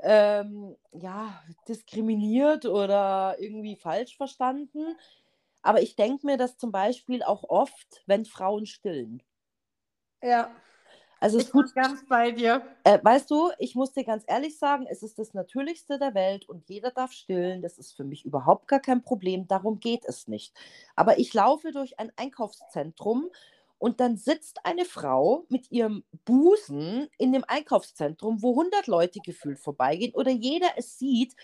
ähm, 0.00 0.76
ja, 0.92 1.42
diskriminiert 1.68 2.66
oder 2.66 3.36
irgendwie 3.40 3.76
falsch 3.76 4.16
verstanden. 4.16 4.96
Aber 5.62 5.82
ich 5.82 5.96
denke 5.96 6.26
mir 6.26 6.38
das 6.38 6.58
zum 6.58 6.72
Beispiel 6.72 7.22
auch 7.22 7.44
oft, 7.44 8.02
wenn 8.06 8.24
Frauen 8.26 8.66
stillen. 8.66 9.22
Ja, 10.22 10.50
Also 11.20 11.38
es 11.38 11.46
ich 11.46 11.52
bin 11.52 11.64
ganz 11.74 12.06
bei 12.08 12.30
dir. 12.32 12.62
äh, 12.84 12.98
weißt 13.02 13.30
du, 13.30 13.50
ich 13.58 13.74
muss 13.74 13.92
dir 13.92 14.04
ganz 14.04 14.24
ehrlich 14.28 14.58
sagen, 14.58 14.86
es 14.88 15.02
ist 15.02 15.18
das 15.18 15.34
Natürlichste 15.34 15.98
der 15.98 16.14
Welt 16.14 16.48
und 16.48 16.68
jeder 16.68 16.92
darf 16.92 17.12
stillen. 17.12 17.60
Das 17.62 17.78
ist 17.78 17.96
für 17.96 18.04
mich 18.04 18.24
überhaupt 18.24 18.68
gar 18.68 18.80
kein 18.80 19.02
Problem. 19.02 19.48
Darum 19.48 19.80
geht 19.80 20.04
es 20.06 20.28
nicht. 20.28 20.54
Aber 20.94 21.18
ich 21.18 21.34
laufe 21.34 21.72
durch 21.72 21.98
ein 21.98 22.12
Einkaufszentrum 22.16 23.30
und 23.78 24.00
dann 24.00 24.16
sitzt 24.16 24.64
eine 24.64 24.84
Frau 24.84 25.44
mit 25.48 25.70
ihrem 25.70 26.04
Busen 26.24 27.08
in 27.18 27.32
dem 27.32 27.44
Einkaufszentrum, 27.46 28.42
wo 28.42 28.50
100 28.52 28.86
Leute 28.86 29.20
gefühlt 29.20 29.58
vorbeigehen 29.60 30.14
oder 30.14 30.30
jeder 30.30 30.68
es 30.76 30.98
sieht. 30.98 31.34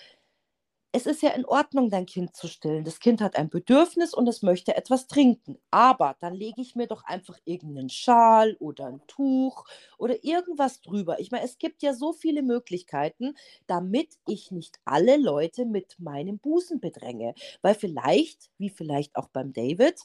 Es 0.94 1.06
ist 1.06 1.22
ja 1.22 1.30
in 1.30 1.46
Ordnung, 1.46 1.88
dein 1.88 2.04
Kind 2.04 2.36
zu 2.36 2.48
stillen. 2.48 2.84
Das 2.84 3.00
Kind 3.00 3.22
hat 3.22 3.36
ein 3.36 3.48
Bedürfnis 3.48 4.12
und 4.12 4.28
es 4.28 4.42
möchte 4.42 4.76
etwas 4.76 5.06
trinken. 5.06 5.58
Aber 5.70 6.16
dann 6.20 6.34
lege 6.34 6.60
ich 6.60 6.76
mir 6.76 6.86
doch 6.86 7.02
einfach 7.04 7.38
irgendeinen 7.46 7.88
Schal 7.88 8.56
oder 8.60 8.86
ein 8.86 9.00
Tuch 9.06 9.64
oder 9.96 10.22
irgendwas 10.22 10.82
drüber. 10.82 11.18
Ich 11.18 11.30
meine, 11.30 11.44
es 11.44 11.56
gibt 11.58 11.82
ja 11.82 11.94
so 11.94 12.12
viele 12.12 12.42
Möglichkeiten, 12.42 13.34
damit 13.66 14.18
ich 14.26 14.50
nicht 14.50 14.80
alle 14.84 15.16
Leute 15.16 15.64
mit 15.64 15.98
meinem 15.98 16.38
Busen 16.38 16.78
bedränge. 16.78 17.34
Weil 17.62 17.74
vielleicht, 17.74 18.50
wie 18.58 18.68
vielleicht 18.68 19.16
auch 19.16 19.28
beim 19.28 19.54
David, 19.54 19.98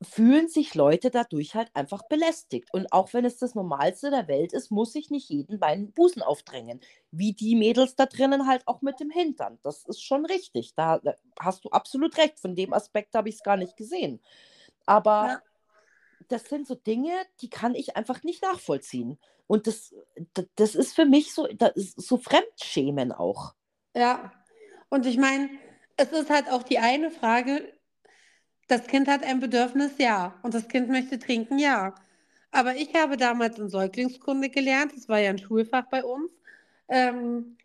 fühlen 0.00 0.48
sich 0.48 0.74
Leute 0.74 1.10
dadurch 1.10 1.54
halt 1.54 1.70
einfach 1.74 2.02
belästigt. 2.08 2.68
Und 2.72 2.92
auch 2.92 3.12
wenn 3.12 3.24
es 3.24 3.38
das 3.38 3.54
Normalste 3.54 4.10
der 4.10 4.28
Welt 4.28 4.52
ist, 4.52 4.70
muss 4.70 4.94
ich 4.94 5.10
nicht 5.10 5.28
jeden 5.28 5.58
meinen 5.58 5.92
Busen 5.92 6.22
aufdrängen. 6.22 6.80
Wie 7.10 7.32
die 7.32 7.56
Mädels 7.56 7.96
da 7.96 8.06
drinnen 8.06 8.46
halt 8.46 8.66
auch 8.68 8.80
mit 8.82 9.00
dem 9.00 9.10
Hintern. 9.10 9.58
Das 9.62 9.84
ist 9.86 10.00
schon 10.02 10.24
richtig. 10.24 10.74
Da, 10.76 10.98
da 11.00 11.14
hast 11.40 11.64
du 11.64 11.70
absolut 11.70 12.16
recht. 12.18 12.38
Von 12.40 12.54
dem 12.54 12.72
Aspekt 12.72 13.14
habe 13.14 13.28
ich 13.28 13.36
es 13.36 13.42
gar 13.42 13.56
nicht 13.56 13.76
gesehen. 13.76 14.20
Aber 14.86 15.26
Ja. 15.28 15.42
das 16.28 16.48
sind 16.48 16.66
so 16.66 16.74
Dinge, 16.74 17.12
die 17.40 17.50
kann 17.50 17.74
ich 17.74 17.96
einfach 17.96 18.22
nicht 18.22 18.42
nachvollziehen. 18.42 19.18
Und 19.46 19.66
das, 19.66 19.94
das, 20.34 20.46
das 20.56 20.74
ist 20.74 20.94
für 20.94 21.06
mich 21.06 21.32
so, 21.32 21.46
das 21.48 21.72
ist 21.74 22.00
so 22.00 22.18
Fremdschämen 22.18 23.12
auch. 23.12 23.54
Ja, 23.96 24.32
und 24.90 25.06
ich 25.06 25.16
meine, 25.18 25.50
es 25.96 26.12
ist 26.12 26.30
halt 26.30 26.48
auch 26.50 26.62
die 26.62 26.78
eine 26.78 27.10
Frage, 27.10 27.72
das 28.68 28.86
Kind 28.86 29.08
hat 29.08 29.24
ein 29.24 29.40
Bedürfnis, 29.40 29.92
ja, 29.98 30.38
und 30.42 30.54
das 30.54 30.68
Kind 30.68 30.88
möchte 30.90 31.18
trinken, 31.18 31.58
ja. 31.58 31.94
Aber 32.52 32.76
ich 32.76 32.94
habe 32.94 33.16
damals 33.16 33.58
in 33.58 33.68
Säuglingskunde 33.68 34.50
gelernt, 34.50 34.92
das 34.96 35.08
war 35.08 35.18
ja 35.20 35.30
ein 35.30 35.38
Schulfach 35.38 35.86
bei 35.90 36.04
uns, 36.04 36.30
ähm, 36.88 37.56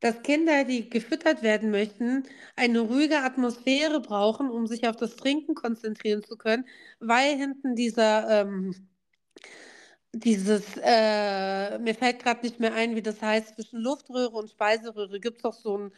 dass 0.00 0.22
Kinder, 0.22 0.64
die 0.64 0.88
gefüttert 0.90 1.42
werden 1.42 1.70
möchten, 1.70 2.24
eine 2.56 2.80
ruhige 2.80 3.18
Atmosphäre 3.18 4.00
brauchen, 4.00 4.50
um 4.50 4.66
sich 4.66 4.88
auf 4.88 4.96
das 4.96 5.16
Trinken 5.16 5.54
konzentrieren 5.54 6.22
zu 6.24 6.36
können, 6.36 6.66
weil 7.00 7.36
hinten 7.36 7.74
dieser, 7.76 8.42
ähm, 8.42 8.74
dieses, 10.12 10.76
äh, 10.82 11.78
mir 11.78 11.94
fällt 11.94 12.22
gerade 12.22 12.42
nicht 12.42 12.58
mehr 12.60 12.74
ein, 12.74 12.96
wie 12.96 13.02
das 13.02 13.22
heißt, 13.22 13.54
zwischen 13.54 13.80
Luftröhre 13.80 14.36
und 14.36 14.50
Speiseröhre 14.50 15.20
gibt 15.20 15.36
es 15.38 15.42
doch 15.42 15.54
so 15.54 15.76
einen 15.76 15.92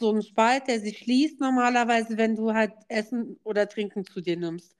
so 0.00 0.10
einen 0.10 0.22
Spalt, 0.22 0.68
der 0.68 0.80
sich 0.80 0.98
schließt 0.98 1.40
normalerweise, 1.40 2.16
wenn 2.16 2.36
du 2.36 2.54
halt 2.54 2.72
Essen 2.88 3.38
oder 3.44 3.68
Trinken 3.68 4.04
zu 4.04 4.20
dir 4.20 4.36
nimmst. 4.36 4.76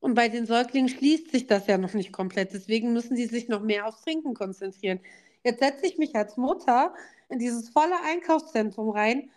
Und 0.00 0.14
bei 0.14 0.28
den 0.28 0.46
Säuglingen 0.46 0.90
schließt 0.90 1.30
sich 1.30 1.46
das 1.46 1.66
ja 1.66 1.78
noch 1.78 1.94
nicht 1.94 2.12
komplett. 2.12 2.52
Deswegen 2.52 2.92
müssen 2.92 3.16
die 3.16 3.26
sich 3.26 3.48
noch 3.48 3.62
mehr 3.62 3.86
aufs 3.86 4.02
Trinken 4.02 4.34
konzentrieren. 4.34 5.00
Jetzt 5.44 5.60
setze 5.60 5.86
ich 5.86 5.98
mich 5.98 6.14
als 6.14 6.36
Mutter 6.36 6.94
in 7.28 7.38
dieses 7.38 7.70
volle 7.70 8.00
Einkaufszentrum 8.04 8.90
rein, 8.90 9.30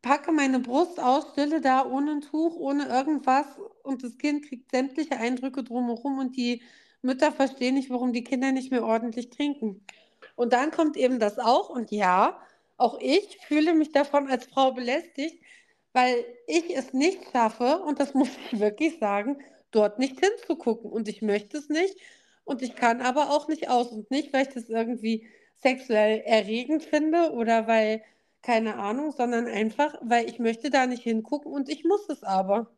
packe 0.00 0.32
meine 0.32 0.58
Brust 0.60 1.00
aus, 1.00 1.32
stille 1.32 1.60
da 1.60 1.84
ohne 1.86 2.12
ein 2.12 2.20
Tuch, 2.20 2.56
ohne 2.56 2.86
irgendwas 2.86 3.46
und 3.82 4.02
das 4.02 4.18
Kind 4.18 4.44
kriegt 4.48 4.70
sämtliche 4.70 5.16
Eindrücke 5.16 5.62
drumherum 5.62 6.18
und 6.18 6.36
die 6.36 6.62
Mütter 7.02 7.32
verstehen 7.32 7.74
nicht, 7.74 7.90
warum 7.90 8.12
die 8.12 8.24
Kinder 8.24 8.52
nicht 8.52 8.70
mehr 8.70 8.84
ordentlich 8.84 9.30
trinken. 9.30 9.84
Und 10.36 10.52
dann 10.52 10.70
kommt 10.70 10.96
eben 10.96 11.18
das 11.18 11.38
auch 11.38 11.68
und 11.68 11.90
ja, 11.90 12.40
auch 12.82 12.98
ich 13.00 13.38
fühle 13.46 13.74
mich 13.74 13.92
davon 13.92 14.28
als 14.28 14.46
Frau 14.46 14.72
belästigt, 14.72 15.42
weil 15.92 16.24
ich 16.46 16.76
es 16.76 16.92
nicht 16.92 17.20
schaffe, 17.32 17.78
und 17.78 18.00
das 18.00 18.14
muss 18.14 18.28
ich 18.50 18.60
wirklich 18.60 18.98
sagen, 18.98 19.38
dort 19.70 19.98
nicht 19.98 20.20
hinzugucken. 20.20 20.90
Und 20.90 21.08
ich 21.08 21.22
möchte 21.22 21.58
es 21.58 21.68
nicht. 21.68 21.96
Und 22.44 22.62
ich 22.62 22.76
kann 22.76 23.00
aber 23.00 23.30
auch 23.30 23.48
nicht 23.48 23.68
aus. 23.70 23.88
Und 23.88 24.10
nicht, 24.10 24.32
weil 24.32 24.46
ich 24.46 24.54
das 24.54 24.68
irgendwie 24.68 25.26
sexuell 25.56 26.20
erregend 26.24 26.82
finde 26.82 27.32
oder 27.32 27.66
weil, 27.66 28.02
keine 28.42 28.76
Ahnung, 28.76 29.12
sondern 29.12 29.46
einfach, 29.46 29.94
weil 30.02 30.28
ich 30.28 30.38
möchte 30.38 30.70
da 30.70 30.86
nicht 30.86 31.02
hingucken 31.02 31.52
und 31.52 31.68
ich 31.68 31.84
muss 31.84 32.08
es 32.08 32.22
aber. 32.22 32.70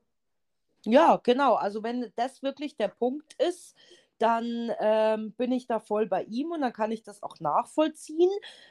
Ja, 0.85 1.19
genau. 1.23 1.55
Also 1.55 1.83
wenn 1.83 2.13
das 2.17 2.43
wirklich 2.43 2.77
der 2.77 2.89
Punkt 2.89 3.35
ist, 3.43 3.75
dann 4.25 4.73
ähm, 4.81 5.33
bin 5.33 5.53
ich 5.53 5.67
da 5.67 5.81
voll 5.81 6.07
bei 6.07 6.23
ihm 6.25 6.51
und 6.53 6.63
dann 6.63 6.73
kann 6.73 6.93
ich 6.93 7.03
das 7.03 7.23
auch 7.23 7.41
nachvollziehen, 7.41 8.31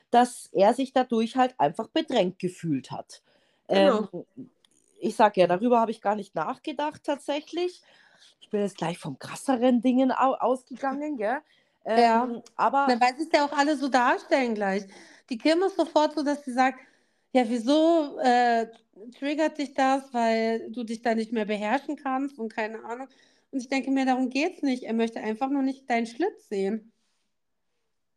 dass 0.10 0.48
er 0.52 0.74
sich 0.74 0.94
dadurch 0.94 1.36
halt 1.38 1.60
einfach 1.60 1.88
bedrängt 1.90 2.40
gefühlt 2.40 2.92
hat. 2.92 3.22
Genau. 3.68 4.10
Ähm, 4.14 4.26
ich 5.00 5.16
sage 5.16 5.42
ja, 5.42 5.48
darüber 5.48 5.80
habe 5.80 5.92
ich 5.92 6.02
gar 6.02 6.16
nicht 6.16 6.34
nachgedacht 6.36 7.04
tatsächlich. 7.04 7.84
Ich 8.42 8.50
bin 8.50 8.62
jetzt 8.62 8.78
gleich 8.78 8.98
vom 8.98 9.20
krasseren 9.20 9.82
Dingen 9.82 10.12
au 10.12 10.34
ausgegangen, 10.36 11.18
gell? 11.18 11.40
Ähm, 11.86 12.00
Ja. 12.02 12.42
Aber 12.56 12.88
Na, 12.88 13.00
weil 13.02 13.16
sie 13.18 13.24
es 13.24 13.32
ja 13.34 13.46
auch 13.46 13.52
alle 13.52 13.78
so 13.78 13.90
darstellen 13.90 14.56
gleich. 14.56 14.86
Die 15.30 15.38
Kim 15.38 15.62
ist 15.64 15.76
sofort 15.76 16.16
so, 16.16 16.24
dass 16.24 16.44
sie 16.46 16.54
sagt, 16.54 16.80
ja, 17.34 17.44
wieso 17.50 18.18
äh, 18.20 18.68
triggert 19.20 19.58
dich 19.58 19.74
das, 19.74 20.14
weil 20.14 20.72
du 20.72 20.84
dich 20.84 21.02
da 21.02 21.14
nicht 21.16 21.32
mehr 21.34 21.46
beherrschen 21.46 21.98
kannst 21.98 22.40
und 22.40 22.54
keine 22.54 22.84
Ahnung. 22.86 23.08
Und 23.54 23.60
ich 23.60 23.70
denke 23.70 23.92
mir, 23.92 24.08
darum 24.08 24.32
geht 24.32 24.58
es 24.58 24.64
nicht. 24.64 24.82
Er 24.84 24.94
möchte 24.94 25.20
einfach 25.20 25.48
nur 25.48 25.62
nicht 25.62 25.88
deinen 25.88 26.08
Schlitz 26.08 26.50
sehen. 26.50 26.92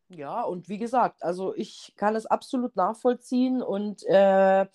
Ja, 0.08 0.40
und 0.42 0.70
wie 0.70 0.78
gesagt, 0.78 1.22
also 1.22 1.54
ich 1.54 1.92
kann 1.96 2.16
es 2.16 2.24
absolut 2.24 2.74
nachvollziehen 2.74 3.60
und 3.60 4.02
äh, 4.06 4.66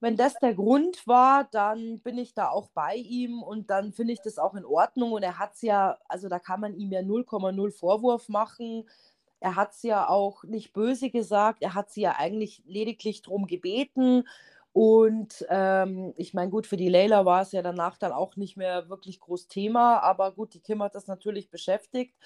wenn 0.00 0.16
das 0.16 0.34
der 0.34 0.54
Grund 0.54 1.06
war, 1.06 1.44
dann 1.44 2.00
bin 2.00 2.18
ich 2.18 2.34
da 2.34 2.50
auch 2.50 2.68
bei 2.74 2.96
ihm 2.96 3.42
und 3.42 3.70
dann 3.70 3.92
finde 3.92 4.12
ich 4.12 4.20
das 4.20 4.38
auch 4.38 4.54
in 4.54 4.66
Ordnung 4.66 5.12
und 5.12 5.22
er 5.22 5.38
hat 5.38 5.54
es 5.54 5.62
ja, 5.62 5.96
also 6.08 6.28
da 6.28 6.38
kann 6.38 6.60
man 6.60 6.74
ihm 6.74 6.92
ja 6.92 7.00
0,0 7.00 7.70
Vorwurf 7.70 8.28
machen. 8.28 8.86
Er 9.38 9.56
hat 9.56 9.72
es 9.72 9.82
ja 9.84 10.06
auch 10.06 10.44
nicht 10.44 10.74
böse 10.74 11.08
gesagt, 11.08 11.62
er 11.62 11.74
hat 11.74 11.90
sie 11.90 12.02
ja 12.02 12.16
eigentlich 12.18 12.62
lediglich 12.66 13.22
darum 13.22 13.46
gebeten 13.46 14.24
und 14.72 15.44
ähm, 15.48 16.14
ich 16.16 16.32
meine, 16.34 16.50
gut, 16.50 16.66
für 16.66 16.76
die 16.76 16.88
Leila 16.88 17.24
war 17.24 17.42
es 17.42 17.52
ja 17.52 17.62
danach 17.62 17.98
dann 17.98 18.12
auch 18.12 18.36
nicht 18.36 18.56
mehr 18.56 18.88
wirklich 18.88 19.20
groß 19.20 19.48
Thema, 19.48 19.98
aber 20.00 20.32
gut, 20.32 20.54
die 20.54 20.60
Kim 20.60 20.82
hat 20.82 20.94
das 20.94 21.06
natürlich 21.08 21.50
beschäftigt. 21.50 22.16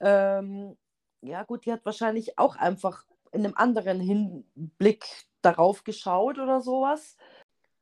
Ähm, 0.00 0.76
ja, 1.22 1.42
gut, 1.44 1.66
die 1.66 1.72
hat 1.72 1.84
wahrscheinlich 1.84 2.38
auch 2.38 2.56
einfach 2.56 3.04
in 3.32 3.44
einem 3.44 3.54
anderen 3.56 4.00
Hinblick 4.00 5.06
darauf 5.42 5.84
geschaut 5.84 6.38
oder 6.38 6.60
sowas. 6.60 7.16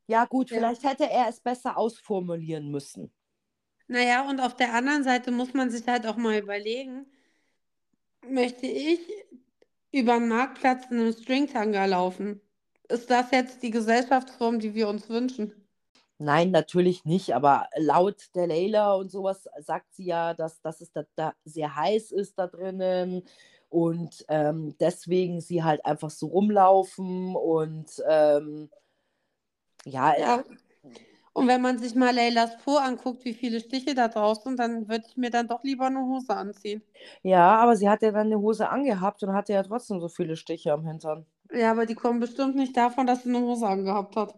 Ja, 0.08 0.24
gut, 0.24 0.50
Ja. 0.50 0.58
vielleicht 0.58 0.84
hätte 0.84 1.10
er 1.10 1.28
es 1.28 1.40
besser 1.40 1.76
ausformulieren 1.78 2.70
müssen. 2.70 3.12
Naja, 3.88 4.28
und 4.28 4.38
auf 4.40 4.54
der 4.56 4.74
anderen 4.74 5.02
Seite 5.02 5.30
muss 5.32 5.52
man 5.54 5.70
sich 5.70 5.86
halt 5.88 6.06
auch 6.06 6.16
mal 6.16 6.38
überlegen, 6.38 7.06
möchte 8.28 8.66
ich 8.66 9.00
über 9.92 10.18
den 10.18 10.28
Marktplatz 10.28 10.86
in 10.90 10.98
einem 11.00 11.12
Stringtanga 11.12 11.86
laufen? 11.86 12.40
Ist 12.88 13.10
das 13.10 13.30
jetzt 13.30 13.62
die 13.62 13.70
Gesellschaftsform, 13.70 14.58
die 14.58 14.74
wir 14.74 14.88
uns 14.88 15.08
wünschen? 15.08 15.68
Nein, 16.18 16.50
natürlich 16.50 17.04
nicht, 17.04 17.34
aber 17.34 17.68
laut 17.76 18.34
der 18.34 18.46
Leila 18.46 18.94
und 18.94 19.10
sowas 19.10 19.48
sagt 19.60 19.94
sie 19.94 20.06
ja, 20.06 20.32
dass, 20.32 20.60
dass 20.62 20.80
es 20.80 20.90
da, 20.92 21.04
da 21.14 21.34
sehr 21.44 21.76
heiß 21.76 22.10
ist 22.12 22.38
da 22.38 22.46
drinnen 22.46 23.22
und 23.68 24.24
ähm, 24.28 24.74
deswegen 24.80 25.40
sie 25.42 25.62
halt 25.62 25.84
einfach 25.84 26.08
so 26.10 26.28
rumlaufen 26.28 27.36
und 27.36 28.02
ähm, 28.08 28.70
ja, 29.84 30.14
Ja. 30.16 30.44
Und 31.34 31.48
wenn 31.48 31.62
man 31.62 31.78
sich 31.78 31.94
mal 31.94 32.14
Leylas 32.14 32.58
Po 32.64 32.76
anguckt, 32.78 33.24
wie 33.24 33.34
viele 33.34 33.60
Stiche 33.60 33.94
da 33.94 34.08
draußen 34.08 34.42
sind, 34.44 34.58
dann 34.58 34.88
würde 34.88 35.06
ich 35.08 35.16
mir 35.16 35.30
dann 35.30 35.48
doch 35.48 35.62
lieber 35.64 35.86
eine 35.86 36.00
Hose 36.00 36.34
anziehen. 36.34 36.82
ja, 37.22 37.56
aber 37.56 37.76
sie 37.76 37.88
hat 37.88 38.02
ja 38.02 38.10
dann 38.12 38.26
eine 38.28 38.38
Hose 38.40 38.68
angehabt 38.70 39.22
und 39.22 39.32
hatte 39.34 39.52
ja 39.52 39.62
trotzdem 39.62 40.00
so 40.00 40.08
viele 40.08 40.36
Stiche 40.36 40.72
am 40.72 40.86
Hintern. 40.86 41.26
Ja, 41.52 41.70
aber 41.72 41.86
die 41.86 41.94
kommen 41.94 42.20
bestimmt 42.20 42.56
nicht 42.56 42.76
davon, 42.76 43.06
dass 43.06 43.22
sie 43.22 43.28
eine 43.30 43.40
Hose 43.40 43.66
angehabt 43.66 44.16
hat. 44.16 44.34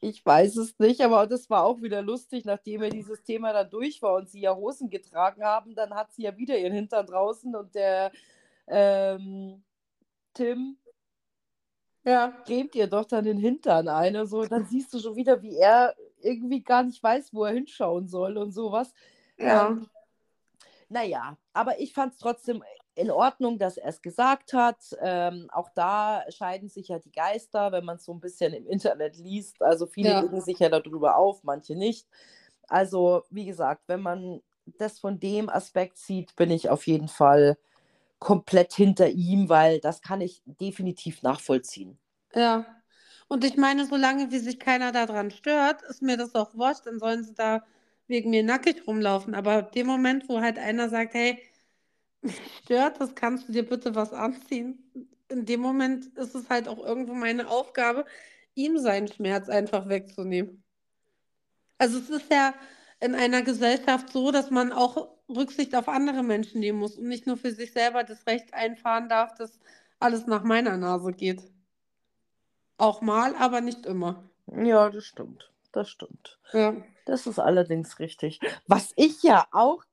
Ich 0.00 0.24
weiß 0.24 0.56
es 0.58 0.78
nicht, 0.78 1.00
aber 1.00 1.26
das 1.26 1.50
war 1.50 1.64
auch 1.64 1.82
wieder 1.82 2.02
lustig, 2.02 2.44
nachdem 2.44 2.82
ja 2.84 2.88
dieses 2.88 3.22
Thema 3.22 3.52
dann 3.52 3.68
durch 3.68 4.00
war 4.00 4.14
und 4.14 4.28
sie 4.30 4.40
ja 4.40 4.54
Hosen 4.54 4.90
getragen 4.90 5.42
haben, 5.42 5.74
dann 5.74 5.92
hat 5.94 6.12
sie 6.12 6.22
ja 6.22 6.36
wieder 6.36 6.56
ihren 6.56 6.72
Hintern 6.72 7.06
draußen 7.06 7.54
und 7.56 7.74
der 7.74 8.12
ähm, 8.68 9.64
Tim 10.34 10.76
Ja. 12.04 12.30
cremt 12.46 12.74
ihr 12.76 12.86
doch 12.86 13.04
dann 13.06 13.24
den 13.24 13.38
Hintern 13.38 13.88
ein 13.88 14.16
und 14.16 14.26
so. 14.26 14.44
Dann 14.46 14.64
siehst 14.66 14.94
du 14.94 15.00
schon 15.00 15.16
wieder, 15.16 15.42
wie 15.42 15.56
er 15.56 15.96
irgendwie 16.20 16.62
gar 16.62 16.84
nicht 16.84 17.02
weiß, 17.02 17.34
wo 17.34 17.44
er 17.44 17.52
hinschauen 17.54 18.06
soll 18.08 18.36
und 18.38 18.52
sowas. 18.52 18.92
Ja. 19.36 19.68
Ähm, 19.70 19.88
Naja, 20.88 21.36
aber 21.52 21.80
ich 21.80 21.92
fand 21.92 22.14
es 22.14 22.18
trotzdem 22.18 22.62
in 22.98 23.10
Ordnung, 23.10 23.58
dass 23.58 23.76
er 23.78 23.88
es 23.88 24.02
gesagt 24.02 24.52
hat. 24.52 24.78
Ähm, 25.00 25.48
auch 25.52 25.70
da 25.74 26.24
scheiden 26.30 26.68
sich 26.68 26.88
ja 26.88 26.98
die 26.98 27.12
Geister, 27.12 27.72
wenn 27.72 27.84
man 27.84 27.96
es 27.96 28.04
so 28.04 28.12
ein 28.12 28.20
bisschen 28.20 28.52
im 28.54 28.66
Internet 28.66 29.16
liest. 29.18 29.62
Also 29.62 29.86
viele 29.86 30.10
Ja. 30.10 30.22
regen 30.22 30.40
sich 30.40 30.58
ja 30.60 30.68
darüber 30.68 31.16
auf, 31.16 31.44
manche 31.44 31.76
nicht. 31.76 32.06
Also, 32.68 33.22
wie 33.30 33.46
gesagt, 33.46 33.82
wenn 33.86 34.00
man 34.02 34.42
das 34.78 34.98
von 34.98 35.18
dem 35.20 35.48
Aspekt 35.48 35.98
sieht, 35.98 36.36
bin 36.36 36.50
ich 36.50 36.68
auf 36.70 36.86
jeden 36.86 37.08
Fall 37.08 37.56
komplett 38.20 38.74
hinter 38.74 39.08
ihm, 39.10 39.48
weil 39.48 39.80
das 39.80 40.02
kann 40.02 40.20
ich 40.22 40.42
definitiv 40.46 41.22
nachvollziehen. 41.22 41.98
Ja. 42.34 42.66
Und 43.28 43.44
ich 43.44 43.56
meine, 43.56 43.86
solange 43.86 44.30
wie 44.30 44.38
sich 44.38 44.58
keiner 44.58 44.92
daran 44.92 45.30
stört, 45.30 45.82
ist 45.82 46.02
mir 46.02 46.16
das 46.16 46.34
auch 46.34 46.54
wurscht, 46.54 46.86
dann 46.86 46.98
sollen 46.98 47.24
sie 47.24 47.34
da 47.34 47.62
wegen 48.06 48.30
mir 48.30 48.42
nackig 48.42 48.86
rumlaufen. 48.86 49.34
Aber 49.34 49.54
ab 49.54 49.72
dem 49.72 49.86
Moment, 49.86 50.28
wo 50.28 50.40
halt 50.40 50.58
einer 50.58 50.88
sagt, 50.88 51.14
hey, 51.14 51.42
stört 52.62 53.00
das, 53.00 53.14
kannst 53.14 53.48
du 53.48 53.52
dir 53.52 53.66
bitte 53.66 53.94
was 53.94 54.12
anziehen? 54.12 54.78
In 55.28 55.44
dem 55.46 55.60
Moment 55.60 56.06
ist 56.16 56.34
es 56.34 56.48
halt 56.48 56.68
auch 56.68 56.78
irgendwo 56.78 57.14
meine 57.14 57.48
Aufgabe, 57.48 58.04
ihm 58.54 58.78
seinen 58.78 59.08
Schmerz 59.08 59.48
einfach 59.48 59.88
wegzunehmen. 59.88 60.62
Also 61.78 61.98
es 61.98 62.10
ist 62.10 62.30
ja 62.30 62.54
in 63.00 63.14
einer 63.14 63.42
Gesellschaft 63.42 64.12
so, 64.12 64.32
dass 64.32 64.50
man 64.50 64.72
auch 64.72 65.08
Rücksicht 65.28 65.74
auf 65.76 65.88
andere 65.88 66.22
Menschen 66.22 66.60
nehmen 66.60 66.78
muss 66.78 66.96
und 66.96 67.06
nicht 67.06 67.26
nur 67.26 67.36
für 67.36 67.52
sich 67.52 67.72
selber 67.72 68.02
das 68.02 68.26
Recht 68.26 68.52
einfahren 68.54 69.08
darf, 69.08 69.34
dass 69.34 69.60
alles 70.00 70.26
nach 70.26 70.42
meiner 70.42 70.76
Nase 70.76 71.12
geht. 71.12 71.42
Auch 72.78 73.00
mal, 73.00 73.34
aber 73.36 73.60
nicht 73.60 73.86
immer. 73.86 74.28
Ja, 74.46 74.90
das 74.90 75.04
stimmt. 75.04 75.50
Das 75.72 75.88
stimmt. 75.88 76.38
Ja. 76.52 76.74
Das 77.04 77.26
ist 77.26 77.38
allerdings 77.38 77.98
richtig. 77.98 78.40
Was 78.66 78.92
ich 78.96 79.22
ja 79.22 79.46
auch, 79.52 79.84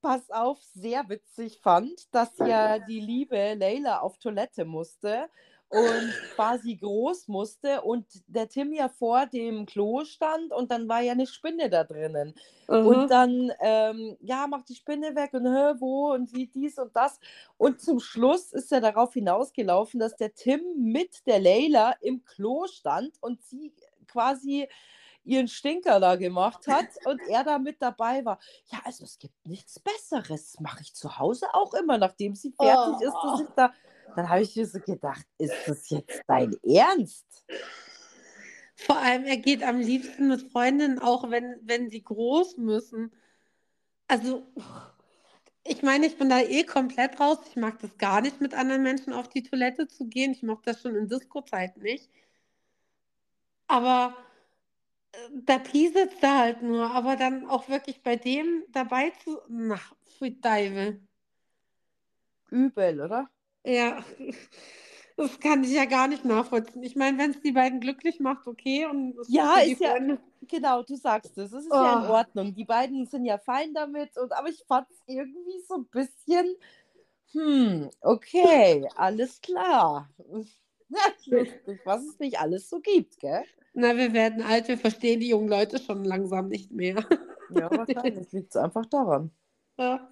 pass 0.00 0.30
auf, 0.30 0.58
sehr 0.74 1.08
witzig 1.08 1.60
fand, 1.60 2.14
dass 2.14 2.36
ja 2.38 2.78
die 2.78 3.00
liebe 3.00 3.54
Leila 3.54 4.00
auf 4.00 4.18
Toilette 4.18 4.64
musste 4.64 5.28
und 5.70 6.12
quasi 6.34 6.74
groß 6.74 7.28
musste 7.28 7.82
und 7.82 8.04
der 8.26 8.48
Tim 8.48 8.72
ja 8.72 8.88
vor 8.88 9.26
dem 9.26 9.66
Klo 9.66 10.04
stand 10.04 10.52
und 10.52 10.72
dann 10.72 10.88
war 10.88 11.00
ja 11.00 11.12
eine 11.12 11.28
Spinne 11.28 11.70
da 11.70 11.84
drinnen. 11.84 12.34
Aha. 12.66 12.78
Und 12.80 13.08
dann, 13.08 13.52
ähm, 13.60 14.16
ja, 14.20 14.46
mach 14.48 14.62
die 14.62 14.74
Spinne 14.74 15.14
weg 15.14 15.32
und 15.32 15.46
hä, 15.46 15.74
wo 15.78 16.12
und 16.12 16.34
wie 16.34 16.48
dies 16.48 16.76
und 16.76 16.94
das. 16.96 17.20
Und 17.56 17.80
zum 17.80 18.00
Schluss 18.00 18.52
ist 18.52 18.72
er 18.72 18.80
darauf 18.80 19.12
hinausgelaufen, 19.14 20.00
dass 20.00 20.16
der 20.16 20.34
Tim 20.34 20.60
mit 20.76 21.24
der 21.26 21.38
Leila 21.38 21.94
im 22.00 22.24
Klo 22.24 22.66
stand 22.66 23.12
und 23.20 23.40
sie 23.44 23.72
quasi 24.08 24.66
ihren 25.24 25.48
Stinker 25.48 26.00
da 26.00 26.16
gemacht 26.16 26.66
hat 26.66 26.88
und 27.04 27.20
er 27.28 27.44
da 27.44 27.58
mit 27.58 27.80
dabei 27.80 28.24
war. 28.24 28.38
Ja, 28.66 28.80
also 28.84 29.04
es 29.04 29.18
gibt 29.18 29.34
nichts 29.46 29.78
Besseres. 29.78 30.52
Das 30.52 30.60
mache 30.60 30.82
ich 30.82 30.94
zu 30.94 31.18
Hause 31.18 31.46
auch 31.52 31.74
immer, 31.74 31.98
nachdem 31.98 32.34
sie 32.34 32.52
fertig 32.52 33.06
ist, 33.06 33.14
dass 33.22 33.40
ich 33.40 33.48
da. 33.56 33.72
Dann 34.16 34.28
habe 34.28 34.42
ich 34.42 34.56
mir 34.56 34.66
so 34.66 34.80
gedacht, 34.80 35.24
ist 35.38 35.54
das 35.66 35.88
jetzt 35.90 36.22
dein 36.26 36.56
Ernst? 36.64 37.44
Vor 38.74 38.96
allem, 38.96 39.24
er 39.24 39.36
geht 39.36 39.62
am 39.62 39.78
liebsten 39.78 40.28
mit 40.28 40.50
Freundinnen, 40.50 40.98
auch 40.98 41.30
wenn, 41.30 41.56
wenn 41.62 41.90
sie 41.90 42.02
groß 42.02 42.56
müssen. 42.56 43.12
Also, 44.08 44.46
ich 45.64 45.82
meine, 45.82 46.06
ich 46.06 46.16
bin 46.16 46.30
da 46.30 46.40
eh 46.40 46.64
komplett 46.64 47.20
raus. 47.20 47.38
Ich 47.48 47.56
mag 47.56 47.78
das 47.80 47.96
gar 47.98 48.20
nicht, 48.22 48.40
mit 48.40 48.54
anderen 48.54 48.82
Menschen 48.82 49.12
auf 49.12 49.28
die 49.28 49.42
Toilette 49.42 49.86
zu 49.86 50.06
gehen. 50.06 50.32
Ich 50.32 50.42
mochte 50.42 50.72
das 50.72 50.80
schon 50.80 50.96
in 50.96 51.08
Disco-Zeit 51.08 51.76
nicht. 51.76 52.10
Aber 53.68 54.16
da 55.44 55.58
pieselt 55.58 56.12
er 56.22 56.38
halt 56.38 56.62
nur. 56.62 56.90
Aber 56.90 57.16
dann 57.16 57.48
auch 57.48 57.68
wirklich 57.68 58.02
bei 58.02 58.16
dem 58.16 58.64
dabei 58.68 59.10
zu. 59.24 59.38
Na, 59.48 59.78
pfui 60.06 60.40
Teufel. 60.40 61.00
Übel, 62.50 63.00
oder? 63.00 63.28
Ja, 63.64 64.02
das 65.16 65.38
kann 65.38 65.62
ich 65.62 65.70
ja 65.72 65.84
gar 65.84 66.08
nicht 66.08 66.24
nachvollziehen. 66.24 66.82
Ich 66.82 66.96
meine, 66.96 67.18
wenn 67.18 67.30
es 67.30 67.40
die 67.40 67.52
beiden 67.52 67.78
glücklich 67.80 68.18
macht, 68.20 68.46
okay. 68.46 68.86
Und 68.86 69.16
Ja, 69.28 69.54
für 69.58 69.70
ist 69.70 69.80
ja- 69.80 69.90
Freunde- 69.92 70.18
Genau, 70.48 70.82
du 70.82 70.96
sagst 70.96 71.36
es. 71.38 71.52
Es 71.52 71.64
ist 71.66 71.70
ja 71.70 72.00
in 72.02 72.08
Oh. 72.08 72.12
Ordnung. 72.14 72.54
Die 72.54 72.64
beiden 72.64 73.06
sind 73.06 73.24
ja 73.26 73.36
fein 73.38 73.74
damit. 73.74 74.16
Und, 74.16 74.32
aber 74.32 74.48
ich 74.48 74.64
fand 74.66 74.88
es 74.90 74.96
irgendwie 75.06 75.60
so 75.68 75.74
ein 75.76 75.84
bisschen, 75.86 76.56
hm, 77.32 77.90
okay, 78.00 78.88
alles 78.96 79.40
klar. 79.40 80.08
Lustig, 81.26 81.80
was 81.84 82.04
es 82.04 82.18
nicht 82.18 82.38
alles 82.40 82.68
so 82.68 82.80
gibt, 82.80 83.18
gell? 83.20 83.44
Na, 83.72 83.96
wir 83.96 84.12
werden 84.12 84.42
alt, 84.42 84.68
wir 84.68 84.78
verstehen 84.78 85.20
die 85.20 85.28
jungen 85.28 85.48
Leute 85.48 85.78
schon 85.78 86.04
langsam 86.04 86.48
nicht 86.48 86.70
mehr. 86.70 86.96
Ja, 87.52 87.68
wahrscheinlich 87.68 88.30
liegt 88.32 88.50
es 88.50 88.56
einfach 88.56 88.86
daran. 88.86 89.32
Ja. 89.76 90.08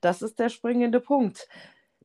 Das 0.00 0.20
ist 0.20 0.40
der 0.40 0.48
springende 0.48 0.98
Punkt. 0.98 1.46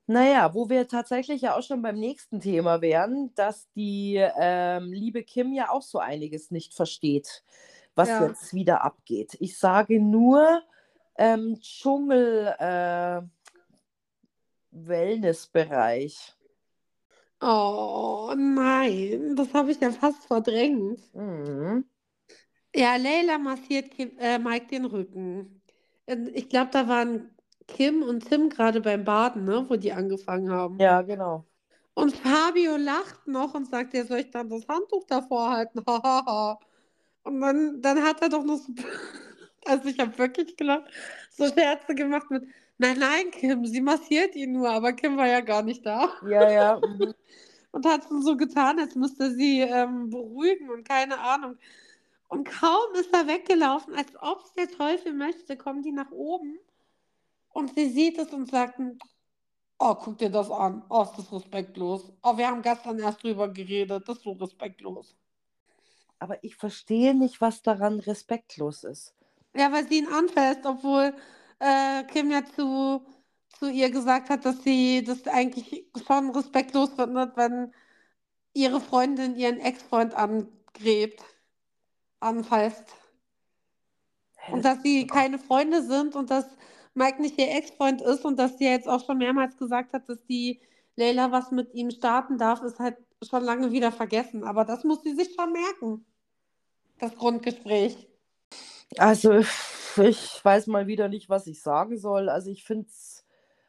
Naja, 0.06 0.54
wo 0.54 0.70
wir 0.70 0.88
tatsächlich 0.88 1.42
ja 1.42 1.58
auch 1.58 1.64
schon 1.64 1.82
beim 1.82 1.98
nächsten 1.98 2.40
Thema 2.40 2.80
wären, 2.80 3.34
dass 3.34 3.68
die 3.72 4.24
ähm, 4.40 4.94
liebe 4.94 5.24
Kim 5.24 5.52
ja 5.52 5.72
auch 5.72 5.82
so 5.82 5.98
einiges 5.98 6.52
nicht 6.52 6.76
versteht, 6.76 7.44
was 7.96 8.08
Ja. 8.10 8.28
jetzt 8.28 8.54
wieder 8.54 8.84
abgeht. 8.84 9.36
Ich 9.40 9.58
sage 9.58 10.00
nur 10.00 10.62
ähm, 11.18 11.58
Dschungel 11.60 12.54
äh, 12.60 13.22
Wellnessbereich. 14.70 16.37
Oh 17.42 18.34
nein, 18.38 19.36
das 19.36 19.54
habe 19.54 19.72
ich 19.72 19.80
ja 19.80 19.92
fast 19.92 20.26
verdrängt. 20.26 21.02
Mhm. 21.14 21.86
Ja, 22.76 22.96
Leila 22.96 23.38
massiert 23.38 23.92
Kim, 23.92 24.18
äh, 24.20 24.38
Mike 24.40 24.68
den 24.68 24.86
Rücken. 24.86 25.62
Und 26.06 26.28
Ich 26.36 26.50
glaube, 26.50 26.70
da 26.72 26.88
waren 26.88 27.30
Kim 27.68 28.04
und 28.04 28.28
Tim 28.28 28.50
gerade 28.50 28.82
beim 28.82 29.04
Baden, 29.04 29.46
ne, 29.46 29.66
wo 29.68 29.76
die 29.76 29.92
angefangen 29.94 30.52
haben. 30.52 30.80
Ja, 30.80 31.02
genau. 31.02 31.46
Und 31.96 32.16
Fabio 32.16 32.78
lacht 32.78 33.28
noch 33.28 33.56
und 33.56 33.68
sagt, 33.68 33.94
ja, 33.94 34.06
soll 34.06 34.20
ich 34.20 34.30
dann 34.32 34.50
das 34.50 34.68
Handtuch 34.68 35.06
davor 35.06 35.50
halten? 35.52 35.80
Und 37.24 37.42
dann, 37.42 37.82
dann 37.82 38.04
hat 38.04 38.22
er 38.22 38.30
doch 38.30 38.44
noch 38.44 38.58
so, 38.58 38.74
also 39.66 39.90
ich 39.90 40.00
habe 40.00 40.18
wirklich 40.18 40.56
gelacht, 40.56 40.86
so 41.32 41.48
Scherze 41.48 41.96
gemacht 41.96 42.30
mit, 42.30 42.44
nein, 42.78 43.00
nein, 43.00 43.32
Kim, 43.32 43.66
sie 43.66 43.82
massiert 43.82 44.36
ihn 44.36 44.54
nur, 44.54 44.70
aber 44.70 44.94
Kim 44.94 45.18
war 45.18 45.28
ja 45.28 45.42
gar 45.42 45.64
nicht 45.64 45.86
da. 45.86 46.12
Ja, 46.28 46.50
ja. 46.50 46.80
mhm. 46.80 47.14
und 47.72 47.86
hat 47.86 48.08
so 48.22 48.36
getan, 48.36 48.80
als 48.80 48.96
müsste 48.96 49.34
sie 49.34 49.62
ähm, 49.62 50.10
beruhigen 50.10 50.70
und 50.70 50.88
keine 50.88 51.20
Ahnung. 51.20 51.58
Und 52.28 52.48
kaum 52.48 52.94
ist 52.96 53.14
er 53.14 53.28
weggelaufen, 53.28 53.94
als 53.96 54.12
ob 54.20 54.44
es 54.44 54.54
der 54.54 54.70
Teufel 54.70 55.14
möchte, 55.14 55.56
kommen 55.56 55.82
die 55.82 55.92
nach 55.92 56.12
oben 56.12 56.60
und 57.50 57.74
sie 57.76 57.90
sieht 57.90 58.18
es 58.18 58.34
und 58.34 58.50
sagt, 58.50 58.80
oh, 59.80 59.96
guck 59.96 60.18
dir 60.18 60.30
das 60.30 60.52
an, 60.52 60.84
oh, 60.90 61.04
ist 61.04 61.18
das 61.18 61.32
respektlos. 61.32 62.12
Oh, 62.24 62.38
wir 62.38 62.48
haben 62.48 62.62
gestern 62.62 63.00
erst 63.00 63.24
drüber 63.24 63.48
geredet, 63.48 64.08
das 64.08 64.18
ist 64.18 64.24
so 64.24 64.32
respektlos. 64.34 65.16
Aber 66.20 66.44
ich 66.44 66.56
verstehe 66.56 67.14
nicht, 67.14 67.42
was 67.42 67.62
daran 67.62 68.00
respektlos 68.00 68.84
ist. 68.84 69.14
Ja, 69.56 69.72
weil 69.72 69.88
sie 69.88 70.00
ihn 70.00 70.08
anfasst, 70.08 70.66
obwohl 70.66 71.14
äh, 71.60 72.04
Kim 72.06 72.32
ja 72.32 72.44
zu, 72.46 73.06
zu 73.60 73.70
ihr 73.70 73.90
gesagt 73.90 74.30
hat, 74.30 74.46
dass 74.46 74.64
sie 74.64 75.04
das 75.04 75.28
eigentlich 75.28 75.86
schon 76.06 76.30
respektlos 76.32 76.92
findet, 76.96 77.36
wenn 77.38 77.74
ihre 78.54 78.82
Freundin 78.82 79.36
ihren 79.36 79.60
Ex-Freund 79.60 80.16
angrebt, 80.16 81.24
anfasst. 82.20 82.96
Und 84.52 84.64
dass 84.64 84.82
sie 84.82 85.08
keine 85.08 85.40
Freunde 85.40 85.84
sind 85.84 86.16
und 86.16 86.32
dass 86.32 86.46
Mike 86.94 87.22
nicht 87.22 87.38
ihr 87.38 87.52
Ex-Freund 87.52 88.02
ist 88.02 88.26
und 88.26 88.40
dass 88.40 88.58
sie 88.58 88.66
jetzt 88.66 88.88
auch 88.88 89.06
schon 89.06 89.18
mehrmals 89.18 89.58
gesagt 89.58 89.94
hat, 89.94 90.10
dass 90.10 90.24
die 90.26 90.62
Leila 90.96 91.32
was 91.32 91.52
mit 91.52 91.74
ihm 91.76 91.92
starten 91.92 92.38
darf, 92.38 92.62
ist 92.64 92.80
halt 92.80 92.98
schon 93.22 93.44
lange 93.44 93.72
wieder 93.72 93.92
vergessen. 93.92 94.44
Aber 94.44 94.66
das 94.66 94.84
muss 94.84 95.04
sie 95.04 95.14
sich 95.16 95.34
schon 95.36 95.52
merken. 95.52 96.06
Das 97.00 97.16
Grundgespräch. 97.16 98.08
Also, 98.98 99.40
ich 100.04 100.44
weiß 100.44 100.68
mal 100.68 100.88
wieder 100.88 101.10
nicht, 101.10 101.30
was 101.30 101.48
ich 101.48 101.62
sagen 101.62 101.98
soll. 101.98 102.30
Also, 102.30 102.50
ich 102.50 102.64
finde 102.64 102.88
es, 102.88 103.26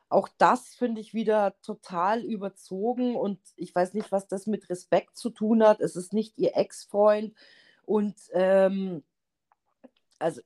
auch 0.08 0.28
das 0.38 0.68
finde 0.74 1.00
ich 1.00 1.14
wieder 1.14 1.54
total 1.62 2.24
überzogen 2.24 3.16
und 3.16 3.38
ich 3.56 3.74
weiß 3.74 3.94
nicht, 3.94 4.12
was 4.12 4.26
das 4.28 4.46
mit 4.46 4.70
Respekt 4.70 5.16
zu 5.16 5.30
tun 5.30 5.62
hat. 5.62 5.80
Es 5.80 5.96
ist 5.96 6.12
nicht 6.12 6.38
ihr 6.38 6.56
Ex-Freund 6.56 7.34
und 7.84 8.16
ähm, 8.32 9.02
also, 10.18 10.40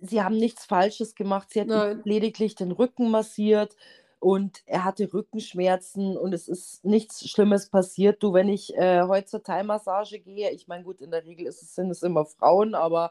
sie 0.00 0.22
haben 0.22 0.36
nichts 0.36 0.64
Falsches 0.66 1.14
gemacht. 1.14 1.48
Sie 1.50 1.60
hat 1.60 2.04
lediglich 2.04 2.54
den 2.54 2.72
Rücken 2.72 3.10
massiert 3.10 3.76
und 4.20 4.62
er 4.66 4.84
hatte 4.84 5.12
Rückenschmerzen 5.12 6.16
und 6.16 6.32
es 6.32 6.48
ist 6.48 6.84
nichts 6.84 7.28
Schlimmes 7.28 7.68
passiert. 7.68 8.22
Du, 8.22 8.32
wenn 8.32 8.48
ich 8.48 8.74
äh, 8.74 9.02
heute 9.02 9.26
zur 9.26 9.42
Thai-Massage 9.42 10.18
gehe, 10.20 10.50
ich 10.50 10.66
meine, 10.68 10.84
gut, 10.84 11.00
in 11.00 11.10
der 11.10 11.24
Regel 11.24 11.46
ist 11.46 11.62
es, 11.62 11.74
sind 11.74 11.90
es 11.90 12.02
immer 12.02 12.24
Frauen, 12.24 12.74
aber 12.74 13.10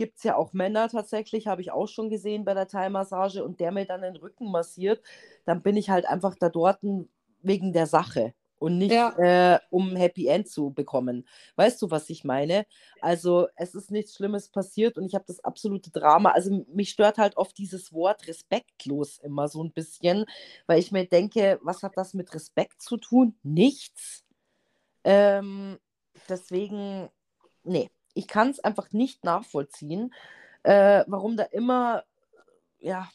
gibt 0.00 0.18
es 0.18 0.24
ja 0.24 0.36
auch 0.36 0.52
Männer 0.54 0.88
tatsächlich, 0.88 1.46
habe 1.46 1.62
ich 1.62 1.70
auch 1.72 1.86
schon 1.88 2.10
gesehen 2.10 2.44
bei 2.44 2.54
der 2.54 2.68
Thai-Massage 2.68 3.44
und 3.44 3.60
der 3.60 3.72
mir 3.72 3.86
dann 3.86 4.02
den 4.02 4.16
Rücken 4.16 4.50
massiert, 4.50 5.02
dann 5.44 5.62
bin 5.62 5.76
ich 5.76 5.90
halt 5.90 6.06
einfach 6.06 6.34
da 6.40 6.48
dort 6.50 6.80
wegen 7.42 7.72
der 7.72 7.86
Sache. 7.86 8.34
und 8.62 8.76
nicht 8.76 8.92
Ja. 8.94 9.16
äh, 9.16 9.58
um 9.70 9.90
ein 9.90 9.96
Happy 9.96 10.26
End 10.26 10.46
zu 10.48 10.70
bekommen. 10.70 11.26
Weißt 11.56 11.80
du, 11.80 11.90
was 11.90 12.10
ich 12.10 12.24
meine? 12.24 12.66
Also 13.00 13.48
es 13.56 13.74
ist 13.74 13.90
nichts 13.90 14.14
Schlimmes 14.14 14.50
passiert 14.50 14.98
und 14.98 15.06
ich 15.06 15.14
habe 15.14 15.24
das 15.26 15.42
absolute 15.42 15.90
Drama. 15.90 16.32
Also 16.32 16.66
mich 16.68 16.90
stört 16.90 17.16
halt 17.18 17.38
oft 17.38 17.56
dieses 17.56 17.92
Wort 17.94 18.28
respektlos 18.28 19.18
immer 19.18 19.48
so 19.48 19.64
ein 19.64 19.72
bisschen, 19.72 20.26
weil 20.66 20.78
ich 20.78 20.92
mir 20.92 21.06
denke, 21.06 21.58
was 21.62 21.82
hat 21.82 21.96
das 21.96 22.12
mit 22.14 22.34
Respekt 22.34 22.82
zu 22.82 22.98
tun? 22.98 23.34
Nichts. 23.42 24.24
Ähm, 25.04 25.78
deswegen, 26.28 27.08
nee, 27.64 27.90
ich 28.14 28.28
kann 28.28 28.50
es 28.50 28.60
einfach 28.60 28.92
nicht 28.92 29.24
nachvollziehen, 29.24 30.12
äh, 30.62 31.04
warum 31.06 31.36
da 31.36 31.44
immer, 31.44 32.04
ja, 32.78 33.08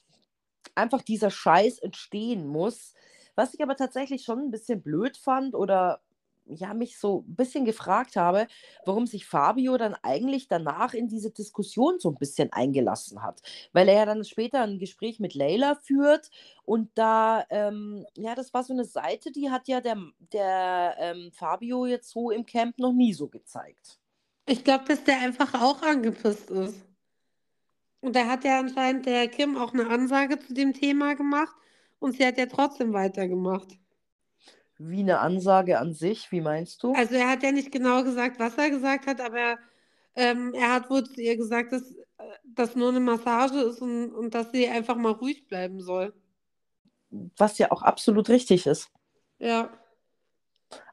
einfach 0.75 1.01
dieser 1.01 1.31
Scheiß 1.31 1.79
entstehen 1.79 2.47
muss. 2.47 2.93
Was 3.35 3.53
ich 3.53 3.61
aber 3.61 3.75
tatsächlich 3.75 4.23
schon 4.23 4.39
ein 4.39 4.51
bisschen 4.51 4.81
blöd 4.81 5.17
fand 5.17 5.55
oder 5.55 6.01
ja, 6.47 6.73
mich 6.73 6.99
so 6.99 7.25
ein 7.27 7.35
bisschen 7.35 7.65
gefragt 7.65 8.15
habe, 8.15 8.47
warum 8.85 9.07
sich 9.07 9.25
Fabio 9.25 9.77
dann 9.77 9.95
eigentlich 10.03 10.47
danach 10.47 10.93
in 10.93 11.07
diese 11.07 11.31
Diskussion 11.31 11.99
so 11.99 12.09
ein 12.09 12.17
bisschen 12.17 12.53
eingelassen 12.53 13.23
hat. 13.23 13.41
Weil 13.73 13.89
er 13.89 13.95
ja 13.95 14.05
dann 14.05 14.23
später 14.23 14.61
ein 14.61 14.79
Gespräch 14.79 15.19
mit 15.19 15.33
Leila 15.33 15.75
führt 15.75 16.29
und 16.63 16.91
da, 16.95 17.45
ähm, 17.49 18.05
ja, 18.15 18.35
das 18.35 18.53
war 18.53 18.63
so 18.63 18.73
eine 18.73 18.85
Seite, 18.85 19.31
die 19.31 19.49
hat 19.49 19.67
ja 19.67 19.81
der, 19.81 19.97
der 20.33 20.95
ähm, 20.99 21.31
Fabio 21.33 21.85
jetzt 21.85 22.11
so 22.11 22.29
im 22.31 22.45
Camp 22.45 22.77
noch 22.77 22.93
nie 22.93 23.13
so 23.13 23.27
gezeigt. 23.27 23.99
Ich 24.45 24.63
glaube, 24.63 24.85
dass 24.85 25.03
der 25.03 25.19
einfach 25.19 25.53
auch 25.55 25.81
angepisst 25.81 26.49
ist. 26.51 26.85
Und 28.01 28.15
da 28.15 28.27
hat 28.27 28.43
ja 28.43 28.59
anscheinend 28.59 29.05
der 29.07 29.27
Kim 29.27 29.57
auch 29.57 29.73
eine 29.73 29.89
Ansage 29.89 30.37
zu 30.39 30.53
dem 30.53 30.73
Thema 30.73 31.15
gemacht 31.15 31.55
und 31.99 32.15
sie 32.15 32.25
hat 32.25 32.37
ja 32.37 32.45
trotzdem 32.45 32.93
weitergemacht. 32.93 33.79
Wie 34.77 34.99
eine 34.99 35.19
Ansage 35.19 35.79
an 35.79 35.93
sich, 35.93 36.31
wie 36.31 36.41
meinst 36.41 36.83
du? 36.83 36.93
Also 36.93 37.15
er 37.15 37.29
hat 37.29 37.41
ja 37.41 37.51
nicht 37.51 37.71
genau 37.71 38.03
gesagt, 38.03 38.39
was 38.39 38.57
er 38.57 38.69
gesagt 38.69 39.07
hat, 39.07 39.21
aber 39.21 39.57
ähm, 40.15 40.53
er 40.53 40.73
hat 40.73 40.89
wohl 40.89 41.03
zu 41.03 41.19
ihr 41.21 41.35
gesagt, 41.37 41.71
dass 41.71 41.95
das 42.43 42.75
nur 42.75 42.89
eine 42.89 42.99
Massage 42.99 43.59
ist 43.59 43.81
und, 43.81 44.13
und 44.13 44.35
dass 44.35 44.51
sie 44.51 44.67
einfach 44.67 44.95
mal 44.95 45.11
ruhig 45.11 45.47
bleiben 45.47 45.81
soll. 45.81 46.13
Was 47.37 47.57
ja 47.57 47.71
auch 47.71 47.81
absolut 47.81 48.29
richtig 48.29 48.67
ist. 48.67 48.89
Ja. 49.39 49.69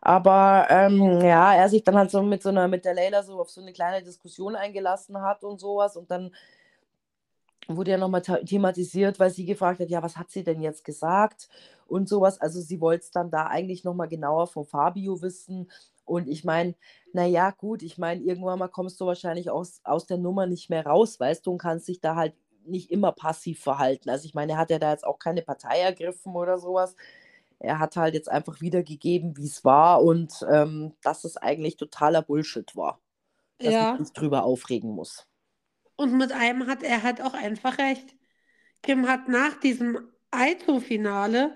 Aber 0.01 0.67
ähm, 0.71 1.21
ja, 1.21 1.55
er 1.55 1.69
sich 1.69 1.85
dann 1.85 1.97
halt 1.97 2.11
so 2.11 2.23
mit 2.23 2.43
so 2.43 2.49
einer, 2.51 2.69
mit 2.69 2.85
der 2.85 2.95
Leila 2.95 3.23
so 3.23 3.41
auf 3.41 3.51
so 3.51 3.61
eine 3.61 3.73
kleine 3.73 4.05
Diskussion 4.05 4.57
eingelassen 4.57 5.21
hat 5.23 5.45
und 5.45 5.61
sowas. 5.61 5.97
Und 5.97 6.11
dann 6.11 6.33
wurde 7.69 7.93
ja 7.93 7.97
nochmal 7.97 8.23
thematisiert, 8.23 9.21
weil 9.21 9.31
sie 9.31 9.45
gefragt 9.47 9.81
hat, 9.81 9.89
ja, 9.91 10.03
was 10.03 10.17
hat 10.17 10.31
sie 10.31 10.45
denn 10.45 10.61
jetzt 10.61 10.85
gesagt 10.85 11.49
und 11.87 12.09
sowas. 12.09 12.41
Also 12.41 12.61
sie 12.61 12.81
wollte 12.81 13.05
es 13.05 13.11
dann 13.11 13.31
da 13.31 13.47
eigentlich 13.47 13.85
nochmal 13.85 14.09
genauer 14.09 14.47
von 14.47 14.65
Fabio 14.65 15.23
wissen. 15.23 15.71
Und 16.05 16.29
ich 16.29 16.45
meine, 16.45 16.75
naja, 17.13 17.51
gut, 17.51 17.83
ich 17.83 17.99
meine, 17.99 18.23
irgendwann 18.23 18.59
mal 18.59 18.69
kommst 18.69 19.01
du 19.01 19.07
wahrscheinlich 19.07 19.51
aus, 19.51 19.81
aus 19.85 20.07
der 20.07 20.19
Nummer 20.19 20.47
nicht 20.47 20.71
mehr 20.71 20.85
raus, 20.87 21.21
weißt 21.21 21.47
du, 21.47 21.53
und 21.53 21.59
kannst 21.59 21.89
dich 21.89 22.01
da 22.01 22.17
halt 22.17 22.35
nicht 22.65 22.91
immer 22.91 23.13
passiv 23.13 23.61
verhalten. 23.61 24.11
Also 24.11 24.25
ich 24.27 24.35
meine, 24.35 24.53
er 24.53 24.59
hat 24.59 24.71
ja 24.71 24.79
da 24.79 24.91
jetzt 24.93 25.07
auch 25.07 25.19
keine 25.19 25.43
Partei 25.43 25.81
ergriffen 25.81 26.35
oder 26.35 26.59
sowas. 26.59 26.97
Er 27.63 27.79
hat 27.79 27.97
halt 27.97 28.15
jetzt 28.15 28.29
einfach 28.29 28.61
wiedergegeben, 28.61 29.37
wie 29.37 29.47
es 29.47 29.65
war 29.65 30.03
und 30.03 30.45
ähm, 30.51 30.95
dass 31.03 31.25
es 31.25 31.37
eigentlich 31.37 31.77
totaler 31.77 32.23
Bullshit 32.23 32.75
war. 32.77 33.01
Dass 33.59 33.73
Ja. 33.75 33.95
man 33.95 34.05
sich 34.05 34.13
drüber 34.15 34.45
aufregen 34.45 34.91
muss. 34.91 35.27
Und 35.97 36.17
mit 36.19 36.33
einem 36.33 36.67
hat 36.67 36.83
er 36.83 37.03
halt 37.03 37.23
auch 37.23 37.35
einfach 37.35 37.79
recht. 37.79 38.17
Kim 38.83 39.09
hat 39.09 39.29
nach 39.29 39.55
diesem 39.61 40.09
Aito-Finale 40.31 41.55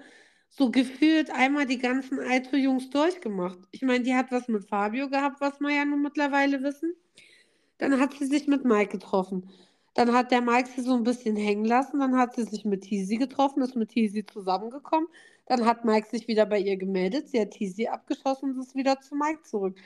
so 0.51 0.71
gefühlt 0.71 1.31
einmal 1.31 1.67
die 1.67 1.79
ganzen 1.79 2.21
Aito-Jungs 2.21 2.91
durchgemacht. 2.91 3.59
Ich 3.73 3.83
meine, 3.83 4.05
die 4.05 4.15
hat 4.15 4.31
was 4.33 4.49
mit 4.49 4.65
Fabio 4.69 5.09
gehabt, 5.11 5.41
was 5.41 5.61
wir 5.61 5.71
ja 5.75 5.85
nun 5.85 6.03
mittlerweile 6.03 6.63
wissen. 6.63 6.95
Dann 7.79 8.01
hat 8.01 8.15
sie 8.15 8.27
sich 8.27 8.47
mit 8.47 8.65
Mike 8.65 8.93
getroffen. 8.99 9.51
Dann 9.95 10.13
hat 10.13 10.31
der 10.31 10.41
Mike 10.43 10.69
sie 10.75 10.83
so 10.83 10.95
ein 10.95 11.05
bisschen 11.05 11.37
hängen 11.37 11.65
lassen. 11.65 12.01
Dann 12.01 12.17
hat 12.17 12.35
sie 12.37 12.45
sich 12.45 12.65
mit 12.65 12.83
Tizi 12.83 13.17
getroffen, 13.17 13.63
ist 13.63 13.77
mit 13.77 13.91
Tizi 13.91 14.25
zusammengekommen. 14.27 15.09
Dann 15.47 15.65
hat 15.65 15.85
Mike 15.85 16.09
sich 16.09 16.29
wieder 16.29 16.47
bei 16.47 16.59
ihr 16.59 16.77
gemeldet. 16.77 17.29
Sie 17.29 17.41
hat 17.41 17.53
Tizi 17.53 17.87
abgeschossen 17.87 18.53
und 18.53 18.61
ist 18.61 18.75
wieder 18.75 19.01
zu 19.01 19.15
Mike 19.15 19.43
zurück. 19.43 19.77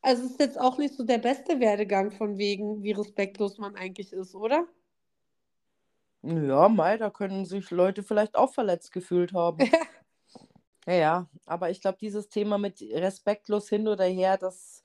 Also 0.00 0.24
es 0.24 0.32
ist 0.32 0.40
jetzt 0.40 0.60
auch 0.60 0.78
nicht 0.78 0.94
so 0.94 1.04
der 1.04 1.18
beste 1.18 1.58
Werdegang 1.60 2.12
von 2.12 2.38
wegen, 2.38 2.82
wie 2.82 2.92
respektlos 2.92 3.58
man 3.58 3.74
eigentlich 3.74 4.12
ist, 4.12 4.34
oder? 4.34 4.66
Ja, 6.22 6.68
Mai, 6.68 6.96
da 6.96 7.10
können 7.10 7.44
sich 7.44 7.70
Leute 7.70 8.02
vielleicht 8.02 8.36
auch 8.36 8.52
verletzt 8.52 8.92
gefühlt 8.92 9.32
haben. 9.32 9.58
Ja, 10.86 10.94
ja, 10.94 11.28
aber 11.44 11.68
ich 11.68 11.82
glaube, 11.82 11.98
dieses 12.00 12.30
Thema 12.30 12.56
mit 12.56 12.80
respektlos 12.80 13.68
hin 13.68 13.88
oder 13.88 14.06
her, 14.06 14.38
das 14.38 14.82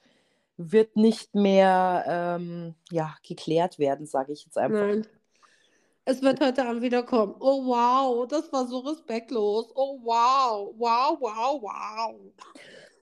wird 0.58 0.98
nicht 0.98 1.34
mehr 1.34 2.04
ähm, 2.06 2.76
ja, 2.92 3.16
geklärt 3.26 3.80
werden, 3.80 4.06
sage 4.06 4.34
ich 4.34 4.44
jetzt 4.44 4.58
einfach. 4.58 4.82
Nein. 4.82 5.08
Es 6.06 6.22
wird 6.22 6.42
heute 6.42 6.66
Abend 6.66 6.82
wieder 6.82 7.04
kommen. 7.04 7.34
Oh 7.40 7.66
wow, 7.66 8.28
das 8.28 8.52
war 8.52 8.68
so 8.68 8.80
respektlos. 8.80 9.72
Oh 9.74 10.00
wow, 10.04 10.74
wow, 10.78 11.18
wow, 11.22 11.62
wow. 11.62 12.16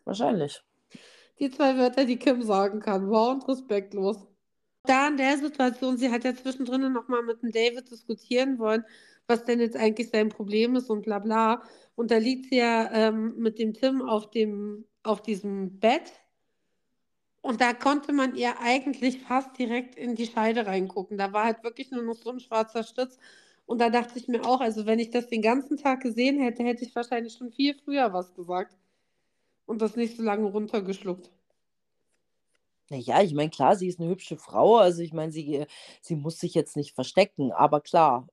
Wahrscheinlich. 0.05 0.61
Die 1.39 1.49
zwei 1.49 1.77
Wörter, 1.77 2.05
die 2.05 2.17
Kim 2.17 2.43
sagen 2.43 2.79
kann. 2.79 3.09
Wow 3.09 3.33
und 3.33 3.47
respektlos. 3.47 4.27
Da 4.83 5.07
in 5.07 5.17
der 5.17 5.37
Situation, 5.39 5.97
sie 5.97 6.11
hat 6.11 6.23
ja 6.23 6.35
zwischendrin 6.35 6.93
nochmal 6.93 7.23
mit 7.23 7.41
dem 7.41 7.51
David 7.51 7.89
diskutieren 7.89 8.59
wollen, 8.59 8.85
was 9.25 9.45
denn 9.45 9.59
jetzt 9.59 9.77
eigentlich 9.77 10.09
sein 10.11 10.29
Problem 10.29 10.75
ist 10.75 10.91
und 10.91 11.01
bla 11.01 11.17
bla. 11.17 11.63
Und 11.95 12.11
da 12.11 12.17
liegt 12.17 12.51
sie 12.51 12.57
ja 12.57 12.91
ähm, 12.91 13.35
mit 13.37 13.57
dem 13.57 13.73
Tim 13.73 14.03
auf 14.03 14.29
dem, 14.29 14.85
auf 15.01 15.23
diesem 15.23 15.79
Bett. 15.79 16.11
Und 17.41 17.59
da 17.61 17.73
konnte 17.73 18.13
man 18.13 18.35
ihr 18.35 18.59
eigentlich 18.59 19.19
fast 19.21 19.57
direkt 19.57 19.95
in 19.95 20.15
die 20.15 20.27
Scheide 20.27 20.65
reingucken. 20.67 21.17
Da 21.17 21.33
war 21.33 21.45
halt 21.45 21.63
wirklich 21.63 21.91
nur 21.91 22.03
noch 22.03 22.15
so 22.15 22.29
ein 22.31 22.39
schwarzer 22.39 22.83
Stütz. 22.83 23.17
Und 23.65 23.79
da 23.81 23.89
dachte 23.89 24.17
ich 24.19 24.27
mir 24.27 24.45
auch, 24.45 24.61
also 24.61 24.85
wenn 24.85 24.99
ich 24.99 25.09
das 25.11 25.27
den 25.27 25.41
ganzen 25.41 25.77
Tag 25.77 26.01
gesehen 26.01 26.39
hätte, 26.39 26.63
hätte 26.63 26.83
ich 26.85 26.95
wahrscheinlich 26.95 27.33
schon 27.33 27.51
viel 27.51 27.75
früher 27.75 28.13
was 28.13 28.33
gesagt. 28.35 28.77
Und 29.65 29.81
das 29.81 29.95
nicht 29.95 30.17
so 30.17 30.23
lange 30.23 30.47
runtergeschluckt. 30.47 31.31
Naja, 32.89 33.21
ich 33.21 33.33
meine, 33.33 33.49
klar, 33.49 33.75
sie 33.77 33.87
ist 33.87 33.99
eine 34.01 34.09
hübsche 34.09 34.35
Frau, 34.37 34.75
also 34.77 35.01
ich 35.01 35.13
meine, 35.13 35.31
sie, 35.31 35.65
sie 36.01 36.15
muss 36.15 36.39
sich 36.39 36.53
jetzt 36.53 36.75
nicht 36.75 36.93
verstecken, 36.93 37.53
aber 37.53 37.79
klar, 37.79 38.27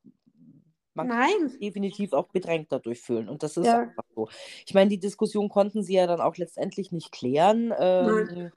man 0.95 1.09
kann 1.09 1.09
Nein. 1.09 1.49
sich 1.49 1.59
definitiv 1.61 2.13
auch 2.13 2.29
bedrängt 2.29 2.73
dadurch 2.73 3.01
fühlen 3.01 3.29
und 3.29 3.43
das 3.45 3.57
ist 3.57 3.67
Ja. 3.67 3.81
einfach 3.81 4.05
so. 4.17 4.29
Ich 4.67 4.75
meine, 4.75 4.91
die 4.91 4.99
Diskussion 4.99 5.49
konnten 5.49 5.83
sie 5.85 5.95
ja 5.95 6.07
dann 6.09 6.21
auch 6.21 6.37
letztendlich 6.37 6.91
nicht 6.93 7.13
klären. 7.13 7.73
Ähm, 7.79 8.51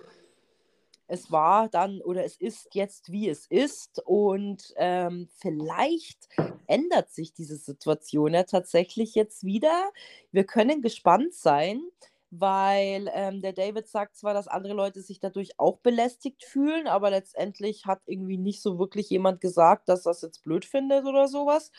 es 1.12 1.30
war 1.30 1.68
dann 1.68 2.01
oder 2.01 2.24
es 2.24 2.38
ist 2.38 2.74
jetzt, 2.74 3.12
wie 3.12 3.28
es 3.28 3.45
ist 3.47 4.01
und 4.05 4.74
ähm, 4.78 5.28
vielleicht 5.36 6.30
ändert 6.68 7.12
sich 7.12 7.34
diese 7.34 7.57
Situation 7.57 8.34
ja 8.34 8.43
tatsächlich 8.43 9.14
jetzt 9.14 9.43
wieder. 9.43 9.91
Wir 10.32 10.45
können 10.45 10.82
gespannt 10.82 11.34
sein, 11.34 11.82
weil 12.30 13.12
ähm, 13.14 13.41
der 13.41 13.51
David 13.51 13.89
sagt 13.89 14.16
zwar, 14.16 14.34
dass 14.34 14.47
andere 14.47 14.74
Leute 14.74 15.01
sich 15.01 15.20
dadurch 15.20 15.59
auch 15.59 15.80
belästigt 15.80 16.45
fühlen, 16.45 16.88
aber 16.88 17.09
letztendlich 17.09 17.86
hat 17.86 17.99
irgendwie 18.05 18.38
nicht 18.38 18.62
so 18.62 18.80
wirklich 18.80 19.09
jemand 19.09 19.41
gesagt, 19.41 19.89
dass 19.89 20.03
das 20.03 20.22
jetzt 20.22 20.43
blöd 20.43 20.64
findet 20.64 21.05
oder 21.05 21.28
sowas 21.28 21.74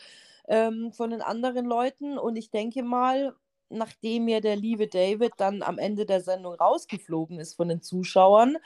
ähm, 0.47 0.91
von 0.93 1.09
den 1.09 1.23
anderen 1.23 1.65
Leuten. 1.65 2.19
Und 2.19 2.35
ich 2.35 2.51
denke 2.51 2.83
mal, 2.83 3.35
nachdem 3.69 4.27
ja 4.27 4.41
der 4.41 4.55
liebe 4.55 4.87
David 4.87 5.33
dann 5.37 5.63
am 5.63 5.79
Ende 5.79 6.05
der 6.05 6.21
Sendung 6.21 6.53
rausgeflogen 6.53 7.39
ist 7.39 7.55
von 7.55 7.69
den 7.69 7.81
Zuschauern, 7.81 8.57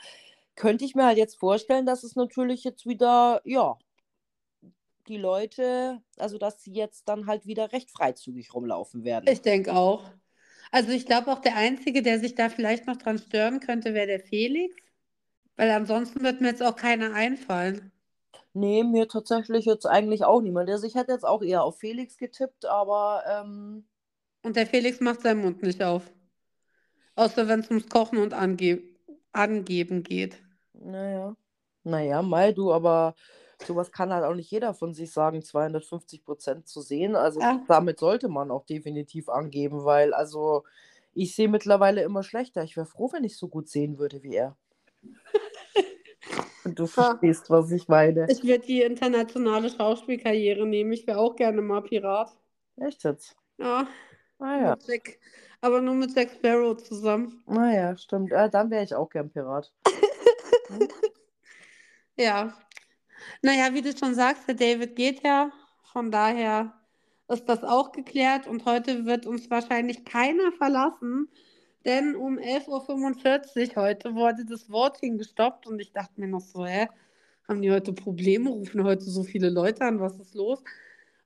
könnte 0.58 0.84
ich 0.84 0.94
mir 0.94 1.06
halt 1.06 1.18
jetzt 1.18 1.38
vorstellen, 1.38 1.86
dass 1.86 2.02
es 2.02 2.16
natürlich 2.16 2.64
jetzt 2.64 2.84
wieder, 2.84 3.40
ja, 3.44 3.78
die 5.06 5.16
Leute, 5.16 6.02
also 6.18 6.36
dass 6.36 6.62
sie 6.62 6.72
jetzt 6.72 7.08
dann 7.08 7.26
halt 7.26 7.46
wieder 7.46 7.72
recht 7.72 7.90
freizügig 7.90 8.52
rumlaufen 8.52 9.04
werden. 9.04 9.24
Ich 9.30 9.40
denke 9.40 9.72
auch. 9.72 10.04
Also 10.70 10.90
ich 10.90 11.06
glaube 11.06 11.32
auch 11.32 11.38
der 11.38 11.56
Einzige, 11.56 12.02
der 12.02 12.18
sich 12.18 12.34
da 12.34 12.50
vielleicht 12.50 12.86
noch 12.86 12.96
dran 12.96 13.18
stören 13.18 13.60
könnte, 13.60 13.94
wäre 13.94 14.08
der 14.08 14.20
Felix. 14.20 14.74
Weil 15.56 15.70
ansonsten 15.70 16.22
wird 16.22 16.40
mir 16.40 16.48
jetzt 16.48 16.62
auch 16.62 16.76
keiner 16.76 17.14
einfallen. 17.14 17.90
Nee, 18.52 18.82
mir 18.82 19.08
tatsächlich 19.08 19.64
jetzt 19.64 19.86
eigentlich 19.86 20.24
auch 20.24 20.42
niemand. 20.42 20.68
Also 20.68 20.86
ich 20.86 20.96
hätte 20.96 21.12
jetzt 21.12 21.24
auch 21.24 21.42
eher 21.42 21.62
auf 21.62 21.78
Felix 21.78 22.18
getippt, 22.18 22.66
aber 22.66 23.22
ähm, 23.26 23.86
Und 24.42 24.56
der 24.56 24.66
Felix 24.66 25.00
macht 25.00 25.22
seinen 25.22 25.40
Mund 25.40 25.62
nicht 25.62 25.82
auf. 25.82 26.10
Außer 27.14 27.48
wenn 27.48 27.60
es 27.60 27.70
ums 27.70 27.88
Kochen 27.88 28.18
und 28.18 28.34
Ange 28.34 28.82
Angeben 29.32 30.02
geht. 30.02 30.42
Naja. 30.80 31.36
Naja, 31.84 32.22
Mai, 32.22 32.52
du, 32.52 32.72
aber 32.72 33.14
sowas 33.64 33.90
kann 33.92 34.12
halt 34.12 34.24
auch 34.24 34.34
nicht 34.34 34.50
jeder 34.50 34.74
von 34.74 34.92
sich 34.94 35.10
sagen, 35.12 35.42
250 35.42 36.24
Prozent 36.24 36.68
zu 36.68 36.80
sehen. 36.80 37.16
Also 37.16 37.40
Ja. 37.40 37.62
damit 37.66 37.98
sollte 37.98 38.28
man 38.28 38.50
auch 38.50 38.64
definitiv 38.66 39.28
angeben, 39.28 39.84
weil 39.84 40.12
also 40.12 40.64
ich 41.14 41.34
sehe 41.34 41.48
mittlerweile 41.48 42.02
immer 42.02 42.22
schlechter. 42.22 42.62
Ich 42.62 42.76
wäre 42.76 42.86
froh, 42.86 43.10
wenn 43.12 43.24
ich 43.24 43.36
so 43.36 43.48
gut 43.48 43.68
sehen 43.68 43.98
würde 43.98 44.22
wie 44.22 44.34
er. 44.34 44.56
Und 46.64 46.78
du 46.78 46.86
verstehst, 46.86 47.48
was 47.48 47.70
ich 47.70 47.88
meine. 47.88 48.26
Ich 48.28 48.42
würde 48.44 48.66
die 48.66 48.82
internationale 48.82 49.70
Schauspielkarriere 49.70 50.66
nehmen. 50.66 50.92
Ich 50.92 51.06
wäre 51.06 51.18
auch 51.18 51.34
gerne 51.34 51.62
mal 51.62 51.82
Pirat. 51.82 52.30
Echt 52.76 53.02
jetzt? 53.04 53.36
Ja. 53.58 53.86
Ah 54.38 54.56
ja, 54.60 54.70
Mit 54.76 54.86
Jack, 54.86 55.18
aber 55.60 55.80
nur 55.80 55.94
mit 55.94 56.14
Jack 56.14 56.30
Sparrow 56.30 56.76
zusammen. 56.76 57.42
ah 57.46 57.72
ja, 57.72 57.96
stimmt. 57.96 58.30
Äh, 58.30 58.48
dann 58.50 58.70
wäre 58.70 58.84
ich 58.84 58.94
auch 58.94 59.08
gern 59.08 59.30
Pirat. 59.30 59.72
Ja. 62.16 62.52
Naja, 63.42 63.72
wie 63.74 63.82
du 63.82 63.96
schon 63.96 64.14
sagst, 64.14 64.48
der 64.48 64.56
David 64.56 64.96
geht 64.96 65.22
ja. 65.22 65.52
Von 65.92 66.10
daher 66.10 66.74
ist 67.28 67.48
das 67.48 67.62
auch 67.62 67.92
geklärt 67.92 68.46
und 68.46 68.64
heute 68.64 69.06
wird 69.06 69.26
uns 69.26 69.48
wahrscheinlich 69.50 70.04
keiner 70.04 70.50
verlassen, 70.52 71.28
denn 71.84 72.16
um 72.16 72.38
11.45 72.38 73.76
Uhr 73.76 73.82
heute 73.82 74.14
wurde 74.14 74.44
das 74.44 74.68
Voting 74.70 75.18
gestoppt 75.18 75.66
und 75.66 75.78
ich 75.78 75.92
dachte 75.92 76.20
mir 76.20 76.26
noch 76.26 76.40
so, 76.40 76.66
hä, 76.66 76.88
haben 77.46 77.62
die 77.62 77.70
heute 77.70 77.92
Probleme, 77.92 78.50
rufen 78.50 78.82
heute 78.84 79.04
so 79.04 79.22
viele 79.22 79.50
Leute 79.50 79.82
an, 79.82 80.00
was 80.00 80.18
ist 80.18 80.34
los? 80.34 80.62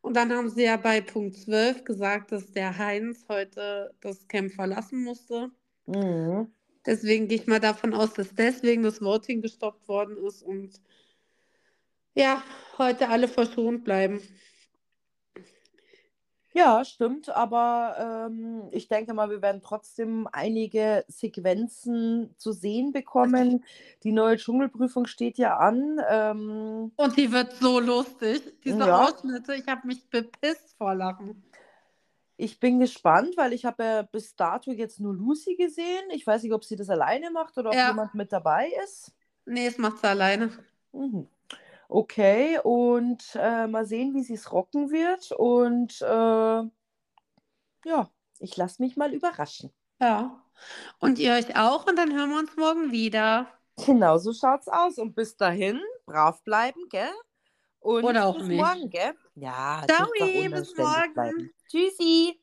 Und 0.03 0.17
dann 0.17 0.33
haben 0.33 0.51
sie 0.51 0.65
ja 0.65 0.77
bei 0.77 1.01
Punkt 1.01 1.37
12 1.37 1.85
gesagt, 1.85 2.33
dass 2.33 2.53
der 2.53 2.77
Heinz 2.77 3.25
heute 3.29 3.95
das 4.01 4.27
Camp 4.29 4.53
verlassen 4.53 5.03
musste. 5.05 5.51
Mhm. 5.87 6.53
Deswegen 6.85 7.29
gehe 7.29 7.39
ich 7.39 7.47
mal 7.47 7.61
davon 7.61 7.95
aus, 7.95 8.13
dass 8.15 8.35
deswegen 8.35 8.83
das 8.83 9.01
Voting 9.01 9.41
gestoppt 9.41 9.87
worden 9.89 10.17
ist 10.27 10.43
und 10.43 10.81
ja, 12.15 12.43
heute 12.79 13.09
alle 13.09 13.29
verschont 13.29 13.85
bleiben. 13.85 14.21
Ja, 16.55 16.85
stimmt, 16.85 17.31
aber 17.31 18.29
ähm, 18.29 18.69
ich 18.73 18.87
denke 18.87 19.15
mal, 19.15 19.31
wir 19.31 19.41
werden 19.41 19.63
trotzdem 19.63 20.29
einige 20.33 21.03
Sequenzen 21.09 22.35
zu 22.37 22.53
sehen 22.53 22.93
bekommen. 22.93 23.65
Die 24.03 24.13
neue 24.13 24.37
Dschungelprüfung 24.37 25.07
steht 25.07 25.39
ja 25.39 25.57
an. 25.57 25.99
Ähm, 26.11 26.93
Und 26.97 27.17
die 27.17 27.33
wird 27.33 27.55
so 27.57 27.81
lustig. 27.81 28.43
Diese 28.65 28.81
Ja. 28.81 29.03
Ausschnitte, 29.09 29.55
ich 29.55 29.67
habe 29.67 29.87
mich 29.87 30.07
bepisst 30.11 30.77
vor 30.77 30.95
Lachen. 30.95 31.43
Ich 32.37 32.61
bin 32.61 32.81
gespannt, 32.81 33.37
weil 33.37 33.53
ich 33.53 33.65
habe 33.65 33.85
ja 33.85 34.03
bis 34.03 34.37
dato 34.37 34.71
jetzt 34.73 35.01
nur 35.01 35.15
Lucy 35.15 35.57
gesehen. 35.57 36.11
Ich 36.11 36.27
weiß 36.27 36.43
nicht, 36.43 36.53
ob 36.53 36.65
sie 36.65 36.77
das 36.77 36.91
alleine 36.91 37.31
macht 37.31 37.57
oder 37.59 37.71
ob 37.71 37.77
Ja. 37.77 37.89
jemand 37.89 38.15
mit 38.15 38.33
dabei 38.33 38.71
ist. 38.85 39.13
Nee, 39.47 39.67
es 39.67 39.79
macht 39.79 39.99
sie 39.99 40.09
alleine. 40.09 40.51
Mhm. 40.93 41.29
Okay, 41.89 42.59
und 42.65 43.23
äh, 43.35 43.67
mal 43.67 43.85
sehen, 43.87 44.15
wie 44.15 44.23
sie 44.23 44.35
es 44.35 44.51
rocken 44.53 44.91
wird. 44.91 45.31
Und 45.33 46.01
äh, 46.03 46.07
ja, 47.85 48.11
ich 48.41 48.57
lasse 48.57 48.83
mich 48.83 48.97
mal 48.97 49.15
überraschen. 49.15 49.73
Ja. 50.01 50.43
Und 50.99 51.19
ihr 51.19 51.35
euch 51.35 51.57
auch 51.57 51.87
und 51.87 51.97
dann 51.97 52.13
hören 52.15 52.31
wir 52.31 52.39
uns 52.39 52.57
morgen 52.57 52.93
wieder. 52.93 53.49
Genau 53.87 54.19
so 54.19 54.33
schaut's 54.33 54.69
aus. 54.69 54.99
Und 54.99 55.15
bis 55.15 55.37
dahin, 55.37 55.81
brav 56.07 56.43
bleiben, 56.45 56.89
gell? 56.89 57.13
Und 57.83 58.05
Oder 58.05 58.27
auch 58.27 58.39
bis 58.39 58.47
nicht. 58.47 58.61
morgen, 58.61 58.91
gell? 58.91 59.13
Ja, 59.35 59.85
doch 59.87 60.13
bis 60.51 60.77
morgen. 60.77 61.15
bleiben. 61.15 61.51
Tschüssi. 61.69 62.42